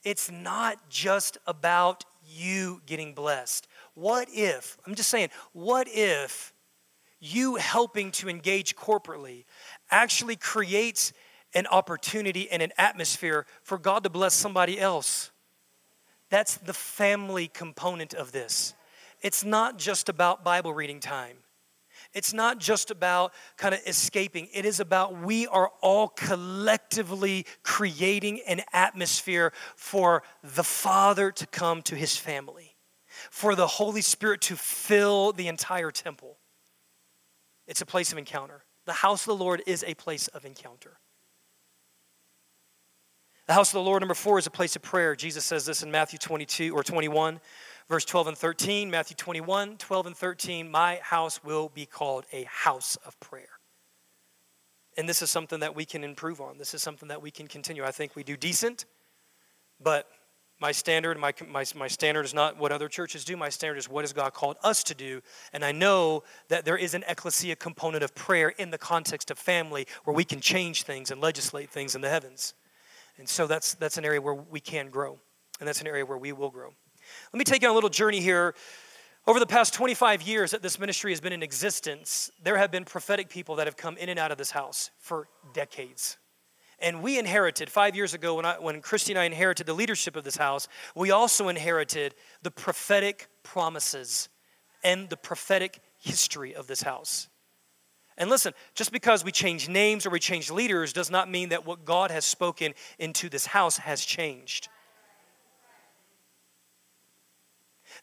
It's 0.03 0.29
not 0.29 0.89
just 0.89 1.37
about 1.47 2.05
you 2.27 2.81
getting 2.85 3.13
blessed. 3.13 3.67
What 3.93 4.27
if, 4.31 4.77
I'm 4.85 4.95
just 4.95 5.09
saying, 5.09 5.29
what 5.53 5.87
if 5.89 6.53
you 7.19 7.55
helping 7.55 8.11
to 8.11 8.29
engage 8.29 8.75
corporately 8.75 9.45
actually 9.89 10.35
creates 10.35 11.13
an 11.53 11.65
opportunity 11.67 12.49
and 12.51 12.61
an 12.61 12.73
atmosphere 12.77 13.45
for 13.63 13.77
God 13.77 14.03
to 14.03 14.09
bless 14.09 14.33
somebody 14.33 14.79
else? 14.79 15.31
That's 16.29 16.57
the 16.57 16.73
family 16.73 17.47
component 17.47 18.13
of 18.13 18.33
this 18.33 18.73
it's 19.27 19.43
not 19.43 19.77
just 19.77 20.07
about 20.07 20.45
Bible 20.45 20.73
reading 20.73 21.01
time. 21.01 21.35
It's 22.13 22.31
not 22.31 22.59
just 22.59 22.91
about 22.91 23.33
kind 23.57 23.75
of 23.75 23.81
escaping. 23.85 24.47
It 24.53 24.63
is 24.63 24.79
about 24.79 25.21
we 25.21 25.47
are 25.47 25.69
all 25.81 26.07
collectively 26.07 27.45
creating 27.61 28.39
an 28.47 28.61
atmosphere 28.71 29.51
for 29.75 30.23
the 30.55 30.63
Father 30.63 31.29
to 31.31 31.45
come 31.45 31.81
to 31.81 31.95
his 31.97 32.15
family, 32.15 32.77
for 33.29 33.53
the 33.53 33.67
Holy 33.67 33.99
Spirit 33.99 34.39
to 34.43 34.55
fill 34.55 35.33
the 35.33 35.49
entire 35.49 35.91
temple. 35.91 36.37
It's 37.67 37.81
a 37.81 37.85
place 37.85 38.13
of 38.13 38.17
encounter. 38.17 38.63
The 38.85 38.93
house 38.93 39.23
of 39.23 39.37
the 39.37 39.43
Lord 39.43 39.61
is 39.67 39.83
a 39.85 39.93
place 39.93 40.29
of 40.29 40.45
encounter. 40.45 40.99
The 43.47 43.53
house 43.55 43.71
of 43.71 43.73
the 43.73 43.81
Lord, 43.81 44.01
number 44.01 44.13
four, 44.13 44.39
is 44.39 44.47
a 44.47 44.51
place 44.51 44.77
of 44.77 44.83
prayer. 44.83 45.17
Jesus 45.17 45.43
says 45.43 45.65
this 45.65 45.83
in 45.83 45.91
Matthew 45.91 46.17
22 46.17 46.73
or 46.73 46.81
21 46.81 47.41
verse 47.89 48.05
12 48.05 48.27
and 48.27 48.37
13, 48.37 48.89
Matthew 48.89 49.15
21, 49.15 49.77
12 49.77 50.05
and 50.07 50.17
13, 50.17 50.69
my 50.69 50.99
house 51.01 51.43
will 51.43 51.69
be 51.69 51.85
called 51.85 52.25
a 52.31 52.43
house 52.43 52.97
of 53.05 53.19
prayer. 53.19 53.49
And 54.97 55.07
this 55.07 55.21
is 55.21 55.29
something 55.29 55.59
that 55.59 55.75
we 55.75 55.85
can 55.85 56.03
improve 56.03 56.41
on. 56.41 56.57
This 56.57 56.73
is 56.73 56.81
something 56.81 57.09
that 57.09 57.21
we 57.21 57.31
can 57.31 57.47
continue. 57.47 57.83
I 57.83 57.91
think 57.91 58.15
we 58.15 58.23
do 58.23 58.35
decent, 58.35 58.85
but 59.81 60.07
my 60.59 60.71
standard, 60.71 61.19
my, 61.19 61.33
my, 61.47 61.63
my 61.75 61.87
standard 61.87 62.25
is 62.25 62.33
not 62.33 62.57
what 62.57 62.71
other 62.71 62.87
churches 62.87 63.23
do. 63.23 63.37
My 63.37 63.49
standard 63.49 63.77
is 63.77 63.87
what 63.87 64.03
has 64.03 64.11
God 64.11 64.33
called 64.33 64.57
us 64.63 64.83
to 64.85 64.95
do. 64.95 65.21
And 65.53 65.63
I 65.63 65.71
know 65.71 66.23
that 66.49 66.65
there 66.65 66.77
is 66.77 66.95
an 66.95 67.03
ecclesia 67.07 67.55
component 67.55 68.03
of 68.03 68.15
prayer 68.15 68.49
in 68.49 68.71
the 68.71 68.77
context 68.79 69.29
of 69.29 69.37
family 69.37 69.85
where 70.03 70.15
we 70.15 70.23
can 70.23 70.41
change 70.41 70.83
things 70.83 71.11
and 71.11 71.21
legislate 71.21 71.69
things 71.69 71.93
in 71.93 72.01
the 72.01 72.09
heavens. 72.09 72.55
And 73.19 73.29
so 73.29 73.45
that's, 73.45 73.75
that's 73.75 73.99
an 73.99 74.05
area 74.05 74.19
where 74.19 74.33
we 74.33 74.59
can 74.59 74.89
grow. 74.89 75.19
And 75.59 75.67
that's 75.67 75.81
an 75.81 75.87
area 75.87 76.05
where 76.05 76.17
we 76.17 76.31
will 76.31 76.49
grow. 76.49 76.73
Let 77.33 77.37
me 77.37 77.43
take 77.43 77.61
you 77.61 77.67
on 77.67 77.73
a 77.73 77.75
little 77.75 77.89
journey 77.89 78.21
here. 78.21 78.55
Over 79.25 79.39
the 79.39 79.45
past 79.45 79.73
25 79.73 80.21
years 80.21 80.51
that 80.51 80.61
this 80.61 80.79
ministry 80.79 81.11
has 81.11 81.19
been 81.19 81.33
in 81.33 81.43
existence, 81.43 82.31
there 82.41 82.57
have 82.57 82.71
been 82.71 82.85
prophetic 82.85 83.27
people 83.27 83.55
that 83.55 83.67
have 83.67 83.75
come 83.75 83.97
in 83.97 84.07
and 84.07 84.17
out 84.17 84.31
of 84.31 84.37
this 84.37 84.51
house 84.51 84.91
for 84.97 85.27
decades. 85.53 86.17
And 86.79 87.03
we 87.03 87.19
inherited, 87.19 87.69
five 87.69 87.95
years 87.95 88.13
ago, 88.13 88.35
when, 88.35 88.45
I, 88.45 88.59
when 88.59 88.81
Christy 88.81 89.11
and 89.11 89.19
I 89.19 89.25
inherited 89.25 89.65
the 89.65 89.73
leadership 89.73 90.15
of 90.15 90.23
this 90.23 90.37
house, 90.37 90.69
we 90.95 91.11
also 91.11 91.49
inherited 91.49 92.15
the 92.43 92.51
prophetic 92.51 93.27
promises 93.43 94.29
and 94.81 95.09
the 95.09 95.17
prophetic 95.17 95.81
history 95.97 96.55
of 96.55 96.67
this 96.67 96.83
house. 96.83 97.27
And 98.17 98.29
listen, 98.29 98.53
just 98.75 98.93
because 98.93 99.25
we 99.25 99.31
change 99.33 99.67
names 99.67 100.05
or 100.05 100.09
we 100.11 100.19
change 100.19 100.49
leaders 100.49 100.93
does 100.93 101.11
not 101.11 101.29
mean 101.29 101.49
that 101.49 101.65
what 101.65 101.83
God 101.83 102.11
has 102.11 102.23
spoken 102.23 102.73
into 102.97 103.27
this 103.27 103.47
house 103.47 103.77
has 103.77 104.05
changed. 104.05 104.69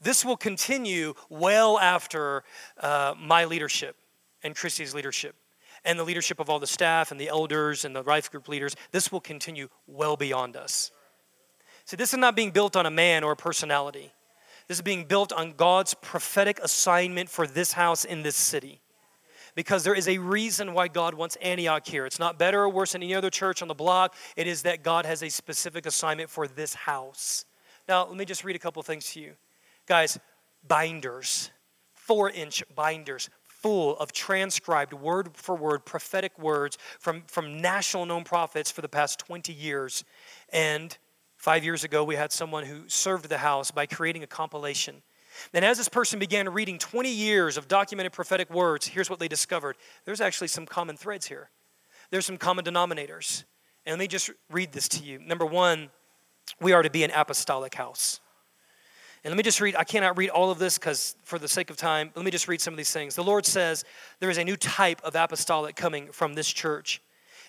This 0.01 0.25
will 0.25 0.37
continue 0.37 1.15
well 1.29 1.79
after 1.79 2.45
uh, 2.81 3.15
my 3.19 3.45
leadership. 3.45 3.97
and 4.43 4.55
Christy's 4.55 4.95
leadership 4.95 5.35
and 5.85 5.99
the 5.99 6.05
leadership 6.05 6.41
of 6.41 6.49
all 6.49 6.59
the 6.59 6.67
staff 6.67 7.11
and 7.11 7.21
the 7.21 7.29
elders 7.29 7.85
and 7.85 7.95
the 7.95 8.03
life 8.03 8.31
group 8.31 8.49
leaders, 8.49 8.75
this 8.93 9.13
will 9.13 9.21
continue 9.21 9.69
well 9.87 10.17
beyond 10.17 10.57
us. 10.57 10.91
See, 11.85 11.97
this 11.97 12.13
is 12.13 12.19
not 12.19 12.35
being 12.37 12.51
built 12.51 12.77
on 12.77 12.87
a 12.87 12.91
man 12.91 13.25
or 13.25 13.33
a 13.33 13.37
personality. 13.37 14.13
This 14.69 14.79
is 14.79 14.83
being 14.83 15.05
built 15.05 15.33
on 15.33 15.53
God's 15.53 15.93
prophetic 15.93 16.59
assignment 16.63 17.29
for 17.29 17.47
this 17.47 17.73
house 17.73 18.05
in 18.05 18.23
this 18.23 18.37
city. 18.37 18.81
Because 19.55 19.85
there 19.85 19.95
is 19.95 20.09
a 20.09 20.19
reason 20.19 20.73
why 20.73 20.89
God 20.89 21.15
wants 21.15 21.37
Antioch 21.37 21.87
here. 21.87 22.07
It's 22.07 22.19
not 22.19 22.39
better 22.39 22.63
or 22.63 22.69
worse 22.71 22.93
than 22.93 23.03
any 23.03 23.15
other 23.15 23.31
church 23.31 23.63
on 23.63 23.69
the 23.69 23.75
block. 23.75 24.15
It 24.37 24.47
is 24.47 24.63
that 24.63 24.83
God 24.83 25.07
has 25.07 25.23
a 25.23 25.29
specific 25.29 25.87
assignment 25.87 26.31
for 26.31 26.49
this 26.49 26.75
house. 26.75 27.45
Now, 27.89 28.07
let 28.07 28.17
me 28.17 28.25
just 28.25 28.43
read 28.43 28.57
a 28.57 28.59
couple 28.59 28.83
things 28.83 29.13
to 29.13 29.21
you. 29.21 29.35
Guys, 29.87 30.19
binders, 30.67 31.51
four 31.93 32.31
inch 32.31 32.63
binders, 32.75 33.31
full 33.43 33.97
of 33.97 34.13
transcribed 34.13 34.93
word 34.93 35.31
for 35.35 35.55
word 35.55 35.85
prophetic 35.85 36.39
words 36.39 36.77
from, 36.99 37.23
from 37.27 37.61
national 37.61 38.07
known 38.07 38.25
prophets 38.25 38.71
for 38.71 38.83
the 38.83 38.89
past 38.89 39.19
20 39.19 39.53
years. 39.53 40.05
And 40.53 40.97
Five 41.45 41.63
years 41.63 41.85
ago, 41.85 42.05
we 42.05 42.17
had 42.17 42.33
someone 42.33 42.65
who 42.65 42.89
served 42.89 43.29
the 43.29 43.37
house 43.37 43.71
by 43.71 43.85
creating 43.85 44.23
a 44.23 44.27
compilation. 44.27 45.03
And 45.53 45.63
as 45.63 45.77
this 45.77 45.91
person 45.91 46.19
began 46.19 46.49
reading 46.49 46.79
20 46.79 47.11
years 47.11 47.59
of 47.59 47.69
documented 47.69 48.13
prophetic 48.13 48.49
words, 48.49 48.87
here's 48.87 49.11
what 49.11 49.19
they 49.19 49.29
discovered 49.29 49.77
there's 50.07 50.23
actually 50.23 50.49
some 50.49 50.65
common 50.65 50.97
threads 50.97 51.27
here. 51.27 51.51
There's 52.11 52.25
some 52.25 52.39
common 52.39 52.65
denominators. 52.65 53.45
And 53.85 53.93
let 53.93 53.99
me 53.99 54.07
just 54.07 54.31
read 54.51 54.73
this 54.73 54.89
to 54.89 55.05
you. 55.05 55.19
Number 55.19 55.45
one, 55.45 55.91
we 56.63 56.73
are 56.73 56.83
to 56.83 56.89
be 56.89 57.05
an 57.05 57.11
apostolic 57.11 57.75
house. 57.75 58.21
And 59.25 59.33
let 59.33 59.39
me 59.39 59.43
just 59.43 59.61
read, 59.63 59.75
I 59.75 59.85
cannot 59.85 60.19
read 60.19 60.29
all 60.29 60.51
of 60.51 60.59
this 60.59 60.77
because 60.77 61.17
for 61.25 61.39
the 61.39 61.49
sake 61.49 61.71
of 61.71 61.79
time, 61.79 62.13
let 62.15 62.27
me 62.27 62.31
just 62.31 62.47
read 62.47 62.61
some 62.61 62.75
of 62.75 62.79
these 62.79 62.93
things. 62.93 63.15
The 63.15 63.25
Lord 63.25 63.47
says 63.47 63.83
there 64.21 64.29
is 64.29 64.37
a 64.37 64.45
new 64.45 64.57
type 64.57 65.01
of 65.03 65.15
apostolic 65.17 65.77
coming 65.77 66.13
from 66.13 66.35
this 66.35 66.53
church. 66.53 67.01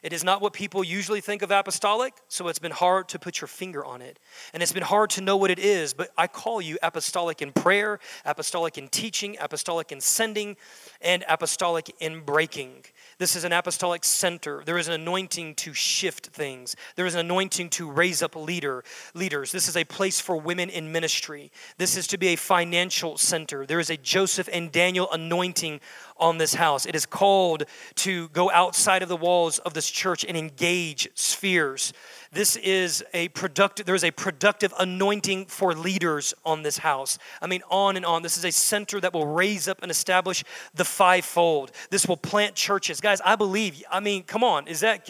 It 0.06 0.14
is 0.14 0.24
not 0.24 0.40
what 0.40 0.54
people 0.54 0.84
usually 0.84 1.20
think 1.20 1.42
of 1.42 1.50
apostolic, 1.50 2.14
so 2.28 2.48
it's 2.48 2.60
been 2.60 2.72
hard 2.72 3.10
to 3.10 3.18
put 3.18 3.42
your 3.42 3.48
finger 3.48 3.84
on 3.84 4.04
it. 4.04 4.20
And 4.54 4.62
it's 4.62 4.72
been 4.72 4.84
hard 4.84 5.10
to 5.12 5.22
know 5.22 5.36
what 5.36 5.50
it 5.50 5.58
is, 5.58 5.96
but 5.96 6.12
I 6.16 6.28
call 6.28 6.62
you 6.62 6.78
apostolic 6.84 7.42
in 7.42 7.52
prayer, 7.52 7.98
apostolic 8.24 8.78
in 8.78 8.88
teaching, 8.90 9.36
apostolic 9.42 9.92
in 9.92 10.00
sending, 10.00 10.58
and 11.02 11.26
apostolic 11.28 11.92
in 12.00 12.20
breaking. 12.20 12.86
This 13.18 13.36
is 13.36 13.46
an 13.46 13.52
apostolic 13.52 14.04
center. 14.04 14.62
There 14.64 14.78
is 14.78 14.88
an 14.88 14.94
anointing 14.94 15.56
to 15.56 15.74
shift 15.74 16.28
things. 16.28 16.76
There 16.96 17.08
is 17.08 17.16
an 17.16 17.22
anointing 17.22 17.72
to 17.72 17.90
raise 17.90 18.22
up 18.22 18.36
leader 18.36 18.84
leaders. 19.16 19.52
This 19.52 19.68
is 19.68 19.76
a 19.76 19.86
place 19.86 20.22
for 20.22 20.38
women 20.38 20.70
in 20.70 20.92
ministry. 20.92 21.52
This 21.80 21.98
is 21.98 22.06
to 22.08 22.20
be 22.20 22.28
a 22.28 22.36
financial 22.36 23.18
center. 23.18 23.66
There 23.66 23.80
is 23.80 23.90
a 23.90 23.98
Joseph 23.98 24.50
and 24.54 24.72
Daniel 24.72 25.12
anointing 25.12 25.80
on 26.18 26.38
this 26.38 26.54
house. 26.54 26.86
It 26.86 26.96
is 26.96 27.06
called 27.06 27.64
to 27.96 28.30
go 28.30 28.50
outside 28.52 29.04
of 29.04 29.10
the 29.10 29.18
walls 29.18 29.60
of 29.60 29.74
this 29.74 29.90
church 29.90 30.24
and 30.24 30.38
engage 30.38 31.08
spheres. 31.14 31.94
This 32.32 32.56
is 32.58 33.04
a 33.14 33.30
productive, 33.30 33.86
there's 33.86 34.04
a 34.04 34.12
productive 34.12 34.74
anointing 34.78 35.46
for 35.46 35.74
leaders 35.74 36.34
on 36.46 36.64
this 36.64 36.80
house. 36.80 37.18
I 37.42 37.48
mean, 37.48 37.62
on 37.70 37.96
and 37.96 38.06
on. 38.06 38.24
This 38.24 38.38
is 38.38 38.46
a 38.46 38.52
center 38.52 39.00
that 39.00 39.14
will 39.14 39.28
raise 39.28 39.68
up 39.68 39.82
and 39.82 39.90
establish 39.90 40.44
the 40.74 40.86
fivefold. 40.86 41.72
This 41.90 42.08
will 42.08 42.18
plant 42.18 42.56
churches. 42.56 43.00
Guys, 43.00 43.22
I 43.24 43.36
believe, 43.36 43.84
I 43.90 44.00
mean, 44.00 44.24
come 44.24 44.44
on, 44.44 44.68
is 44.68 44.82
that. 44.82 45.10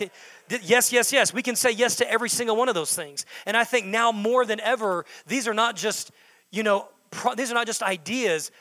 Yes, 0.62 0.94
yes, 0.94 1.12
yes. 1.12 1.34
We 1.34 1.42
can 1.42 1.56
say 1.56 1.72
yes 1.72 1.96
to 1.96 2.12
every 2.12 2.30
single 2.30 2.56
one 2.56 2.70
of 2.70 2.76
those 2.76 2.94
things. 2.94 3.26
And 3.48 3.58
I 3.58 3.64
think 3.64 3.88
now 3.88 4.12
more 4.12 4.46
than 4.46 4.60
ever, 4.60 5.06
these 5.26 5.48
are 5.48 5.56
not 5.56 5.76
just, 5.76 6.12
you 6.52 6.62
know, 6.62 6.88
pro, 7.10 7.34
these 7.34 7.50
are 7.50 7.56
not 7.56 7.66
just 7.66 7.82
ideas. 7.82 8.52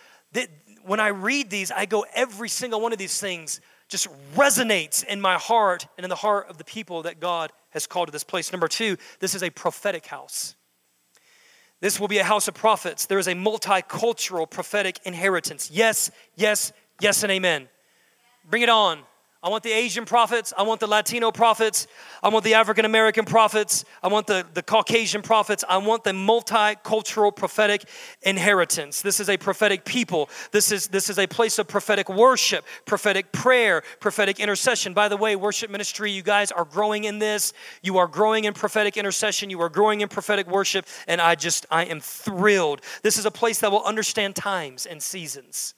When 0.86 1.00
I 1.00 1.08
read 1.08 1.50
these, 1.50 1.70
I 1.70 1.86
go, 1.86 2.04
every 2.14 2.48
single 2.48 2.80
one 2.80 2.92
of 2.92 2.98
these 2.98 3.18
things 3.18 3.60
just 3.88 4.08
resonates 4.34 5.04
in 5.04 5.20
my 5.20 5.38
heart 5.38 5.86
and 5.96 6.04
in 6.04 6.08
the 6.08 6.16
heart 6.16 6.48
of 6.48 6.58
the 6.58 6.64
people 6.64 7.02
that 7.02 7.20
God 7.20 7.52
has 7.70 7.86
called 7.86 8.08
to 8.08 8.12
this 8.12 8.24
place. 8.24 8.52
Number 8.52 8.68
two, 8.68 8.96
this 9.20 9.34
is 9.34 9.42
a 9.42 9.50
prophetic 9.50 10.06
house. 10.06 10.56
This 11.80 12.00
will 12.00 12.08
be 12.08 12.18
a 12.18 12.24
house 12.24 12.48
of 12.48 12.54
prophets. 12.54 13.06
There 13.06 13.18
is 13.18 13.28
a 13.28 13.34
multicultural 13.34 14.48
prophetic 14.48 15.00
inheritance. 15.04 15.70
Yes, 15.70 16.10
yes, 16.34 16.72
yes, 17.00 17.22
and 17.22 17.32
amen. 17.32 17.68
Bring 18.48 18.62
it 18.62 18.68
on. 18.68 19.00
I 19.44 19.50
want 19.50 19.62
the 19.62 19.72
Asian 19.72 20.06
prophets. 20.06 20.54
I 20.56 20.62
want 20.62 20.80
the 20.80 20.86
Latino 20.86 21.30
prophets. 21.30 21.86
I 22.22 22.30
want 22.30 22.46
the 22.46 22.54
African 22.54 22.86
American 22.86 23.26
prophets. 23.26 23.84
I 24.02 24.08
want 24.08 24.26
the, 24.26 24.46
the 24.54 24.62
Caucasian 24.62 25.20
prophets. 25.20 25.62
I 25.68 25.76
want 25.76 26.02
the 26.02 26.12
multicultural 26.12 27.36
prophetic 27.36 27.84
inheritance. 28.22 29.02
This 29.02 29.20
is 29.20 29.28
a 29.28 29.36
prophetic 29.36 29.84
people. 29.84 30.30
This 30.50 30.72
is, 30.72 30.88
this 30.88 31.10
is 31.10 31.18
a 31.18 31.26
place 31.26 31.58
of 31.58 31.68
prophetic 31.68 32.08
worship, 32.08 32.64
prophetic 32.86 33.32
prayer, 33.32 33.82
prophetic 34.00 34.40
intercession. 34.40 34.94
By 34.94 35.08
the 35.08 35.18
way, 35.18 35.36
worship 35.36 35.70
ministry, 35.70 36.10
you 36.10 36.22
guys 36.22 36.50
are 36.50 36.64
growing 36.64 37.04
in 37.04 37.18
this. 37.18 37.52
You 37.82 37.98
are 37.98 38.06
growing 38.08 38.44
in 38.44 38.54
prophetic 38.54 38.96
intercession. 38.96 39.50
You 39.50 39.60
are 39.60 39.68
growing 39.68 40.00
in 40.00 40.08
prophetic 40.08 40.46
worship. 40.46 40.86
And 41.06 41.20
I 41.20 41.34
just, 41.34 41.66
I 41.70 41.84
am 41.84 42.00
thrilled. 42.00 42.80
This 43.02 43.18
is 43.18 43.26
a 43.26 43.30
place 43.30 43.60
that 43.60 43.70
will 43.70 43.84
understand 43.84 44.36
times 44.36 44.86
and 44.86 45.02
seasons. 45.02 45.74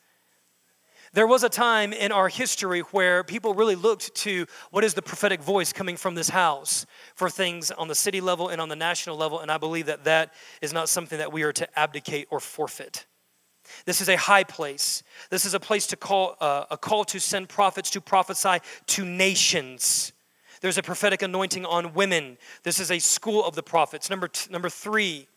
There 1.13 1.27
was 1.27 1.43
a 1.45 1.49
time 1.49 1.93
in 1.93 2.13
our 2.13 2.29
history 2.29 2.81
where 2.81 3.25
people 3.25 3.55
really 3.55 3.75
looked 3.75 4.15
to 4.17 4.47
what 4.71 4.85
is 4.85 4.95
the 4.95 5.03
prophetic 5.03 5.41
voice 5.41 5.73
coming 5.73 5.97
from 5.97 6.15
this 6.15 6.29
house 6.29 6.87
for 7.15 7.31
things 7.31 7.71
on 7.71 7.89
the 7.89 7.95
city 7.95 8.21
level 8.21 8.49
and 8.49 8.61
on 8.61 8.69
the 8.69 8.77
national 8.77 9.17
level, 9.17 9.41
and 9.41 9.51
I 9.51 9.59
believe 9.59 9.87
that 9.87 10.05
that 10.05 10.35
is 10.61 10.73
not 10.73 10.89
something 10.89 11.19
that 11.19 11.33
we 11.33 11.43
are 11.43 11.53
to 11.53 11.79
abdicate 11.79 12.29
or 12.31 12.41
forfeit. 12.41 13.07
This 13.85 14.01
is 14.01 14.09
a 14.09 14.17
high 14.17 14.45
place. 14.45 15.03
This 15.31 15.45
is 15.45 15.55
a 15.55 15.61
place 15.61 15.87
to 15.89 15.97
call 15.97 16.37
uh, 16.41 16.65
a 16.71 16.77
call 16.77 17.05
to 17.07 17.19
send 17.19 17.49
prophets 17.49 17.91
to 17.91 18.01
prophesy 18.01 18.59
to 18.87 19.05
nations. 19.05 20.13
There's 20.61 20.79
a 20.79 20.83
prophetic 20.83 21.23
anointing 21.23 21.67
on 21.67 21.95
women. 21.95 22.39
This 22.63 22.81
is 22.81 22.91
a 22.91 22.99
school 22.99 23.45
of 23.45 23.55
the 23.55 23.63
prophets. 23.63 24.09
Number 24.09 24.29
t- 24.29 24.51
number 24.51 24.69
three, 24.69 25.29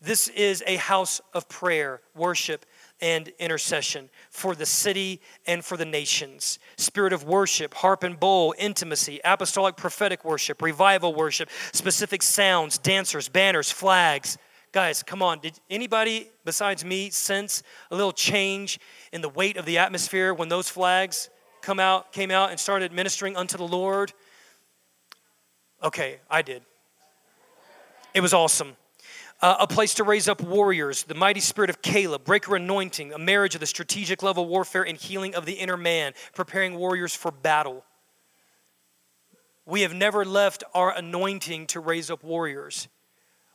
this 0.00 0.28
is 0.28 0.62
a 0.66 0.76
house 0.76 1.20
of 1.32 1.48
prayer, 1.48 2.00
worship, 2.14 2.66
and 3.00 3.28
intercession 3.38 4.08
for 4.30 4.54
the 4.54 4.66
city 4.66 5.20
and 5.46 5.64
for 5.64 5.76
the 5.76 5.84
nations. 5.84 6.58
Spirit 6.76 7.12
of 7.12 7.24
worship, 7.24 7.74
harp 7.74 8.02
and 8.02 8.18
bowl, 8.18 8.54
intimacy, 8.58 9.20
apostolic 9.24 9.76
prophetic 9.76 10.24
worship, 10.24 10.62
revival 10.62 11.14
worship, 11.14 11.50
specific 11.72 12.22
sounds, 12.22 12.78
dancers, 12.78 13.28
banners, 13.28 13.70
flags. 13.70 14.38
Guys, 14.72 15.02
come 15.02 15.22
on. 15.22 15.38
Did 15.40 15.58
anybody 15.70 16.30
besides 16.44 16.84
me 16.84 17.10
sense 17.10 17.62
a 17.90 17.96
little 17.96 18.12
change 18.12 18.80
in 19.12 19.20
the 19.20 19.28
weight 19.28 19.56
of 19.56 19.66
the 19.66 19.78
atmosphere 19.78 20.34
when 20.34 20.48
those 20.48 20.68
flags 20.68 21.30
come 21.62 21.78
out, 21.78 22.12
came 22.12 22.30
out 22.30 22.50
and 22.50 22.58
started 22.58 22.92
ministering 22.92 23.36
unto 23.36 23.56
the 23.56 23.66
Lord? 23.66 24.12
Okay, 25.82 26.18
I 26.30 26.42
did. 26.42 26.62
It 28.14 28.20
was 28.20 28.32
awesome 28.32 28.76
uh, 29.44 29.56
a 29.60 29.66
place 29.66 29.92
to 29.92 30.04
raise 30.04 30.26
up 30.26 30.40
warriors, 30.40 31.02
the 31.02 31.14
mighty 31.14 31.38
spirit 31.38 31.68
of 31.68 31.82
Caleb, 31.82 32.24
breaker 32.24 32.56
anointing, 32.56 33.12
a 33.12 33.18
marriage 33.18 33.54
of 33.54 33.60
the 33.60 33.66
strategic 33.66 34.22
level 34.22 34.46
warfare 34.46 34.86
and 34.86 34.96
healing 34.96 35.34
of 35.34 35.44
the 35.44 35.52
inner 35.52 35.76
man, 35.76 36.14
preparing 36.34 36.76
warriors 36.76 37.14
for 37.14 37.30
battle. 37.30 37.84
We 39.66 39.82
have 39.82 39.92
never 39.92 40.24
left 40.24 40.64
our 40.72 40.96
anointing 40.96 41.66
to 41.68 41.80
raise 41.80 42.10
up 42.10 42.24
warriors. 42.24 42.88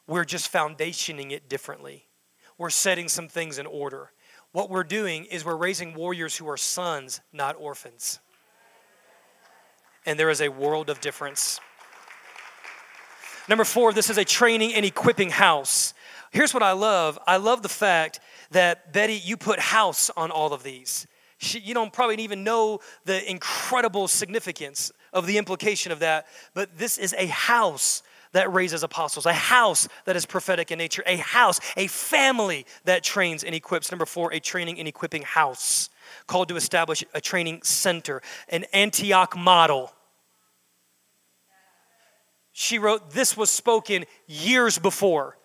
We're 0.05 0.25
just 0.25 0.53
foundationing 0.53 1.31
it 1.31 1.49
differently. 1.49 2.05
We're 2.59 2.69
setting 2.69 3.09
some 3.09 3.27
things 3.27 3.57
in 3.57 3.65
order. 3.65 4.11
What 4.51 4.69
we're 4.69 4.83
doing 4.83 5.25
is 5.25 5.43
we're 5.43 5.55
raising 5.55 5.95
warriors 5.95 6.37
who 6.37 6.47
are 6.49 6.57
sons, 6.57 7.19
not 7.33 7.55
orphans. 7.57 8.19
And 10.05 10.19
there 10.19 10.29
is 10.29 10.39
a 10.39 10.49
world 10.49 10.91
of 10.91 11.01
difference. 11.01 11.59
Number 13.49 13.65
four, 13.65 13.93
this 13.93 14.11
is 14.11 14.19
a 14.19 14.23
training 14.23 14.75
and 14.75 14.85
equipping 14.85 15.31
house. 15.31 15.95
Here's 16.29 16.53
what 16.53 16.61
I 16.61 16.73
love 16.73 17.17
I 17.25 17.37
love 17.37 17.63
the 17.63 17.69
fact 17.69 18.19
that, 18.51 18.93
Betty, 18.93 19.15
you 19.15 19.37
put 19.37 19.59
house 19.59 20.11
on 20.15 20.29
all 20.29 20.53
of 20.53 20.61
these. 20.61 21.07
She, 21.39 21.59
you 21.59 21.73
don't 21.73 21.91
probably 21.91 22.17
even 22.17 22.43
know 22.43 22.79
the 23.05 23.27
incredible 23.29 24.07
significance 24.07 24.91
of 25.13 25.25
the 25.25 25.39
implication 25.39 25.91
of 25.91 25.99
that, 25.99 26.27
but 26.53 26.77
this 26.77 26.99
is 26.99 27.15
a 27.17 27.25
house 27.25 28.03
that 28.33 28.53
raises 28.53 28.83
apostles, 28.83 29.25
a 29.25 29.33
house 29.33 29.87
that 30.05 30.15
is 30.15 30.27
prophetic 30.27 30.69
in 30.71 30.77
nature, 30.77 31.01
a 31.07 31.17
house, 31.17 31.59
a 31.75 31.87
family 31.87 32.67
that 32.83 33.03
trains 33.03 33.43
and 33.43 33.55
equips. 33.55 33.89
Number 33.89 34.05
four, 34.05 34.31
a 34.31 34.39
training 34.39 34.77
and 34.77 34.87
equipping 34.87 35.23
house 35.23 35.89
called 36.27 36.49
to 36.49 36.55
establish 36.55 37.03
a 37.15 37.21
training 37.21 37.63
center, 37.63 38.21
an 38.49 38.65
Antioch 38.73 39.35
model 39.35 39.91
she 42.60 42.78
wrote, 42.78 43.12
This 43.12 43.38
was 43.38 43.49
spoken 43.49 44.03
years 44.28 44.78
before. 44.78 45.38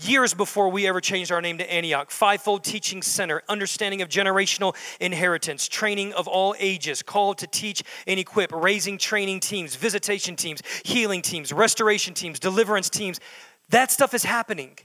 Years 0.00 0.34
before 0.34 0.68
we 0.68 0.88
ever 0.88 1.00
changed 1.00 1.30
our 1.30 1.40
name 1.40 1.58
to 1.58 1.72
Antioch. 1.72 2.10
Fivefold 2.10 2.64
Teaching 2.64 3.02
Center, 3.02 3.40
understanding 3.48 4.02
of 4.02 4.08
generational 4.08 4.74
inheritance, 5.00 5.68
training 5.68 6.12
of 6.14 6.26
all 6.26 6.56
ages, 6.58 7.04
called 7.04 7.38
to 7.38 7.46
teach 7.46 7.84
and 8.08 8.18
equip, 8.18 8.50
raising 8.50 8.98
training 8.98 9.38
teams, 9.38 9.76
visitation 9.76 10.34
teams, 10.34 10.60
healing 10.84 11.22
teams, 11.22 11.52
restoration 11.52 12.14
teams, 12.14 12.40
deliverance 12.40 12.90
teams. 12.90 13.20
That 13.68 13.92
stuff 13.92 14.12
is 14.12 14.24
happening. 14.24 14.76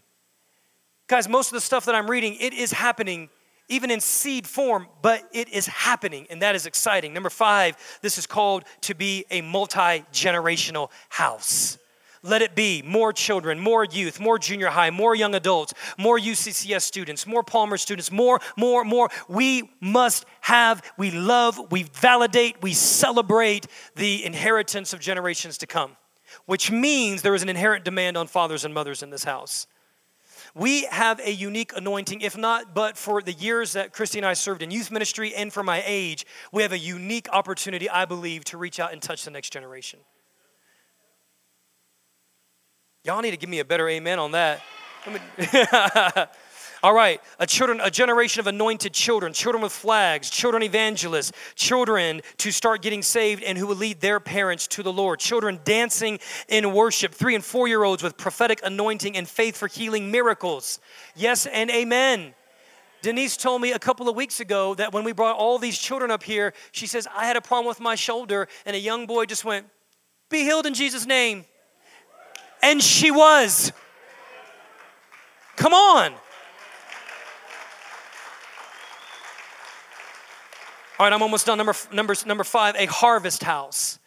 Guys, 1.08 1.28
most 1.28 1.48
of 1.48 1.54
the 1.54 1.62
stuff 1.62 1.86
that 1.86 1.96
I'm 1.96 2.10
reading, 2.10 2.38
it 2.40 2.54
is 2.54 2.72
happening 2.72 3.30
even 3.72 3.89
in 3.89 4.01
seed 4.01 4.45
form, 4.45 4.88
but 5.01 5.24
it 5.32 5.47
is 5.49 5.65
happening, 5.65 6.28
and 6.30 6.41
that 6.41 6.55
is 6.55 6.65
exciting. 6.65 7.13
Number 7.13 7.30
five, 7.30 7.78
this 8.01 8.17
is 8.17 8.28
called 8.28 8.65
to 8.82 8.93
be 8.93 9.26
a 9.32 9.41
multi 9.41 10.03
generational 10.11 10.91
house. 11.09 11.78
Let 12.22 12.43
it 12.43 12.53
be 12.53 12.84
more 12.84 13.13
children, 13.13 13.59
more 13.59 13.84
youth, 13.84 14.19
more 14.19 14.38
junior 14.38 14.67
high, 14.67 14.91
more 14.91 15.15
young 15.15 15.34
adults, 15.34 15.74
more 15.97 16.19
UCCS 16.19 16.82
students, 16.82 17.26
more 17.26 17.41
Palmer 17.43 17.78
students, 17.78 18.11
more, 18.11 18.39
more, 18.57 18.84
more. 18.84 19.09
We 19.28 19.72
must 19.80 20.26
have, 20.41 20.84
we 20.97 21.09
love, 21.09 21.72
we 21.72 21.84
validate, 21.84 22.61
we 22.61 22.74
celebrate 22.74 23.65
the 23.95 24.24
inheritance 24.24 24.93
of 24.93 24.99
generations 24.99 25.57
to 25.59 25.67
come, 25.67 25.95
which 26.45 26.69
means 26.69 27.24
there 27.24 27.34
is 27.34 27.41
an 27.41 27.49
inherent 27.49 27.86
demand 27.86 28.17
on 28.17 28.28
fathers 28.28 28.65
and 28.65 28.74
mothers 28.74 29.01
in 29.01 29.09
this 29.09 29.24
house. 29.24 29.65
We 30.54 30.84
have 30.86 31.20
a 31.20 31.32
unique 31.32 31.72
anointing, 31.76 32.22
if 32.22 32.38
not 32.38 32.74
but 32.74 32.97
for 32.97 33.22
the 33.22 33.34
years 33.34 33.74
that 33.74 33.93
Christy 33.93 34.20
and 34.20 34.26
I 34.26 34.34
served 34.34 34.62
in 34.62 34.72
youth 34.72 34.91
ministry 34.91 35.34
and 35.34 35.52
for 35.52 35.64
my 35.64 35.84
age, 35.86 36.26
we 36.52 36.64
have 36.64 36.72
a 36.72 36.78
unique 36.78 37.28
opportunity, 37.32 37.89
I 37.89 38.06
believe, 38.06 38.43
to 38.45 38.58
reach 38.58 38.80
out 38.80 38.91
and 38.91 39.02
touch 39.02 39.24
the 39.26 39.32
next 39.32 39.52
generation. 39.52 39.99
Y'all 43.04 43.22
need 43.22 43.32
to 43.32 43.38
give 43.38 43.49
me 43.49 43.60
a 43.60 43.66
better 43.66 43.89
amen 43.89 44.20
on 44.20 44.32
that. 44.32 44.62
All 46.84 46.94
right, 46.96 47.22
a 47.38 47.46
children, 47.46 47.80
a 47.80 47.92
generation 47.92 48.40
of 48.40 48.48
anointed 48.48 48.92
children, 48.92 49.34
children 49.34 49.62
with 49.62 49.72
flags, 49.72 50.32
children 50.32 50.64
evangelists, 50.64 51.32
children 51.54 52.22
to 52.38 52.52
start 52.52 52.82
getting 52.82 53.04
saved 53.04 53.44
and 53.44 53.56
who 53.56 53.68
will 53.68 53.76
lead 53.76 54.02
their 54.02 54.20
parents 54.20 54.66
to 54.70 54.82
the 54.82 54.92
Lord, 54.92 55.20
children 55.20 55.60
dancing 55.64 56.20
in 56.48 56.74
worship, 56.74 57.14
three 57.14 57.36
and 57.36 57.46
four 57.46 57.68
year 57.68 57.84
olds 57.84 58.02
with 58.02 58.18
prophetic 58.18 58.62
anointing 58.64 59.16
and 59.16 59.30
faith 59.30 59.58
for 59.58 59.68
healing 59.68 60.10
miracles. 60.10 60.80
Yes 61.16 61.46
and 61.46 61.70
amen. 61.70 62.34
Denise 63.04 63.38
told 63.38 63.62
me 63.62 63.74
a 63.74 63.80
couple 63.80 64.10
of 64.10 64.16
weeks 64.16 64.40
ago 64.40 64.74
that 64.76 64.92
when 64.92 65.04
we 65.04 65.12
brought 65.12 65.36
all 65.36 65.60
these 65.60 65.78
children 65.78 66.10
up 66.10 66.24
here, 66.24 66.52
she 66.72 66.88
says, 66.88 67.08
I 67.16 67.26
had 67.26 67.36
a 67.36 67.42
problem 67.42 67.68
with 67.68 67.80
my 67.80 67.94
shoulder, 67.94 68.48
and 68.66 68.76
a 68.76 68.80
young 68.80 69.06
boy 69.06 69.26
just 69.26 69.46
went, 69.46 69.68
Be 70.30 70.44
healed 70.44 70.66
in 70.66 70.74
Jesus' 70.74 71.06
name. 71.06 71.46
And 72.64 72.82
she 72.82 73.12
was. 73.12 73.72
Come 75.58 75.74
on. 75.74 76.14
All 81.02 81.06
right, 81.06 81.14
I'm 81.14 81.24
almost 81.24 81.47
done. 81.47 81.58
Number, 81.58 81.74
number, 81.91 82.14
number 82.28 82.43
five, 82.43 82.76
a 82.76 82.86
harvest 82.86 83.41
house. 83.41 83.97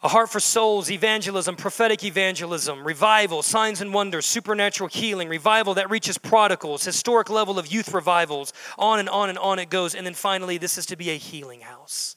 A 0.00 0.06
heart 0.06 0.30
for 0.30 0.38
souls, 0.38 0.88
evangelism, 0.88 1.56
prophetic 1.56 2.04
evangelism, 2.04 2.86
revival, 2.86 3.42
signs 3.42 3.80
and 3.80 3.92
wonders, 3.92 4.24
supernatural 4.24 4.88
healing, 4.88 5.28
revival 5.28 5.74
that 5.74 5.90
reaches 5.90 6.16
prodigals, 6.16 6.84
historic 6.84 7.30
level 7.30 7.58
of 7.58 7.66
youth 7.66 7.92
revivals, 7.92 8.52
on 8.78 9.00
and 9.00 9.08
on 9.08 9.28
and 9.28 9.38
on 9.38 9.58
it 9.58 9.70
goes. 9.70 9.96
And 9.96 10.06
then 10.06 10.14
finally, 10.14 10.56
this 10.56 10.78
is 10.78 10.86
to 10.86 10.96
be 10.96 11.10
a 11.10 11.16
healing 11.16 11.62
house. 11.62 12.14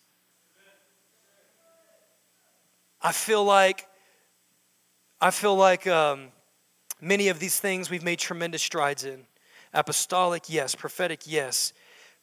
I 3.02 3.14
feel 3.14 3.44
like 3.44 3.88
I 5.20 5.32
feel 5.32 5.56
like 5.56 5.88
um, 5.88 6.28
many 7.02 7.30
of 7.30 7.40
these 7.40 7.60
things 7.60 7.90
we've 7.90 8.04
made 8.04 8.20
tremendous 8.20 8.62
strides 8.62 9.06
in. 9.06 9.26
Apostolic, 9.74 10.44
yes. 10.50 10.76
Prophetic, 10.76 11.22
yes. 11.26 11.74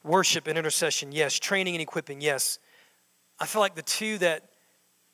Worship 0.04 0.46
and 0.46 0.56
intercession, 0.56 1.10
yes. 1.10 1.38
Training 1.38 1.74
and 1.74 1.82
equipping, 1.82 2.20
yes. 2.20 2.60
I 3.40 3.46
feel 3.46 3.60
like 3.60 3.74
the 3.74 3.82
two 3.82 4.18
that 4.18 4.50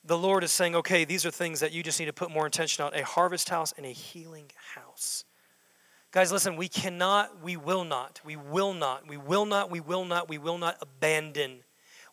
the 0.05 0.18
Lord 0.18 0.45
is 0.45 0.53
saying, 0.53 0.74
okay, 0.76 1.05
these 1.05 1.24
are 1.24 1.30
things 1.30 1.61
that 1.61 1.72
you 1.72 1.82
just 1.82 1.99
need 1.99 2.07
to 2.07 2.12
put 2.12 2.30
more 2.30 2.45
intention 2.45 2.84
on 2.84 2.93
a 2.95 3.05
harvest 3.05 3.49
house 3.49 3.72
and 3.76 3.86
a 3.86 3.91
healing 3.91 4.51
house. 4.74 5.24
Guys, 6.11 6.32
listen, 6.32 6.57
we 6.57 6.68
cannot, 6.68 7.43
we 7.43 7.57
will 7.57 7.84
not, 7.84 8.20
we 8.24 8.36
will 8.36 8.74
not, 8.74 9.09
we 9.09 9.16
will 9.16 9.47
not, 9.47 9.70
we 9.70 9.80
will 9.80 10.05
not, 10.05 10.28
we 10.28 10.38
will 10.38 10.59
not 10.59 10.76
abandon 10.82 11.61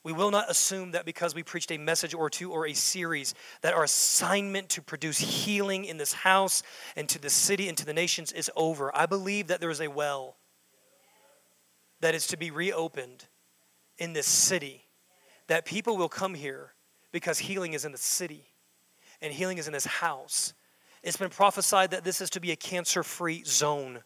we 0.08 0.14
will 0.14 0.32
not 0.32 0.50
assume 0.50 0.92
that 0.92 1.04
because 1.04 1.36
we 1.36 1.44
preached 1.44 1.70
a 1.70 1.78
message 1.78 2.14
or 2.14 2.30
two 2.30 2.50
or 2.50 2.66
a 2.66 2.74
series, 2.74 3.34
that 3.62 3.74
our 3.74 3.84
assignment 3.84 4.70
to 4.70 4.82
produce 4.82 5.18
healing 5.18 5.84
in 5.84 5.98
this 5.98 6.14
house 6.14 6.64
and 6.96 7.10
to 7.10 7.20
the 7.20 7.30
city 7.30 7.68
and 7.68 7.78
to 7.78 7.86
the 7.86 7.94
nations 7.94 8.32
is 8.32 8.50
over. 8.56 8.96
I 8.96 9.06
believe 9.06 9.48
that 9.48 9.60
there 9.60 9.70
is 9.70 9.82
a 9.82 9.90
well 9.90 10.38
that 12.02 12.16
is 12.16 12.28
to 12.28 12.38
be 12.38 12.52
reopened 12.52 13.26
in 13.98 14.14
this 14.14 14.28
city, 14.28 14.86
that 15.48 15.66
people 15.66 15.98
will 15.98 16.10
come 16.10 16.34
here 16.34 16.74
because 17.12 17.40
healing 17.40 17.74
is 17.74 17.86
in 17.86 17.92
the 17.92 17.98
city 17.98 18.46
and 19.22 19.34
healing 19.34 19.58
is 19.58 19.68
in 19.68 19.74
this 19.74 19.86
house. 19.86 20.54
It's 21.04 21.18
been 21.18 21.30
prophesied 21.30 21.92
that 21.92 22.04
this 22.04 22.22
is 22.22 22.30
to 22.32 22.40
be 22.40 22.52
a 22.52 22.56
cancer 22.56 23.04
free 23.04 23.44
zone. 23.44 24.04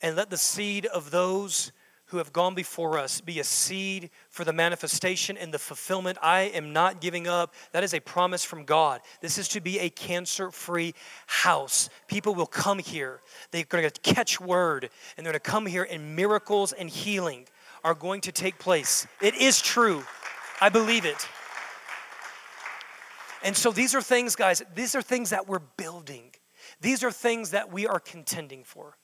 And 0.00 0.16
let 0.16 0.30
the 0.30 0.36
seed 0.36 0.86
of 0.86 1.10
those 1.10 1.72
who 2.14 2.18
have 2.18 2.32
gone 2.32 2.54
before 2.54 2.96
us 2.96 3.20
be 3.20 3.40
a 3.40 3.44
seed 3.44 4.08
for 4.30 4.44
the 4.44 4.52
manifestation 4.52 5.36
and 5.36 5.52
the 5.52 5.58
fulfillment. 5.58 6.16
I 6.22 6.42
am 6.42 6.72
not 6.72 7.00
giving 7.00 7.26
up. 7.26 7.52
That 7.72 7.82
is 7.82 7.92
a 7.92 7.98
promise 7.98 8.44
from 8.44 8.64
God. 8.64 9.00
This 9.20 9.36
is 9.36 9.48
to 9.48 9.60
be 9.60 9.80
a 9.80 9.90
cancer 9.90 10.52
free 10.52 10.94
house. 11.26 11.90
People 12.06 12.36
will 12.36 12.46
come 12.46 12.78
here, 12.78 13.20
they're 13.50 13.64
going 13.64 13.90
to 13.90 14.00
catch 14.02 14.40
word, 14.40 14.90
and 15.16 15.26
they're 15.26 15.32
going 15.32 15.40
to 15.42 15.50
come 15.50 15.66
here, 15.66 15.88
and 15.90 16.14
miracles 16.14 16.72
and 16.72 16.88
healing 16.88 17.48
are 17.82 17.94
going 17.94 18.20
to 18.20 18.30
take 18.30 18.60
place. 18.60 19.08
It 19.20 19.34
is 19.34 19.60
true. 19.60 20.04
I 20.60 20.68
believe 20.68 21.04
it. 21.04 21.26
And 23.42 23.56
so 23.56 23.72
these 23.72 23.92
are 23.92 24.02
things, 24.02 24.36
guys, 24.36 24.62
these 24.76 24.94
are 24.94 25.02
things 25.02 25.30
that 25.30 25.48
we're 25.48 25.58
building. 25.58 26.30
These 26.80 27.02
are 27.02 27.10
things 27.10 27.50
that 27.50 27.72
we 27.72 27.88
are 27.88 27.98
contending 27.98 28.62
for. 28.62 28.98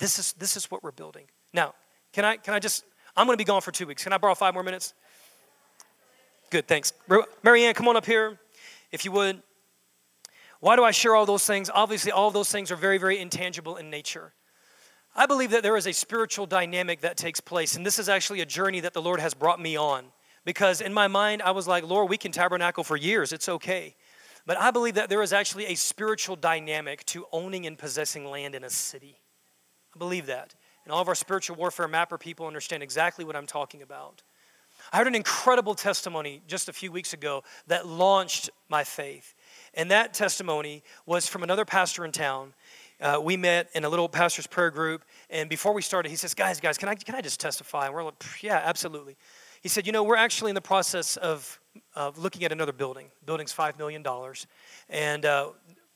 This 0.00 0.18
is, 0.18 0.32
this 0.32 0.56
is 0.56 0.72
what 0.72 0.82
we're 0.82 0.90
building. 0.90 1.26
Now, 1.54 1.74
can 2.12 2.24
I, 2.24 2.36
can 2.36 2.54
I 2.54 2.58
just, 2.58 2.84
I'm 3.16 3.26
going 3.26 3.36
to 3.36 3.40
be 3.40 3.46
gone 3.46 3.60
for 3.60 3.72
two 3.72 3.86
weeks. 3.86 4.02
Can 4.02 4.12
I 4.12 4.18
borrow 4.18 4.34
five 4.34 4.54
more 4.54 4.62
minutes? 4.62 4.94
Good, 6.50 6.68
thanks. 6.68 6.92
Marianne, 7.42 7.74
come 7.74 7.88
on 7.88 7.96
up 7.96 8.06
here, 8.06 8.38
if 8.90 9.04
you 9.04 9.12
would. 9.12 9.42
Why 10.60 10.76
do 10.76 10.84
I 10.84 10.90
share 10.90 11.14
all 11.14 11.26
those 11.26 11.46
things? 11.46 11.70
Obviously, 11.72 12.12
all 12.12 12.30
those 12.30 12.50
things 12.50 12.70
are 12.70 12.76
very, 12.76 12.98
very 12.98 13.18
intangible 13.18 13.76
in 13.76 13.90
nature. 13.90 14.32
I 15.14 15.26
believe 15.26 15.50
that 15.50 15.62
there 15.62 15.76
is 15.76 15.86
a 15.86 15.92
spiritual 15.92 16.46
dynamic 16.46 17.00
that 17.00 17.16
takes 17.16 17.40
place, 17.40 17.76
and 17.76 17.84
this 17.84 17.98
is 17.98 18.08
actually 18.08 18.40
a 18.40 18.46
journey 18.46 18.80
that 18.80 18.94
the 18.94 19.02
Lord 19.02 19.20
has 19.20 19.34
brought 19.34 19.60
me 19.60 19.76
on. 19.76 20.04
Because 20.44 20.80
in 20.80 20.92
my 20.92 21.08
mind, 21.08 21.42
I 21.42 21.50
was 21.52 21.68
like, 21.68 21.84
Lord, 21.84 22.08
we 22.08 22.16
can 22.16 22.32
tabernacle 22.32 22.84
for 22.84 22.96
years, 22.96 23.32
it's 23.32 23.48
okay. 23.48 23.96
But 24.46 24.58
I 24.58 24.70
believe 24.70 24.94
that 24.94 25.08
there 25.08 25.22
is 25.22 25.32
actually 25.32 25.66
a 25.66 25.74
spiritual 25.74 26.36
dynamic 26.36 27.04
to 27.06 27.26
owning 27.32 27.66
and 27.66 27.78
possessing 27.78 28.24
land 28.24 28.54
in 28.54 28.64
a 28.64 28.70
city. 28.70 29.20
I 29.94 29.98
believe 29.98 30.26
that. 30.26 30.54
And 30.84 30.92
all 30.92 31.00
of 31.00 31.08
our 31.08 31.14
spiritual 31.14 31.56
warfare 31.56 31.88
mapper 31.88 32.18
people 32.18 32.46
understand 32.46 32.82
exactly 32.82 33.24
what 33.24 33.36
I'm 33.36 33.46
talking 33.46 33.82
about. 33.82 34.22
I 34.92 34.98
heard 34.98 35.06
an 35.06 35.14
incredible 35.14 35.74
testimony 35.74 36.42
just 36.46 36.68
a 36.68 36.72
few 36.72 36.90
weeks 36.90 37.12
ago 37.12 37.44
that 37.68 37.86
launched 37.86 38.50
my 38.68 38.84
faith. 38.84 39.34
And 39.74 39.90
that 39.90 40.12
testimony 40.12 40.82
was 41.06 41.28
from 41.28 41.42
another 41.42 41.64
pastor 41.64 42.04
in 42.04 42.12
town. 42.12 42.54
Uh, 43.00 43.20
we 43.22 43.36
met 43.36 43.68
in 43.74 43.84
a 43.84 43.88
little 43.88 44.08
pastor's 44.08 44.46
prayer 44.46 44.70
group, 44.70 45.04
and 45.28 45.48
before 45.48 45.72
we 45.72 45.82
started, 45.82 46.08
he 46.08 46.16
says, 46.16 46.34
"Guys, 46.34 46.60
guys, 46.60 46.78
can 46.78 46.88
I 46.88 46.94
can 46.94 47.14
I 47.14 47.20
just 47.20 47.40
testify?" 47.40 47.86
And 47.86 47.94
we're 47.94 48.04
like, 48.04 48.22
"Yeah, 48.42 48.60
absolutely." 48.64 49.16
He 49.60 49.68
said, 49.68 49.86
"You 49.86 49.92
know, 49.92 50.04
we're 50.04 50.16
actually 50.16 50.50
in 50.50 50.54
the 50.54 50.60
process 50.60 51.16
of 51.16 51.58
of 51.94 52.18
looking 52.18 52.44
at 52.44 52.52
another 52.52 52.72
building. 52.72 53.10
building's 53.24 53.52
five 53.52 53.76
million 53.76 54.02
dollars, 54.02 54.46
and 54.88 55.24
uh, 55.24 55.48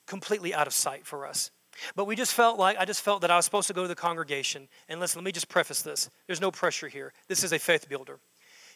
completely 0.07 0.53
out 0.53 0.67
of 0.67 0.73
sight 0.75 1.07
for 1.07 1.27
us. 1.27 1.51
But 1.95 2.07
we 2.07 2.17
just 2.17 2.33
felt 2.33 2.59
like, 2.59 2.77
I 2.79 2.85
just 2.85 3.03
felt 3.03 3.21
that 3.23 3.31
I 3.31 3.37
was 3.37 3.45
supposed 3.45 3.69
to 3.69 3.75
go 3.75 3.83
to 3.83 3.89
the 3.89 3.95
congregation. 3.95 4.69
And 4.89 5.01
listen, 5.01 5.21
let 5.21 5.25
me 5.25 5.33
just 5.33 5.49
preface 5.49 5.83
this. 5.83 6.11
There's 6.27 6.41
no 6.41 6.51
pressure 6.51 6.89
here. 6.89 7.13
This 7.29 7.45
is 7.45 7.53
a 7.53 7.59
faith 7.59 7.89
builder. 7.89 8.19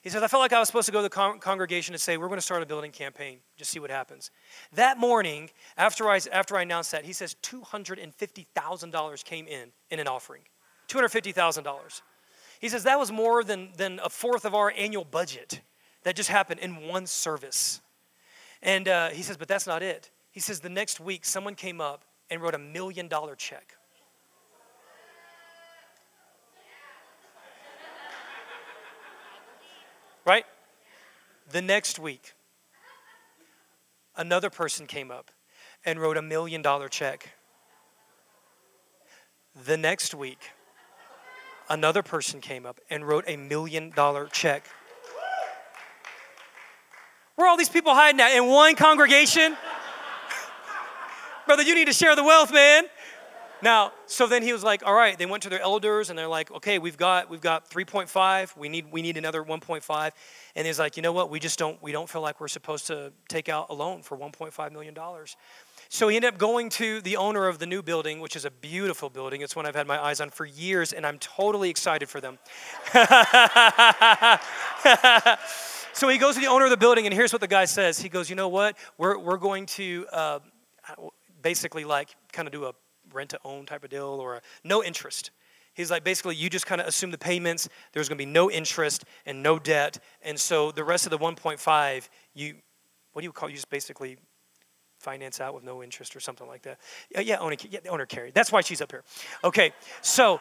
He 0.02 0.08
says, 0.08 0.22
I 0.22 0.28
felt 0.28 0.40
like 0.40 0.54
I 0.54 0.58
was 0.58 0.68
supposed 0.68 0.86
to 0.86 0.92
go 0.92 1.00
to 1.00 1.02
the 1.02 1.10
con- 1.10 1.40
congregation 1.40 1.94
and 1.94 2.00
say, 2.00 2.16
We're 2.16 2.28
going 2.28 2.38
to 2.38 2.44
start 2.44 2.62
a 2.62 2.66
building 2.66 2.90
campaign, 2.90 3.40
just 3.56 3.70
see 3.70 3.78
what 3.78 3.90
happens. 3.90 4.30
That 4.72 4.96
morning, 4.98 5.50
after 5.76 6.08
I, 6.08 6.20
after 6.32 6.56
I 6.56 6.62
announced 6.62 6.92
that, 6.92 7.04
he 7.04 7.12
says 7.12 7.36
$250,000 7.42 9.24
came 9.24 9.46
in 9.46 9.72
in 9.90 9.98
an 9.98 10.08
offering. 10.08 10.42
$250,000. 10.88 12.02
He 12.60 12.68
says, 12.70 12.84
That 12.84 12.98
was 12.98 13.12
more 13.12 13.44
than, 13.44 13.70
than 13.76 14.00
a 14.02 14.08
fourth 14.08 14.46
of 14.46 14.54
our 14.54 14.72
annual 14.74 15.04
budget 15.04 15.60
that 16.02 16.16
just 16.16 16.30
happened 16.30 16.60
in 16.60 16.88
one 16.88 17.06
service. 17.06 17.82
And 18.62 18.88
uh, 18.88 19.10
he 19.10 19.22
says, 19.22 19.36
But 19.36 19.48
that's 19.48 19.66
not 19.66 19.82
it. 19.82 20.10
He 20.30 20.40
says, 20.40 20.60
The 20.60 20.70
next 20.70 20.98
week, 20.98 21.26
someone 21.26 21.54
came 21.54 21.80
up 21.80 22.04
and 22.30 22.40
wrote 22.40 22.54
a 22.54 22.58
million 22.58 23.08
dollar 23.08 23.34
check. 23.34 23.76
Right? 30.24 30.44
The 31.50 31.62
next 31.62 31.98
week, 31.98 32.34
another 34.16 34.50
person 34.50 34.86
came 34.86 35.10
up 35.10 35.30
and 35.84 35.98
wrote 35.98 36.16
a 36.16 36.22
million 36.22 36.62
dollar 36.62 36.88
check. 36.88 37.30
The 39.64 39.76
next 39.76 40.14
week, 40.14 40.38
another 41.68 42.02
person 42.02 42.40
came 42.40 42.64
up 42.64 42.78
and 42.88 43.06
wrote 43.06 43.24
a 43.26 43.36
million 43.36 43.90
dollar 43.90 44.26
check. 44.26 44.66
Where 47.34 47.46
are 47.46 47.50
all 47.50 47.56
these 47.56 47.70
people 47.70 47.94
hiding 47.94 48.20
at? 48.20 48.36
In 48.36 48.46
one 48.46 48.76
congregation? 48.76 49.56
Brother, 51.50 51.64
you 51.64 51.74
need 51.74 51.88
to 51.88 51.92
share 51.92 52.14
the 52.14 52.22
wealth, 52.22 52.52
man. 52.52 52.84
now, 53.60 53.90
so 54.06 54.28
then 54.28 54.44
he 54.44 54.52
was 54.52 54.62
like, 54.62 54.86
all 54.86 54.94
right, 54.94 55.18
they 55.18 55.26
went 55.26 55.42
to 55.42 55.48
their 55.48 55.60
elders 55.60 56.08
and 56.08 56.16
they're 56.16 56.28
like, 56.28 56.48
okay, 56.52 56.78
we've 56.78 56.96
got 56.96 57.28
we've 57.28 57.40
got 57.40 57.68
3.5. 57.68 58.56
We 58.56 58.68
need 58.68 58.92
we 58.92 59.02
need 59.02 59.16
another 59.16 59.42
1.5. 59.42 60.12
And 60.54 60.64
he's 60.64 60.78
like, 60.78 60.96
you 60.96 61.02
know 61.02 61.10
what? 61.10 61.28
We 61.28 61.40
just 61.40 61.58
don't 61.58 61.82
we 61.82 61.90
don't 61.90 62.08
feel 62.08 62.20
like 62.20 62.40
we're 62.40 62.46
supposed 62.46 62.86
to 62.86 63.12
take 63.28 63.48
out 63.48 63.66
a 63.68 63.74
loan 63.74 64.02
for 64.02 64.16
1.5 64.16 64.70
million 64.70 64.94
dollars. 64.94 65.36
So 65.88 66.06
he 66.06 66.14
ended 66.14 66.34
up 66.34 66.38
going 66.38 66.68
to 66.68 67.00
the 67.00 67.16
owner 67.16 67.48
of 67.48 67.58
the 67.58 67.66
new 67.66 67.82
building, 67.82 68.20
which 68.20 68.36
is 68.36 68.44
a 68.44 68.50
beautiful 68.52 69.10
building. 69.10 69.40
It's 69.40 69.56
one 69.56 69.66
I've 69.66 69.74
had 69.74 69.88
my 69.88 70.00
eyes 70.00 70.20
on 70.20 70.30
for 70.30 70.46
years, 70.46 70.92
and 70.92 71.04
I'm 71.04 71.18
totally 71.18 71.68
excited 71.68 72.08
for 72.08 72.20
them. 72.20 72.38
so 75.94 76.08
he 76.08 76.16
goes 76.16 76.36
to 76.36 76.40
the 76.40 76.46
owner 76.46 76.66
of 76.66 76.70
the 76.70 76.76
building, 76.76 77.06
and 77.06 77.12
here's 77.12 77.32
what 77.32 77.40
the 77.40 77.48
guy 77.48 77.64
says. 77.64 77.98
He 77.98 78.08
goes, 78.08 78.30
You 78.30 78.36
know 78.36 78.46
what? 78.46 78.78
We're, 78.98 79.18
we're 79.18 79.36
going 79.36 79.66
to 79.66 80.06
uh, 80.12 80.38
basically 81.42 81.84
like 81.84 82.14
kind 82.32 82.46
of 82.46 82.52
do 82.52 82.66
a 82.66 82.72
rent 83.12 83.30
to 83.30 83.40
own 83.44 83.66
type 83.66 83.84
of 83.84 83.90
deal 83.90 84.18
or 84.20 84.36
a, 84.36 84.40
no 84.64 84.82
interest. 84.82 85.30
He's 85.74 85.90
like, 85.90 86.04
basically, 86.04 86.34
you 86.34 86.50
just 86.50 86.66
kind 86.66 86.80
of 86.80 86.86
assume 86.86 87.10
the 87.10 87.18
payments. 87.18 87.68
There's 87.92 88.08
going 88.08 88.18
to 88.18 88.24
be 88.24 88.30
no 88.30 88.50
interest 88.50 89.04
and 89.24 89.42
no 89.42 89.58
debt. 89.58 89.98
And 90.22 90.38
so 90.38 90.72
the 90.72 90.84
rest 90.84 91.06
of 91.06 91.10
the 91.10 91.18
1.5, 91.18 92.08
you, 92.34 92.56
what 93.12 93.22
do 93.22 93.24
you 93.24 93.32
call? 93.32 93.48
You 93.48 93.54
just 93.54 93.70
basically 93.70 94.18
finance 94.98 95.40
out 95.40 95.54
with 95.54 95.64
no 95.64 95.82
interest 95.82 96.14
or 96.14 96.20
something 96.20 96.46
like 96.46 96.62
that. 96.62 96.78
Yeah, 97.10 97.20
yeah, 97.20 97.36
owner, 97.38 97.56
yeah, 97.70 97.80
owner 97.88 98.04
carried. 98.04 98.34
That's 98.34 98.52
why 98.52 98.60
she's 98.60 98.80
up 98.80 98.90
here. 98.90 99.04
Okay, 99.44 99.72
so 100.02 100.40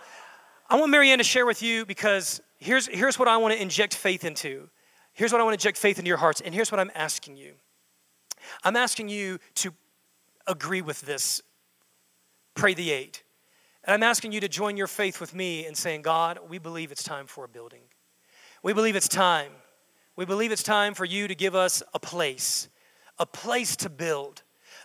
I 0.70 0.78
want 0.78 0.92
Marianne 0.92 1.20
to 1.20 1.24
share 1.24 1.46
with 1.46 1.62
you 1.62 1.86
because 1.86 2.42
here's, 2.58 2.88
here's 2.88 3.18
what 3.18 3.28
I 3.28 3.38
want 3.38 3.54
to 3.54 3.62
inject 3.62 3.96
faith 3.96 4.26
into. 4.26 4.70
Here's 5.14 5.32
what 5.32 5.42
I 5.42 5.44
want 5.44 5.58
to 5.58 5.64
inject 5.64 5.78
faith 5.78 5.98
into 5.98 6.08
your 6.08 6.18
hearts, 6.18 6.42
and 6.42 6.54
here's 6.54 6.72
what 6.72 6.80
I'm 6.80 6.92
asking 6.94 7.38
you. 7.38 7.54
I'm 8.64 8.76
asking 8.76 9.10
you 9.10 9.40
to 9.56 9.74
agree 10.50 10.82
with 10.82 11.02
this. 11.02 11.42
Pray 12.56 12.74
the 12.74 12.92
eight. 12.92 13.24
And 13.86 13.94
I'm 13.94 14.04
asking 14.04 14.34
you 14.34 14.42
to 14.42 14.50
join 14.50 14.76
your 14.76 14.88
faith 14.88 15.22
with 15.22 15.34
me 15.34 15.66
in 15.66 15.76
saying, 15.76 16.02
God, 16.02 16.40
we 16.50 16.58
believe 16.58 16.92
it's 16.92 17.04
time 17.04 17.28
for 17.28 17.46
a 17.46 17.48
building. 17.48 17.84
We 18.62 18.74
believe 18.74 18.98
it's 18.98 19.08
time. 19.08 19.52
We 20.18 20.26
believe 20.26 20.52
it's 20.52 20.64
time 20.64 20.94
for 20.94 21.06
you 21.06 21.30
to 21.30 21.36
give 21.36 21.56
us 21.56 21.82
a 21.94 22.00
place, 22.00 22.68
a 23.18 23.26
place 23.26 23.78
to 23.78 23.90
build 23.90 24.44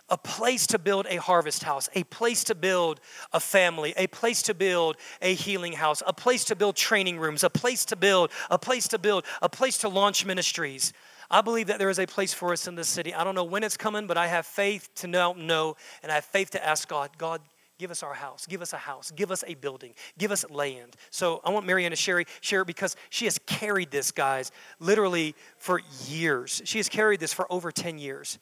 a 0.09 0.17
place 0.17 0.67
to 0.67 0.77
build 0.77 1.07
a 1.09 1.17
harvest 1.17 1.63
house, 1.63 1.89
a 1.95 2.03
place 2.03 2.43
to 2.43 2.55
build 2.55 2.99
a 3.33 3.39
family, 3.39 3.93
a 3.97 4.07
place 4.07 4.41
to 4.43 4.53
build 4.53 4.97
a 5.21 5.33
healing 5.33 5.73
house, 5.73 6.03
a 6.05 6.13
place 6.13 6.45
to 6.45 6.55
build 6.55 6.75
training 6.75 7.17
rooms, 7.17 7.43
a 7.43 7.49
place 7.49 7.85
to 7.85 7.95
build, 7.95 8.31
a 8.51 8.59
place 8.59 8.87
to 8.87 8.99
build, 8.99 9.25
a 9.41 9.49
place 9.49 9.79
to 9.79 9.89
launch 9.89 10.25
ministries. 10.25 10.93
I 11.29 11.41
believe 11.41 11.67
that 11.67 11.79
there 11.79 11.89
is 11.89 11.99
a 11.99 12.05
place 12.05 12.33
for 12.33 12.53
us 12.53 12.67
in 12.67 12.75
this 12.75 12.87
city. 12.87 13.13
I 13.13 13.23
don't 13.23 13.35
know 13.35 13.43
when 13.43 13.63
it's 13.63 13.77
coming, 13.77 14.07
but 14.07 14.17
I 14.17 14.27
have 14.27 14.45
faith 14.45 14.89
to 14.95 15.07
know, 15.07 15.33
know 15.33 15.75
and 16.03 16.11
I 16.11 16.15
have 16.15 16.25
faith 16.25 16.51
to 16.51 16.65
ask 16.65 16.87
God, 16.87 17.11
God, 17.17 17.41
give 17.77 17.91
us 17.91 18.03
our 18.03 18.13
house, 18.13 18.45
give 18.45 18.61
us 18.61 18.73
a 18.73 18.77
house, 18.77 19.11
give 19.11 19.31
us 19.31 19.43
a 19.47 19.55
building, 19.55 19.93
give 20.17 20.31
us 20.31 20.49
land. 20.49 20.95
So 21.09 21.41
I 21.43 21.49
want 21.49 21.65
Marianne 21.65 21.91
to 21.91 21.95
share, 21.95 22.23
share 22.41 22.61
it 22.61 22.67
because 22.67 22.95
she 23.09 23.25
has 23.25 23.39
carried 23.45 23.91
this, 23.91 24.11
guys, 24.11 24.51
literally 24.79 25.35
for 25.57 25.81
years. 26.07 26.61
She 26.65 26.77
has 26.79 26.89
carried 26.89 27.19
this 27.19 27.33
for 27.33 27.51
over 27.51 27.71
10 27.71 27.97
years. 27.97 28.39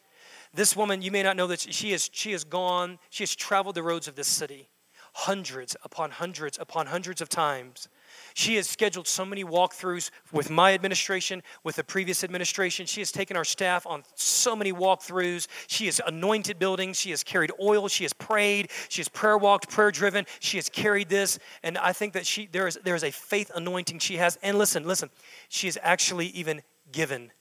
This 0.53 0.75
woman, 0.75 1.01
you 1.01 1.11
may 1.11 1.23
not 1.23 1.36
know 1.36 1.47
that 1.47 1.61
she 1.61 1.93
is 1.93 2.11
she 2.13 2.31
has 2.34 2.43
gone, 2.43 2.99
she 3.09 3.23
has 3.23 3.34
traveled 3.36 3.73
the 3.75 3.81
roads 3.81 4.07
of 4.07 4.15
this 4.15 4.27
city 4.27 4.69
hundreds 5.13 5.75
upon 5.84 6.11
hundreds 6.11 6.57
upon 6.59 6.88
hundreds 6.88 7.21
of 7.21 7.29
times. 7.29 7.88
She 8.34 8.55
has 8.55 8.68
scheduled 8.68 9.07
so 9.07 9.26
many 9.26 9.43
walkthroughs 9.43 10.09
with 10.32 10.49
my 10.49 10.74
administration, 10.74 11.43
with 11.64 11.76
the 11.76 11.84
previous 11.84 12.24
administration. 12.24 12.86
She 12.86 13.01
has 13.01 13.11
taken 13.11 13.38
our 13.38 13.43
staff 13.43 13.86
on 13.86 14.03
so 14.16 14.55
many 14.55 14.74
walkthroughs. 14.74 15.47
She 15.68 15.86
has 15.86 16.01
anointed 16.05 16.59
buildings. 16.59 16.99
She 16.99 17.11
has 17.11 17.24
carried 17.24 17.51
oil. 17.61 17.88
She 17.88 18.03
has 18.03 18.14
prayed. 18.14 18.70
She 18.89 19.01
has 19.01 19.09
prayer 19.09 19.38
walked, 19.38 19.70
prayer 19.70 19.91
driven. 19.91 20.26
She 20.39 20.57
has 20.57 20.70
carried 20.70 21.09
this. 21.09 21.39
And 21.64 21.78
I 21.78 21.93
think 21.93 22.14
that 22.14 22.26
she 22.26 22.47
there 22.47 22.68
is 22.68 22.78
there 22.84 22.95
is 22.95 23.03
a 23.03 23.11
faith 23.11 23.51
anointing 23.53 23.99
she 23.99 24.18
has. 24.18 24.38
And 24.41 24.57
listen, 24.57 24.86
listen, 24.86 25.09
she 25.49 25.68
has 25.68 25.78
actually 25.82 26.28
even 26.28 26.61
given 26.91 27.32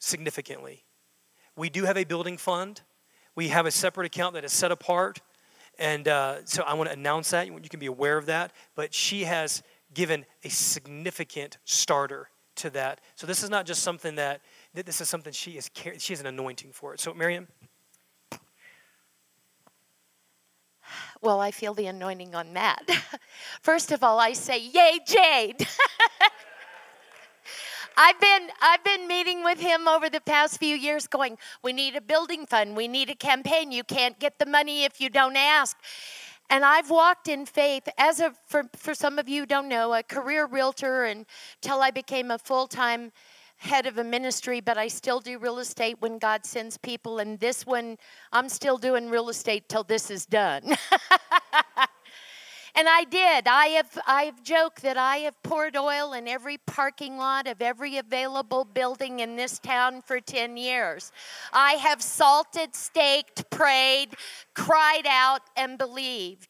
significantly. 0.00 0.84
We 1.56 1.70
do 1.70 1.84
have 1.84 1.96
a 1.96 2.04
building 2.04 2.36
fund. 2.36 2.80
We 3.34 3.48
have 3.48 3.66
a 3.66 3.70
separate 3.70 4.06
account 4.06 4.34
that 4.34 4.44
is 4.44 4.52
set 4.52 4.70
apart. 4.70 5.20
And 5.78 6.06
uh, 6.08 6.44
so 6.44 6.62
I 6.62 6.74
want 6.74 6.88
to 6.90 6.94
announce 6.94 7.30
that. 7.30 7.46
You 7.46 7.68
can 7.68 7.80
be 7.80 7.86
aware 7.86 8.16
of 8.16 8.26
that. 8.26 8.52
But 8.74 8.94
she 8.94 9.24
has 9.24 9.62
given 9.92 10.24
a 10.42 10.50
significant 10.50 11.58
starter 11.64 12.28
to 12.56 12.70
that. 12.70 13.00
So 13.16 13.26
this 13.26 13.42
is 13.42 13.50
not 13.50 13.66
just 13.66 13.82
something 13.82 14.14
that, 14.16 14.40
this 14.72 15.00
is 15.00 15.08
something 15.08 15.32
she 15.32 15.52
is, 15.52 15.70
she 15.98 16.12
has 16.12 16.20
an 16.20 16.26
anointing 16.26 16.72
for 16.72 16.94
it. 16.94 17.00
So, 17.00 17.12
Miriam? 17.14 17.48
Well, 21.20 21.40
I 21.40 21.50
feel 21.50 21.74
the 21.74 21.86
anointing 21.86 22.34
on 22.34 22.52
that. 22.54 22.82
First 23.62 23.92
of 23.92 24.04
all, 24.04 24.20
I 24.20 24.34
say, 24.34 24.60
Yay, 24.60 24.98
Jay! 25.06 25.54
I've 27.96 28.20
been 28.20 28.48
I've 28.60 28.84
been 28.84 29.06
meeting 29.06 29.44
with 29.44 29.60
him 29.60 29.86
over 29.86 30.08
the 30.10 30.20
past 30.20 30.58
few 30.58 30.74
years 30.76 31.06
going, 31.06 31.38
we 31.62 31.72
need 31.72 31.96
a 31.96 32.00
building 32.00 32.46
fund, 32.46 32.76
we 32.76 32.88
need 32.88 33.10
a 33.10 33.14
campaign. 33.14 33.70
You 33.72 33.84
can't 33.84 34.18
get 34.18 34.38
the 34.38 34.46
money 34.46 34.84
if 34.84 35.00
you 35.00 35.08
don't 35.08 35.36
ask. 35.36 35.76
And 36.50 36.64
I've 36.64 36.90
walked 36.90 37.28
in 37.28 37.46
faith 37.46 37.88
as 37.96 38.20
a 38.20 38.34
for, 38.46 38.64
for 38.76 38.94
some 38.94 39.18
of 39.18 39.28
you 39.28 39.46
don't 39.46 39.68
know, 39.68 39.94
a 39.94 40.02
career 40.02 40.46
realtor 40.46 41.04
until 41.04 41.80
I 41.80 41.90
became 41.90 42.30
a 42.30 42.38
full-time 42.38 43.12
head 43.56 43.86
of 43.86 43.98
a 43.98 44.04
ministry, 44.04 44.60
but 44.60 44.76
I 44.76 44.88
still 44.88 45.20
do 45.20 45.38
real 45.38 45.58
estate 45.58 45.96
when 46.00 46.18
God 46.18 46.44
sends 46.44 46.76
people. 46.76 47.18
And 47.18 47.38
this 47.38 47.64
one, 47.64 47.96
I'm 48.32 48.48
still 48.48 48.76
doing 48.76 49.08
real 49.08 49.28
estate 49.30 49.68
till 49.68 49.84
this 49.84 50.10
is 50.10 50.26
done. 50.26 50.76
And 52.76 52.88
I 52.88 53.04
did. 53.04 53.46
I 53.46 53.66
have 53.66 53.98
I 54.04 54.24
have 54.24 54.42
joked 54.42 54.82
that 54.82 54.96
I 54.96 55.18
have 55.18 55.40
poured 55.44 55.76
oil 55.76 56.12
in 56.12 56.26
every 56.26 56.58
parking 56.58 57.16
lot 57.16 57.46
of 57.46 57.62
every 57.62 57.98
available 57.98 58.64
building 58.64 59.20
in 59.20 59.36
this 59.36 59.60
town 59.60 60.02
for 60.02 60.18
10 60.18 60.56
years. 60.56 61.12
I 61.52 61.74
have 61.74 62.02
salted, 62.02 62.74
staked, 62.74 63.48
prayed, 63.50 64.16
cried 64.54 65.06
out 65.08 65.42
and 65.56 65.78
believed. 65.78 66.48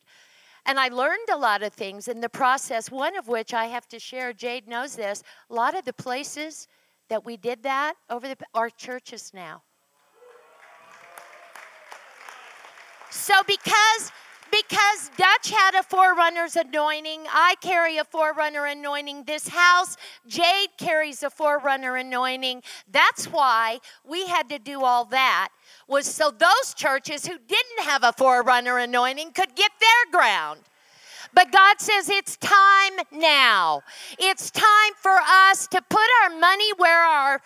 And 0.65 0.81
I 0.81 0.89
learned 0.89 1.29
a 1.31 1.37
lot 1.37 1.63
of 1.63 1.75
things 1.75 2.09
in 2.09 2.23
the 2.23 2.31
process, 2.31 2.91
one 2.91 3.19
of 3.19 3.29
which 3.29 3.53
I 3.53 3.67
have 3.67 3.87
to 3.89 3.99
share. 3.99 4.33
Jay 4.33 4.63
knows 4.67 4.97
this. 4.97 5.23
A 5.51 5.55
lot 5.55 5.77
of 5.77 5.85
the 5.85 5.93
places 5.93 6.69
that 7.11 7.23
we 7.23 7.37
did 7.37 7.63
that 7.65 7.97
over 8.09 8.29
the 8.29 8.37
are 8.55 8.71
churches 8.71 9.31
now. 9.35 9.63
So 13.11 13.35
because 13.47 14.11
because 14.55 15.11
Dutch 15.17 15.51
had 15.51 15.75
a 15.75 15.83
forerunner's 15.83 16.55
anointing, 16.55 17.23
I 17.29 17.57
carry 17.61 17.99
a 17.99 18.05
forerunner 18.05 18.67
anointing. 18.67 19.25
This 19.25 19.49
house, 19.49 19.97
Jay 20.29 20.67
carries 20.79 21.23
a 21.25 21.31
forerunner 21.31 21.97
anointing. 21.97 22.63
That's 22.91 23.27
why 23.27 23.81
we 24.07 24.27
had 24.27 24.49
to 24.51 24.59
do 24.59 24.85
all 24.85 25.07
that, 25.07 25.49
was 25.89 26.07
so 26.07 26.31
those 26.31 26.75
churches 26.75 27.27
who 27.27 27.37
didn't 27.39 27.85
have 27.85 28.05
a 28.05 28.13
forerunner 28.13 28.79
anointing 28.79 29.33
could 29.33 29.57
get 29.57 29.73
their 29.81 30.21
ground. 30.21 30.61
But 31.33 31.51
God 31.51 31.81
says 31.81 32.09
it's 32.09 32.37
time 32.37 32.93
now. 33.11 33.83
It's 34.21 34.53
time 34.53 34.93
for 34.97 35.19
us 35.51 35.67
to 35.69 35.83
put 35.83 36.07
our 36.23 36.39
money 36.39 36.71
where 36.77 37.03
our 37.03 37.43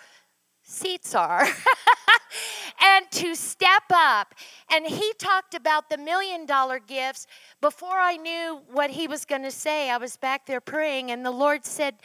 seats 0.69 1.15
are 1.15 1.47
and 2.81 3.09
to 3.11 3.35
step 3.35 3.83
up. 3.93 4.35
And 4.71 4.85
he 4.85 5.13
talked 5.17 5.53
about 5.53 5.89
the 5.89 5.97
million 5.97 6.45
dollar 6.45 6.79
gifts. 6.79 7.27
Before 7.61 7.97
I 7.97 8.17
knew 8.17 8.61
what 8.71 8.91
he 8.91 9.07
was 9.07 9.25
going 9.25 9.43
to 9.43 9.51
say, 9.51 9.89
I 9.89 9.97
was 9.97 10.15
back 10.17 10.45
there 10.45 10.61
praying, 10.61 11.11
and 11.11 11.25
the 11.25 11.31
Lord 11.31 11.65
said, 11.65 11.95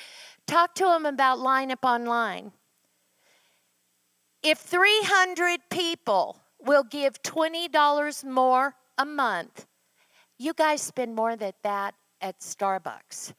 Talk 0.47 0.75
to 0.77 0.95
him 0.95 1.07
about 1.07 1.39
line 1.39 1.71
upon 1.71 2.05
line. 2.05 2.53
If 4.43 4.59
300 4.59 5.61
people 5.71 6.39
will 6.61 6.85
give 6.85 7.23
$20 7.23 8.25
more 8.25 8.75
a 8.99 9.07
month, 9.07 9.67
you 10.39 10.53
guys 10.53 10.83
spend 10.83 11.15
more 11.15 11.35
than 11.37 11.53
that 11.62 11.95
at 12.21 12.41
Starbucks. 12.41 13.33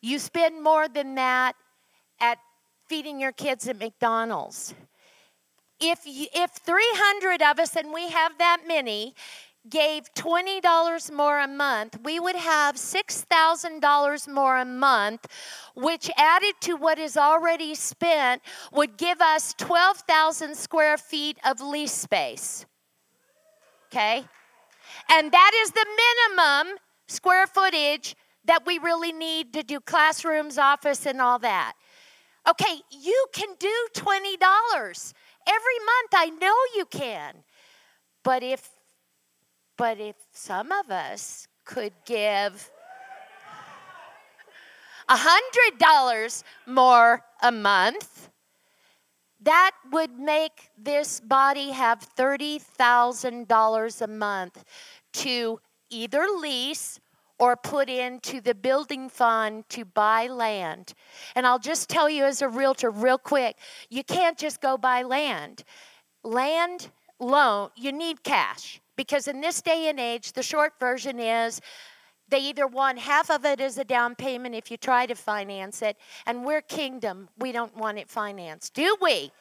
You 0.00 0.18
spend 0.18 0.62
more 0.62 0.88
than 0.88 1.14
that 1.16 1.56
at 2.20 2.38
feeding 2.92 3.18
your 3.18 3.32
kids 3.32 3.66
at 3.66 3.78
McDonald's. 3.78 4.74
If, 5.80 6.00
if 6.04 6.50
300 6.50 7.40
of 7.40 7.58
us, 7.58 7.74
and 7.74 7.90
we 7.90 8.10
have 8.10 8.36
that 8.36 8.64
many, 8.68 9.14
gave 9.70 10.12
$20 10.12 11.10
more 11.10 11.38
a 11.38 11.48
month, 11.48 11.98
we 12.04 12.20
would 12.20 12.36
have 12.36 12.74
$6,000 12.74 14.28
more 14.28 14.58
a 14.58 14.66
month, 14.66 15.26
which 15.74 16.10
added 16.18 16.52
to 16.60 16.74
what 16.74 16.98
is 16.98 17.16
already 17.16 17.74
spent 17.74 18.42
would 18.72 18.98
give 18.98 19.22
us 19.22 19.54
12,000 19.56 20.54
square 20.54 20.98
feet 20.98 21.38
of 21.46 21.62
lease 21.62 21.92
space. 21.92 22.66
Okay? 23.86 24.22
And 25.10 25.32
that 25.32 25.52
is 25.62 25.70
the 25.70 25.86
minimum 26.36 26.76
square 27.08 27.46
footage 27.46 28.16
that 28.44 28.66
we 28.66 28.76
really 28.76 29.12
need 29.12 29.54
to 29.54 29.62
do 29.62 29.80
classrooms, 29.80 30.58
office, 30.58 31.06
and 31.06 31.22
all 31.22 31.38
that. 31.38 31.72
Okay, 32.48 32.82
you 32.90 33.26
can 33.32 33.54
do 33.58 33.88
$20 33.94 35.14
every 35.46 35.78
month. 35.90 36.12
I 36.14 36.30
know 36.40 36.56
you 36.76 36.84
can. 36.86 37.44
But 38.24 38.42
if 38.42 38.68
But 39.76 39.98
if 39.98 40.16
some 40.32 40.70
of 40.70 40.90
us 40.90 41.48
could 41.64 41.92
give 42.04 42.70
$100 45.08 46.44
more 46.66 47.24
a 47.42 47.50
month, 47.50 48.28
that 49.40 49.72
would 49.90 50.18
make 50.18 50.70
this 50.78 51.20
body 51.20 51.72
have 51.72 52.06
$30,000 52.16 54.02
a 54.02 54.06
month 54.06 54.64
to 55.24 55.60
either 55.90 56.26
lease 56.38 57.00
or 57.42 57.56
put 57.56 57.90
into 57.90 58.40
the 58.40 58.54
building 58.54 59.08
fund 59.08 59.68
to 59.68 59.84
buy 59.84 60.28
land. 60.28 60.94
And 61.34 61.44
I'll 61.44 61.58
just 61.58 61.88
tell 61.88 62.08
you 62.08 62.22
as 62.22 62.40
a 62.40 62.48
realtor, 62.48 62.88
real 62.88 63.18
quick 63.18 63.56
you 63.90 64.04
can't 64.04 64.38
just 64.38 64.60
go 64.60 64.78
buy 64.78 65.02
land. 65.02 65.64
Land 66.22 66.90
loan, 67.18 67.70
you 67.74 67.90
need 67.90 68.22
cash 68.22 68.80
because 68.94 69.26
in 69.26 69.40
this 69.40 69.60
day 69.60 69.88
and 69.88 69.98
age, 69.98 70.34
the 70.34 70.42
short 70.44 70.74
version 70.78 71.18
is 71.18 71.60
they 72.28 72.38
either 72.38 72.68
want 72.68 73.00
half 73.00 73.28
of 73.28 73.44
it 73.44 73.60
as 73.60 73.76
a 73.76 73.84
down 73.84 74.14
payment 74.14 74.54
if 74.54 74.70
you 74.70 74.76
try 74.76 75.04
to 75.06 75.16
finance 75.16 75.82
it, 75.82 75.96
and 76.26 76.44
we're 76.44 76.62
kingdom. 76.62 77.28
We 77.40 77.50
don't 77.50 77.76
want 77.76 77.98
it 77.98 78.08
financed, 78.08 78.72
do 78.72 78.96
we? 79.02 79.32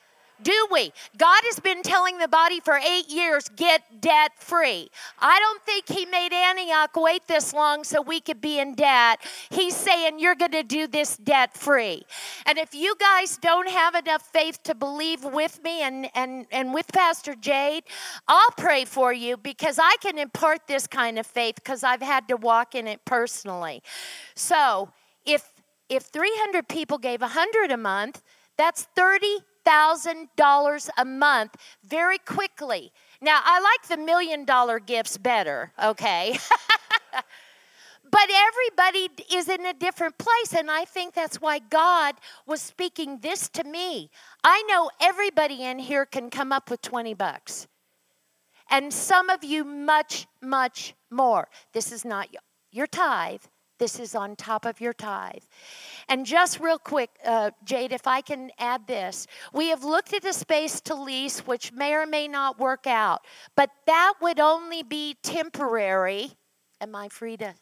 Do 0.44 0.68
we? 0.72 0.92
God 1.18 1.42
has 1.46 1.60
been 1.60 1.84
telling 1.84 2.18
the 2.18 2.28
body 2.28 2.60
for 2.60 2.78
eight 2.78 3.10
years, 3.10 3.50
get 3.56 4.02
debt 4.02 4.32
free. 4.38 4.90
I 5.20 5.40
don't 5.40 5.62
think 5.64 5.88
He 5.88 6.06
made 6.06 6.34
Antioch 6.34 6.96
wait 6.96 7.28
this 7.28 7.54
long 7.54 7.84
so 7.84 8.02
we 8.02 8.20
could 8.20 8.42
be 8.42 8.60
in 8.60 8.76
debt. 8.76 9.20
He's 9.50 9.76
saying, 9.76 10.20
you're 10.20 10.36
going 10.36 10.52
to 10.52 10.64
do 10.64 10.88
this 10.88 11.18
debt 11.18 11.56
free. 11.56 12.04
And 12.46 12.58
if 12.58 12.74
you 12.74 12.96
guys 13.00 13.38
don't 13.38 13.70
have 13.70 13.96
enough 13.96 14.24
faith 14.34 14.62
to 14.64 14.76
believe 14.76 15.24
with 15.24 15.62
me 15.64 15.82
and, 15.82 16.10
and, 16.16 16.46
and 16.52 16.74
with 16.74 16.88
Pastor 16.92 17.36
Jay, 17.36 17.82
I'll 18.28 18.52
pray 18.58 18.86
for 18.86 19.14
you 19.14 19.38
because 19.38 19.80
I 19.80 19.96
can 20.02 20.18
impart 20.18 20.68
this 20.68 20.88
kind 20.88 21.20
of 21.20 21.28
faith 21.28 21.56
because 21.56 21.84
I've 21.84 22.02
had 22.02 22.28
to 22.30 22.38
walk 22.38 22.76
in 22.76 22.88
it 22.88 23.04
personally. 23.06 23.84
So 24.36 24.90
if 25.26 25.48
if 25.90 26.04
300 26.04 26.70
people 26.70 26.98
gave 26.98 27.20
100 27.20 27.70
a 27.70 27.76
month, 27.76 28.24
that's 28.58 28.84
30 28.96 29.40
$1,000 29.66 30.90
a 30.98 31.06
month 31.06 31.56
very 31.84 32.18
quickly. 32.18 32.92
Now, 33.22 33.40
I 33.44 33.60
like 33.60 33.88
the 33.88 34.04
million 34.04 34.46
dollar 34.46 34.80
gifts 34.80 35.18
better, 35.18 35.72
okay? 35.82 36.38
but 38.12 38.30
everybody 38.30 39.10
is 39.34 39.48
in 39.48 39.66
a 39.66 39.74
different 39.74 40.18
place, 40.18 40.54
and 40.58 40.72
I 40.72 40.86
think 40.86 41.14
that's 41.14 41.40
why 41.40 41.60
God 41.60 42.16
was 42.46 42.62
speaking 42.62 43.20
this 43.20 43.48
to 43.50 43.64
me. 43.64 44.10
I 44.44 44.64
know 44.64 44.90
everybody 45.00 45.64
in 45.64 45.80
here 45.80 46.06
can 46.06 46.30
come 46.30 46.52
up 46.52 46.70
with 46.70 46.82
20 46.82 47.14
bucks, 47.14 47.68
and 48.70 48.94
some 48.94 49.30
of 49.30 49.44
you 49.44 49.64
much, 49.64 50.28
much 50.42 50.96
more. 51.10 51.48
This 51.74 51.92
is 51.92 52.04
not 52.04 52.30
your 52.72 52.88
tithe, 52.88 53.44
this 53.82 54.00
is 54.00 54.14
on 54.14 54.36
top 54.36 54.66
of 54.66 54.80
your 54.80 54.94
tithe. 54.94 55.42
And 56.08 56.24
just 56.24 56.60
real 56.60 56.78
quick, 56.78 57.10
uh, 57.26 57.50
Jay, 57.64 57.86
if 57.90 58.06
I 58.06 58.22
can 58.22 58.52
add 58.60 58.86
this. 58.86 59.26
We 59.54 59.70
have 59.70 59.84
looked 59.84 60.14
at 60.14 60.24
a 60.24 60.34
space 60.34 60.80
to 60.82 60.94
lease, 60.94 61.40
which 61.48 61.74
may 61.74 61.96
or 61.96 62.06
may 62.06 62.28
not 62.28 62.60
work 62.60 62.86
out, 62.86 63.26
but 63.56 63.72
that 63.88 64.14
would 64.22 64.40
only 64.40 64.84
be 64.84 65.18
temporary. 65.24 66.38
Am 66.80 66.96
I 66.96 67.10
free 67.10 67.38
to 67.38 67.56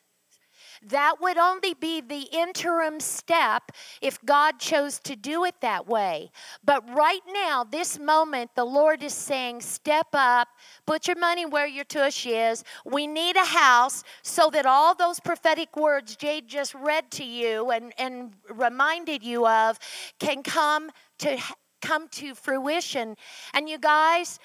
that 0.88 1.15
would 1.21 1.38
only 1.38 1.73
be 1.73 2.01
the 2.01 2.27
interim 2.32 2.99
step 2.99 3.71
if 4.01 4.23
God 4.25 4.59
chose 4.59 4.99
to 5.01 5.15
do 5.15 5.43
it 5.45 5.55
that 5.61 5.88
way. 5.88 6.32
But 6.63 6.88
right 6.89 7.21
now, 7.32 7.63
this 7.63 7.99
moment, 7.99 8.51
the 8.55 8.65
Lord 8.65 9.03
is 9.03 9.13
saying, 9.13 9.61
Step 9.61 10.07
up, 10.13 10.47
put 10.86 11.07
your 11.07 11.17
money 11.17 11.45
where 11.45 11.67
your 11.67 11.86
tush 11.86 12.25
is. 12.25 12.63
We 12.86 13.07
need 13.07 13.36
a 13.36 13.45
house 13.45 14.03
so 14.21 14.49
that 14.51 14.65
all 14.65 14.95
those 14.95 15.19
prophetic 15.19 15.75
words 15.75 16.15
Jay 16.15 16.41
just 16.41 16.73
read 16.75 17.11
to 17.11 17.23
you 17.23 17.71
and, 17.71 17.93
and 17.97 18.34
reminded 18.49 19.23
you 19.23 19.47
of 19.47 19.77
can 20.19 20.43
come 20.43 20.91
to 21.19 21.38
come 21.82 22.07
to 22.09 22.36
fruition. 22.36 23.15
And 23.53 23.69
you 23.69 23.77
guys, 23.77 24.39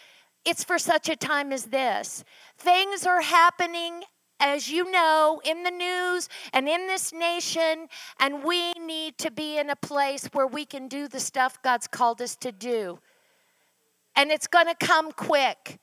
it's 0.45 0.65
for 0.65 0.79
such 0.79 1.09
a 1.09 1.17
time 1.17 1.53
as 1.53 1.65
this. 1.65 2.25
Things 2.59 3.07
are 3.07 3.23
happening 3.23 4.05
as 4.41 4.71
you 4.71 4.91
know, 4.91 5.41
in 5.45 5.63
the 5.63 5.71
news 5.71 6.29
and 6.53 6.69
in 6.69 6.87
this 6.87 7.13
nation, 7.13 7.89
and 8.21 8.45
we 8.45 8.73
need 8.73 9.19
to 9.19 9.31
be 9.31 9.59
in 9.59 9.71
a 9.71 9.77
place 9.77 10.29
where 10.33 10.47
we 10.47 10.65
can 10.65 10.89
do 10.89 11.09
the 11.09 11.21
stuff 11.21 11.63
God's 11.63 11.87
called 11.87 12.21
us 12.21 12.37
to 12.37 12.53
do. 12.53 12.99
And 14.17 14.31
it's 14.31 14.47
going 14.47 14.67
to 14.67 14.75
come 14.75 15.13
quick. 15.13 15.79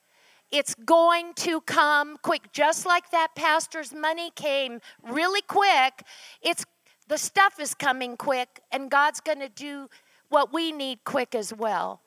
It's 0.51 0.75
going 0.75 1.33
to 1.35 1.61
come 1.61 2.17
quick. 2.21 2.51
Just 2.51 2.85
like 2.85 3.09
that 3.11 3.29
pastor's 3.35 3.93
money 3.93 4.31
came 4.35 4.79
really 5.01 5.41
quick, 5.41 6.03
it's 6.41 6.65
the 7.07 7.17
stuff 7.17 7.59
is 7.59 7.73
coming 7.73 8.15
quick, 8.15 8.61
and 8.71 8.89
God's 8.89 9.19
going 9.19 9.39
to 9.39 9.49
do 9.49 9.89
what 10.29 10.53
we 10.53 10.71
need 10.71 11.03
quick 11.03 11.35
as 11.35 11.53
well. 11.53 12.01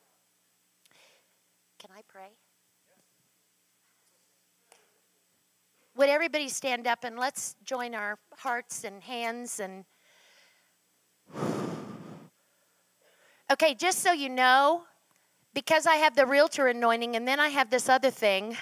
Can 1.78 1.90
I 1.94 2.00
pray? 2.08 2.30
Would 6.04 6.10
everybody 6.10 6.50
stand 6.50 6.86
up 6.86 7.02
and 7.02 7.18
let's 7.18 7.56
join 7.64 7.94
our 7.94 8.18
hearts 8.36 8.84
and 8.84 9.02
hands 9.02 9.58
and 9.58 9.86
okay 13.50 13.74
just 13.74 14.00
so 14.00 14.12
you 14.12 14.28
know 14.28 14.82
because 15.54 15.86
i 15.86 15.94
have 15.94 16.14
the 16.14 16.26
realtor 16.26 16.66
anointing 16.66 17.16
and 17.16 17.26
then 17.26 17.40
i 17.40 17.48
have 17.48 17.70
this 17.70 17.88
other 17.88 18.10
thing 18.10 18.54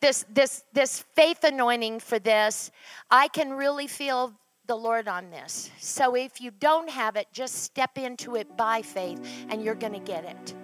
this 0.00 0.24
this 0.34 0.64
this 0.72 1.04
faith 1.14 1.44
anointing 1.44 2.00
for 2.00 2.18
this 2.18 2.72
i 3.08 3.28
can 3.28 3.52
really 3.52 3.86
feel 3.86 4.34
the 4.66 4.74
lord 4.74 5.06
on 5.06 5.30
this. 5.30 5.70
So 5.78 6.16
if 6.16 6.40
you 6.40 6.50
don't 6.50 6.90
have 6.90 7.14
it 7.14 7.28
just 7.32 7.62
step 7.62 7.98
into 7.98 8.34
it 8.34 8.56
by 8.56 8.82
faith 8.82 9.20
and 9.48 9.64
you're 9.64 9.76
going 9.76 9.92
to 9.92 10.00
get 10.00 10.24
it. 10.24 10.54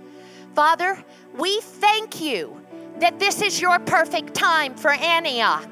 Father 0.57 1.05
we 1.39 1.61
thank 1.61 2.21
you 2.21 2.61
that 3.01 3.19
this 3.19 3.43
is 3.43 3.61
your 3.61 3.79
perfect 3.79 4.35
time 4.35 4.75
for 4.75 4.91
Antioch. 4.91 5.69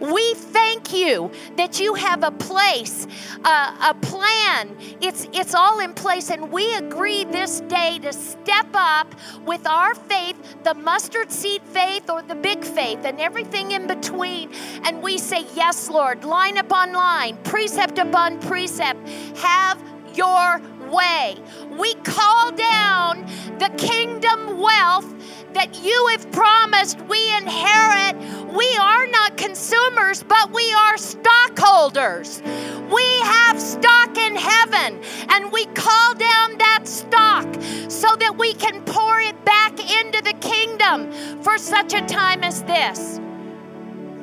We 0.00 0.34
thank 0.34 0.92
you 0.92 1.30
that 1.56 1.80
you 1.80 1.94
have 1.94 2.22
a 2.22 2.30
place, 2.30 3.06
uh, 3.44 3.90
a 3.90 3.94
plan. 3.94 4.76
It's, 5.00 5.26
it's 5.32 5.54
all 5.54 5.80
in 5.80 5.94
place, 5.94 6.30
and 6.30 6.50
we 6.52 6.74
agree 6.76 7.24
this 7.24 7.60
day 7.62 7.98
to 8.00 8.12
step 8.12 8.68
up 8.74 9.14
with 9.44 9.66
our 9.66 9.94
faith, 9.94 10.36
the 10.62 10.74
mustard 10.74 11.30
seed 11.30 11.62
faith 11.62 12.08
or 12.10 12.22
the 12.22 12.34
big 12.34 12.64
faith, 12.64 13.00
and 13.04 13.20
everything 13.20 13.72
in 13.72 13.86
between. 13.86 14.50
And 14.84 15.02
we 15.02 15.18
say, 15.18 15.46
Yes, 15.54 15.88
Lord, 15.88 16.24
line 16.24 16.58
upon 16.58 16.92
line, 16.92 17.36
precept 17.44 17.98
upon 17.98 18.38
precept. 18.40 19.08
Have 19.38 19.82
your 20.14 20.60
way. 20.90 21.36
We 21.78 21.94
call 21.94 22.52
down 22.52 23.24
the 23.58 23.70
kingdom 23.76 24.58
wealth 24.58 25.14
that 25.54 25.82
you 25.82 26.08
have 26.12 26.30
promised 26.32 27.00
we 27.02 27.18
inherit. 27.36 28.16
We 28.54 28.76
are 28.76 29.06
not 29.08 29.36
consumers, 29.36 30.22
but 30.22 30.52
we 30.52 30.72
are 30.72 30.96
stockholders. 30.96 32.42
We 32.90 33.04
have 33.20 33.60
stock 33.60 34.16
in 34.16 34.36
heaven, 34.36 35.00
and 35.28 35.52
we 35.52 35.66
call 35.66 36.14
down 36.14 36.58
that 36.58 36.82
stock 36.84 37.46
so 37.88 38.14
that 38.16 38.36
we 38.38 38.54
can 38.54 38.82
pour 38.84 39.20
it 39.20 39.44
back 39.44 39.72
into 39.78 40.22
the 40.22 40.34
kingdom 40.40 41.12
for 41.42 41.58
such 41.58 41.92
a 41.92 42.00
time 42.06 42.42
as 42.42 42.62
this. 42.62 43.20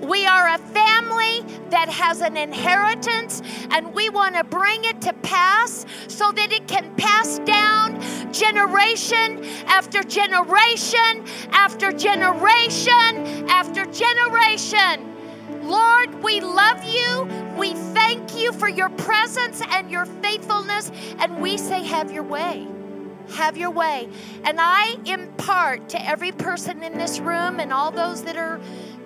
We 0.07 0.25
are 0.27 0.47
a 0.47 0.57
family 0.57 1.41
that 1.69 1.89
has 1.89 2.21
an 2.21 2.37
inheritance, 2.37 3.41
and 3.71 3.93
we 3.93 4.09
want 4.09 4.35
to 4.35 4.43
bring 4.43 4.85
it 4.85 5.01
to 5.01 5.13
pass 5.13 5.85
so 6.07 6.31
that 6.31 6.51
it 6.51 6.67
can 6.67 6.95
pass 6.95 7.39
down 7.39 8.01
generation 8.31 9.43
after 9.67 10.03
generation 10.03 11.25
after 11.51 11.91
generation 11.91 13.49
after 13.49 13.85
generation. 13.85 15.13
Lord, 15.63 16.23
we 16.23 16.41
love 16.41 16.83
you. 16.83 17.27
We 17.57 17.73
thank 17.73 18.37
you 18.37 18.51
for 18.51 18.69
your 18.69 18.89
presence 18.89 19.61
and 19.71 19.89
your 19.89 20.05
faithfulness, 20.05 20.91
and 21.19 21.41
we 21.41 21.57
say, 21.57 21.83
Have 21.83 22.11
your 22.11 22.23
way. 22.23 22.67
Have 23.31 23.57
your 23.57 23.71
way. 23.71 24.07
And 24.43 24.57
I 24.59 24.97
impart 25.05 25.89
to 25.89 26.07
every 26.07 26.31
person 26.31 26.83
in 26.83 26.97
this 26.97 27.19
room 27.19 27.59
and 27.59 27.73
all 27.73 27.89
those 27.89 28.23
that 28.23 28.37
are 28.37 28.59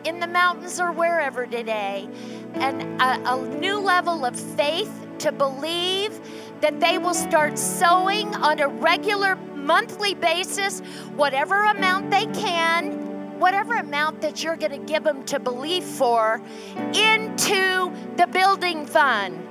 in 0.04 0.20
the 0.20 0.28
mountains 0.28 0.80
or 0.80 0.91
wherever 0.91 1.45
today, 1.45 2.08
and 2.56 3.02
a, 3.02 3.34
a 3.34 3.60
new 3.60 3.80
level 3.80 4.26
of 4.26 4.39
faith 4.39 5.08
to 5.20 5.32
believe 5.32 6.20
that 6.62 6.80
they 6.80 6.97
will 6.97 7.14
start 7.14 7.58
sowing 7.58 8.34
on 8.36 8.60
a 8.60 8.68
regular 8.68 9.36
monthly 9.36 10.14
basis, 10.14 10.80
whatever 11.16 11.64
amount 11.66 12.10
they 12.10 12.26
can, 12.28 13.39
whatever 13.39 13.76
amount 13.76 14.22
that 14.22 14.43
you're 14.43 14.58
going 14.58 14.72
to 14.72 14.91
give 14.91 15.04
them 15.04 15.24
to 15.26 15.39
believe 15.39 15.84
for, 15.84 16.41
into 16.93 17.91
the 18.18 18.28
building 18.32 18.86
fund. 18.86 19.47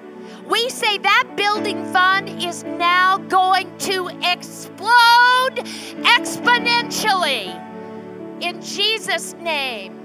We 0.46 0.68
say 0.70 0.99
that 0.99 1.34
building 1.36 1.84
fund 1.92 2.42
is 2.42 2.64
now 2.64 3.18
going 3.18 3.76
to 3.78 4.09
explode 4.22 5.57
exponentially. 6.05 7.64
In 8.42 8.61
Jesus' 8.62 9.34
name. 9.34 9.97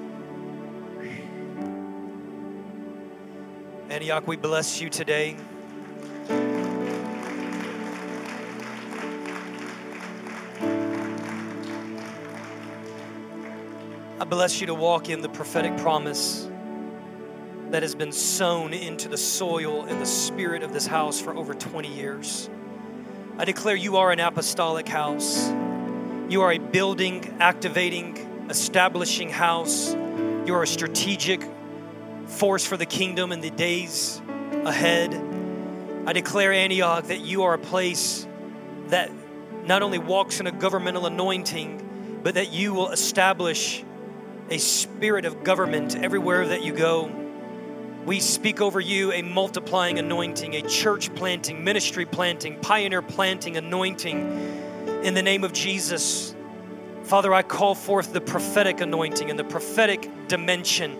Antioch, 3.93 4.27
we 4.27 4.35
bless 4.35 4.81
you 4.81 4.89
today. 4.89 5.37
I 14.19 14.25
bless 14.25 14.59
you 14.59 14.65
to 14.65 14.73
walk 14.73 15.09
in 15.09 15.21
the 15.21 15.29
prophetic 15.29 15.77
promise 15.77 16.49
that 17.69 17.83
has 17.83 17.93
been 17.93 18.11
sown 18.11 18.73
into 18.73 19.07
the 19.09 19.17
soil 19.17 19.85
and 19.85 20.01
the 20.01 20.07
spirit 20.07 20.63
of 20.63 20.73
this 20.73 20.87
house 20.87 21.21
for 21.21 21.35
over 21.35 21.53
20 21.53 21.87
years. 21.87 22.49
I 23.37 23.45
declare 23.45 23.75
you 23.75 23.97
are 23.97 24.11
an 24.11 24.19
apostolic 24.19 24.87
house. 24.89 25.49
You 26.29 26.41
are 26.41 26.51
a 26.51 26.57
building, 26.57 27.37
activating, 27.39 28.17
establishing 28.49 29.29
house. 29.29 29.93
You 29.93 30.55
are 30.55 30.63
a 30.63 30.67
strategic 30.67 31.47
force 32.25 32.65
for 32.65 32.77
the 32.77 32.85
kingdom 32.85 33.31
in 33.31 33.41
the 33.41 33.49
days 33.49 34.21
ahead. 34.65 35.13
I 36.05 36.13
declare, 36.13 36.51
Antioch, 36.51 37.05
that 37.05 37.21
you 37.21 37.43
are 37.43 37.53
a 37.53 37.59
place 37.59 38.27
that 38.87 39.11
not 39.65 39.81
only 39.81 39.97
walks 39.97 40.39
in 40.39 40.47
a 40.47 40.51
governmental 40.51 41.05
anointing, 41.05 42.19
but 42.23 42.35
that 42.35 42.51
you 42.51 42.73
will 42.73 42.89
establish 42.89 43.83
a 44.49 44.57
spirit 44.57 45.25
of 45.25 45.43
government 45.43 45.95
everywhere 45.95 46.47
that 46.47 46.63
you 46.63 46.73
go. 46.73 47.11
We 48.05 48.19
speak 48.19 48.59
over 48.59 48.81
you 48.81 49.13
a 49.13 49.21
multiplying 49.21 49.97
anointing, 49.97 50.55
a 50.55 50.61
church 50.61 51.13
planting, 51.15 51.63
ministry 51.63 52.05
planting, 52.05 52.59
pioneer 52.59 53.01
planting 53.01 53.55
anointing 53.55 55.01
in 55.03 55.13
the 55.13 55.21
name 55.21 55.45
of 55.45 55.53
Jesus. 55.53 56.35
Father, 57.03 57.33
I 57.33 57.43
call 57.43 57.75
forth 57.75 58.11
the 58.11 58.21
prophetic 58.21 58.81
anointing 58.81 59.29
and 59.29 59.39
the 59.39 59.43
prophetic 59.45 60.09
dimension 60.27 60.97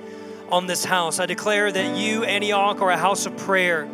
on 0.54 0.68
this 0.68 0.86
house. 0.86 1.20
I 1.20 1.26
declare 1.26 1.72
that 1.72 1.98
you, 1.98 2.26
Antioch, 2.26 2.80
are 2.80 2.92
a 2.92 2.98
house 2.98 3.26
of 3.26 3.36
prayer. 3.36 3.90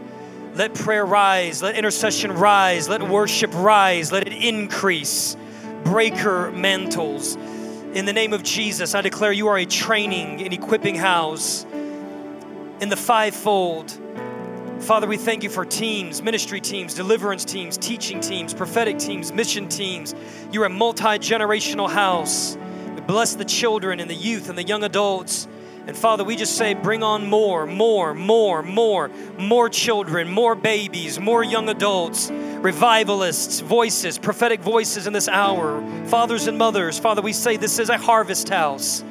Let 0.55 0.74
prayer 0.74 1.05
rise, 1.05 1.64
let 1.64 1.76
intercession 1.76 2.34
rise, 2.34 2.89
let 2.89 3.01
worship 3.01 3.51
rise, 3.53 4.12
let 4.12 4.28
it 4.28 4.34
increase. 4.34 5.38
Breaker 5.86 6.51
mantles. 6.51 7.36
In 7.93 8.03
the 8.03 8.12
name 8.12 8.34
of 8.34 8.43
Jesus, 8.43 8.93
I 8.93 8.99
declare 8.99 9.32
you 9.32 9.47
are 9.47 9.57
a 9.57 9.66
training 9.66 10.41
and 10.41 10.53
equipping 10.53 10.95
house 10.95 11.64
in 12.82 12.89
the 12.89 12.97
fivefold. 12.97 13.97
Father, 14.82 15.07
we 15.07 15.16
thank 15.16 15.43
you 15.43 15.49
for 15.49 15.64
teams, 15.64 16.22
ministry 16.22 16.60
teams, 16.60 16.93
deliverance 16.93 17.45
teams, 17.45 17.78
teaching 17.78 18.20
teams, 18.20 18.53
prophetic 18.53 18.99
teams, 18.99 19.32
mission 19.32 19.70
teams. 19.70 20.14
You're 20.51 20.66
a 20.66 20.70
multi 20.70 21.20
generational 21.20 21.89
house. 21.89 22.57
We 22.95 22.99
bless 22.99 23.36
the 23.36 23.45
children 23.45 24.01
and 24.01 24.10
the 24.10 24.16
youth 24.16 24.49
and 24.49 24.57
the 24.57 24.64
young 24.64 24.84
adults. 24.84 25.47
And 25.90 25.98
Father, 25.98 26.24
we 26.24 26.36
just 26.36 26.56
say, 26.56 26.76
bring 26.76 27.02
on 27.02 27.26
more, 27.26 27.66
more, 27.66 28.14
more, 28.14 28.62
more, 28.62 29.10
more 29.40 29.70
children, 29.70 30.30
more 30.30 30.54
babies, 30.54 31.20
more 31.20 31.44
young 31.44 31.68
adults, 31.68 32.30
revivalists, 32.30 33.62
voices, 33.62 34.20
prophetic 34.20 34.62
voices 34.62 35.08
in 35.08 35.14
this 35.14 35.28
hour, 35.28 35.84
fathers 36.06 36.46
and 36.46 36.60
mothers. 36.60 37.00
Father, 37.00 37.24
we 37.24 37.34
say 37.34 37.58
this 37.58 37.80
is 37.80 37.90
a 37.90 37.98
harvest 37.98 38.50
house. 38.50 39.04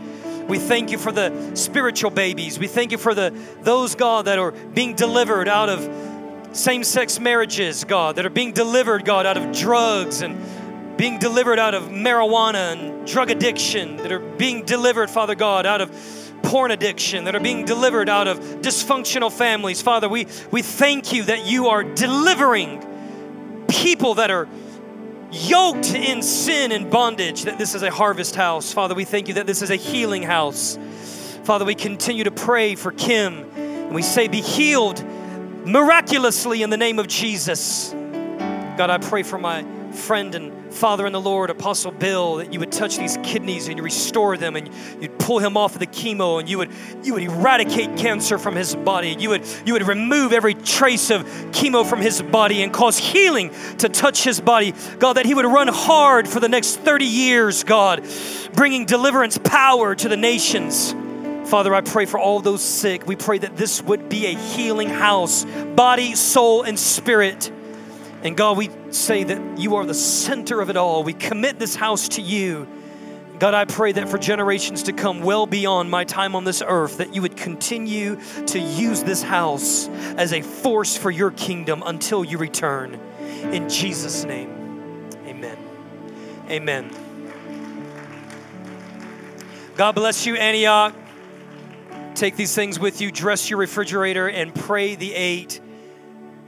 We 0.46 0.60
thank 0.60 0.92
you 0.92 0.98
for 0.98 1.10
the 1.10 1.56
spiritual 1.56 2.12
babies. 2.12 2.60
We 2.60 2.68
thank 2.68 2.92
you 2.92 2.98
for 2.98 3.12
the 3.12 3.36
those 3.62 3.96
God 3.96 4.26
that 4.26 4.38
are 4.38 4.52
being 4.52 4.94
delivered 4.94 5.48
out 5.48 5.68
of 5.68 6.56
same-sex 6.56 7.18
marriages, 7.18 7.82
God, 7.82 8.14
that 8.14 8.24
are 8.24 8.30
being 8.30 8.52
delivered, 8.52 9.04
God, 9.04 9.26
out 9.26 9.36
of 9.36 9.50
drugs 9.50 10.22
and 10.22 10.96
being 10.96 11.18
delivered 11.18 11.58
out 11.58 11.74
of 11.74 11.88
marijuana 11.88 12.72
and 12.72 13.04
drug 13.04 13.32
addiction, 13.32 13.96
that 13.96 14.12
are 14.12 14.20
being 14.20 14.64
delivered, 14.64 15.10
Father 15.10 15.34
God, 15.34 15.66
out 15.66 15.80
of 15.80 16.17
porn 16.42 16.70
addiction, 16.70 17.24
that 17.24 17.34
are 17.34 17.40
being 17.40 17.64
delivered 17.64 18.08
out 18.08 18.28
of 18.28 18.38
dysfunctional 18.60 19.30
families. 19.30 19.82
Father, 19.82 20.08
we, 20.08 20.26
we 20.50 20.62
thank 20.62 21.12
you 21.12 21.24
that 21.24 21.46
you 21.46 21.68
are 21.68 21.82
delivering 21.82 22.84
people 23.68 24.14
that 24.14 24.30
are 24.30 24.48
yoked 25.30 25.94
in 25.94 26.22
sin 26.22 26.72
and 26.72 26.90
bondage, 26.90 27.42
that 27.42 27.58
this 27.58 27.74
is 27.74 27.82
a 27.82 27.90
harvest 27.90 28.34
house. 28.34 28.72
Father, 28.72 28.94
we 28.94 29.04
thank 29.04 29.28
you 29.28 29.34
that 29.34 29.46
this 29.46 29.62
is 29.62 29.70
a 29.70 29.76
healing 29.76 30.22
house. 30.22 30.78
Father, 31.44 31.64
we 31.64 31.74
continue 31.74 32.24
to 32.24 32.30
pray 32.30 32.74
for 32.74 32.92
Kim, 32.92 33.44
and 33.56 33.94
we 33.94 34.02
say, 34.02 34.28
Be 34.28 34.40
healed 34.40 35.02
miraculously 35.66 36.62
in 36.62 36.70
the 36.70 36.76
name 36.76 36.98
of 36.98 37.08
Jesus. 37.08 37.90
God, 37.90 38.90
I 38.90 38.98
pray 38.98 39.22
for 39.22 39.38
my 39.38 39.64
friend 39.92 40.34
and 40.34 40.57
father 40.78 41.06
in 41.06 41.12
the 41.12 41.20
Lord, 41.20 41.50
Apostle 41.50 41.90
Bill, 41.90 42.36
that 42.36 42.52
you 42.52 42.60
would 42.60 42.70
touch 42.70 42.98
these 42.98 43.18
kidneys 43.24 43.66
and 43.66 43.76
you 43.76 43.82
restore 43.82 44.36
them 44.36 44.54
and 44.54 44.70
you'd 45.00 45.18
pull 45.18 45.40
him 45.40 45.56
off 45.56 45.74
of 45.74 45.80
the 45.80 45.88
chemo 45.88 46.38
and 46.38 46.48
you 46.48 46.58
would 46.58 46.70
you 47.02 47.14
would 47.14 47.24
eradicate 47.24 47.96
cancer 47.96 48.38
from 48.38 48.54
his 48.54 48.76
body. 48.76 49.16
You 49.18 49.30
would 49.30 49.44
you 49.66 49.72
would 49.72 49.88
remove 49.88 50.32
every 50.32 50.54
trace 50.54 51.10
of 51.10 51.24
chemo 51.50 51.84
from 51.84 52.00
his 52.00 52.22
body 52.22 52.62
and 52.62 52.72
cause 52.72 52.96
healing 52.96 53.50
to 53.78 53.88
touch 53.88 54.22
his 54.22 54.40
body. 54.40 54.72
God, 55.00 55.14
that 55.14 55.26
he 55.26 55.34
would 55.34 55.46
run 55.46 55.66
hard 55.66 56.28
for 56.28 56.38
the 56.38 56.48
next 56.48 56.76
30 56.76 57.04
years, 57.04 57.64
God, 57.64 58.06
bringing 58.54 58.86
deliverance 58.86 59.36
power 59.36 59.96
to 59.96 60.08
the 60.08 60.16
nations. 60.16 60.94
Father, 61.50 61.74
I 61.74 61.80
pray 61.80 62.04
for 62.04 62.20
all 62.20 62.40
those 62.40 62.62
sick. 62.62 63.04
We 63.04 63.16
pray 63.16 63.38
that 63.38 63.56
this 63.56 63.82
would 63.82 64.08
be 64.08 64.26
a 64.26 64.34
healing 64.34 64.90
house, 64.90 65.44
body, 65.74 66.14
soul, 66.14 66.62
and 66.62 66.78
spirit. 66.78 67.50
And 68.22 68.36
God, 68.36 68.56
we 68.56 68.70
say 68.90 69.24
that 69.24 69.58
you 69.58 69.76
are 69.76 69.86
the 69.86 69.94
center 69.94 70.60
of 70.60 70.70
it 70.70 70.76
all. 70.76 71.04
We 71.04 71.12
commit 71.12 71.58
this 71.58 71.76
house 71.76 72.08
to 72.10 72.22
you. 72.22 72.66
God, 73.38 73.54
I 73.54 73.64
pray 73.64 73.92
that 73.92 74.08
for 74.08 74.18
generations 74.18 74.84
to 74.84 74.92
come, 74.92 75.20
well 75.20 75.46
beyond 75.46 75.90
my 75.90 76.02
time 76.02 76.34
on 76.34 76.42
this 76.42 76.60
earth, 76.66 76.98
that 76.98 77.14
you 77.14 77.22
would 77.22 77.36
continue 77.36 78.18
to 78.46 78.58
use 78.58 79.04
this 79.04 79.22
house 79.22 79.88
as 80.16 80.32
a 80.32 80.42
force 80.42 80.96
for 80.96 81.12
your 81.12 81.30
kingdom 81.30 81.84
until 81.86 82.24
you 82.24 82.38
return. 82.38 82.98
In 83.52 83.68
Jesus' 83.68 84.24
name, 84.24 85.08
amen. 85.24 85.56
Amen. 86.50 86.90
God 89.76 89.94
bless 89.94 90.26
you, 90.26 90.34
Antioch. 90.34 90.92
Take 92.16 92.34
these 92.34 92.52
things 92.52 92.80
with 92.80 93.00
you, 93.00 93.12
dress 93.12 93.48
your 93.48 93.60
refrigerator, 93.60 94.28
and 94.28 94.52
pray 94.52 94.96
the 94.96 95.14
eight 95.14 95.60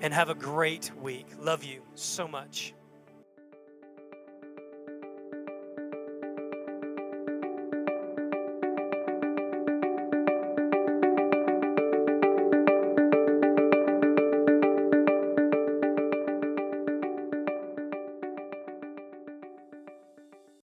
and 0.03 0.13
have 0.13 0.29
a 0.29 0.35
great 0.35 0.91
week. 1.01 1.30
Love 1.41 1.65
you 1.65 1.81
so 1.95 2.29
much. 2.29 2.75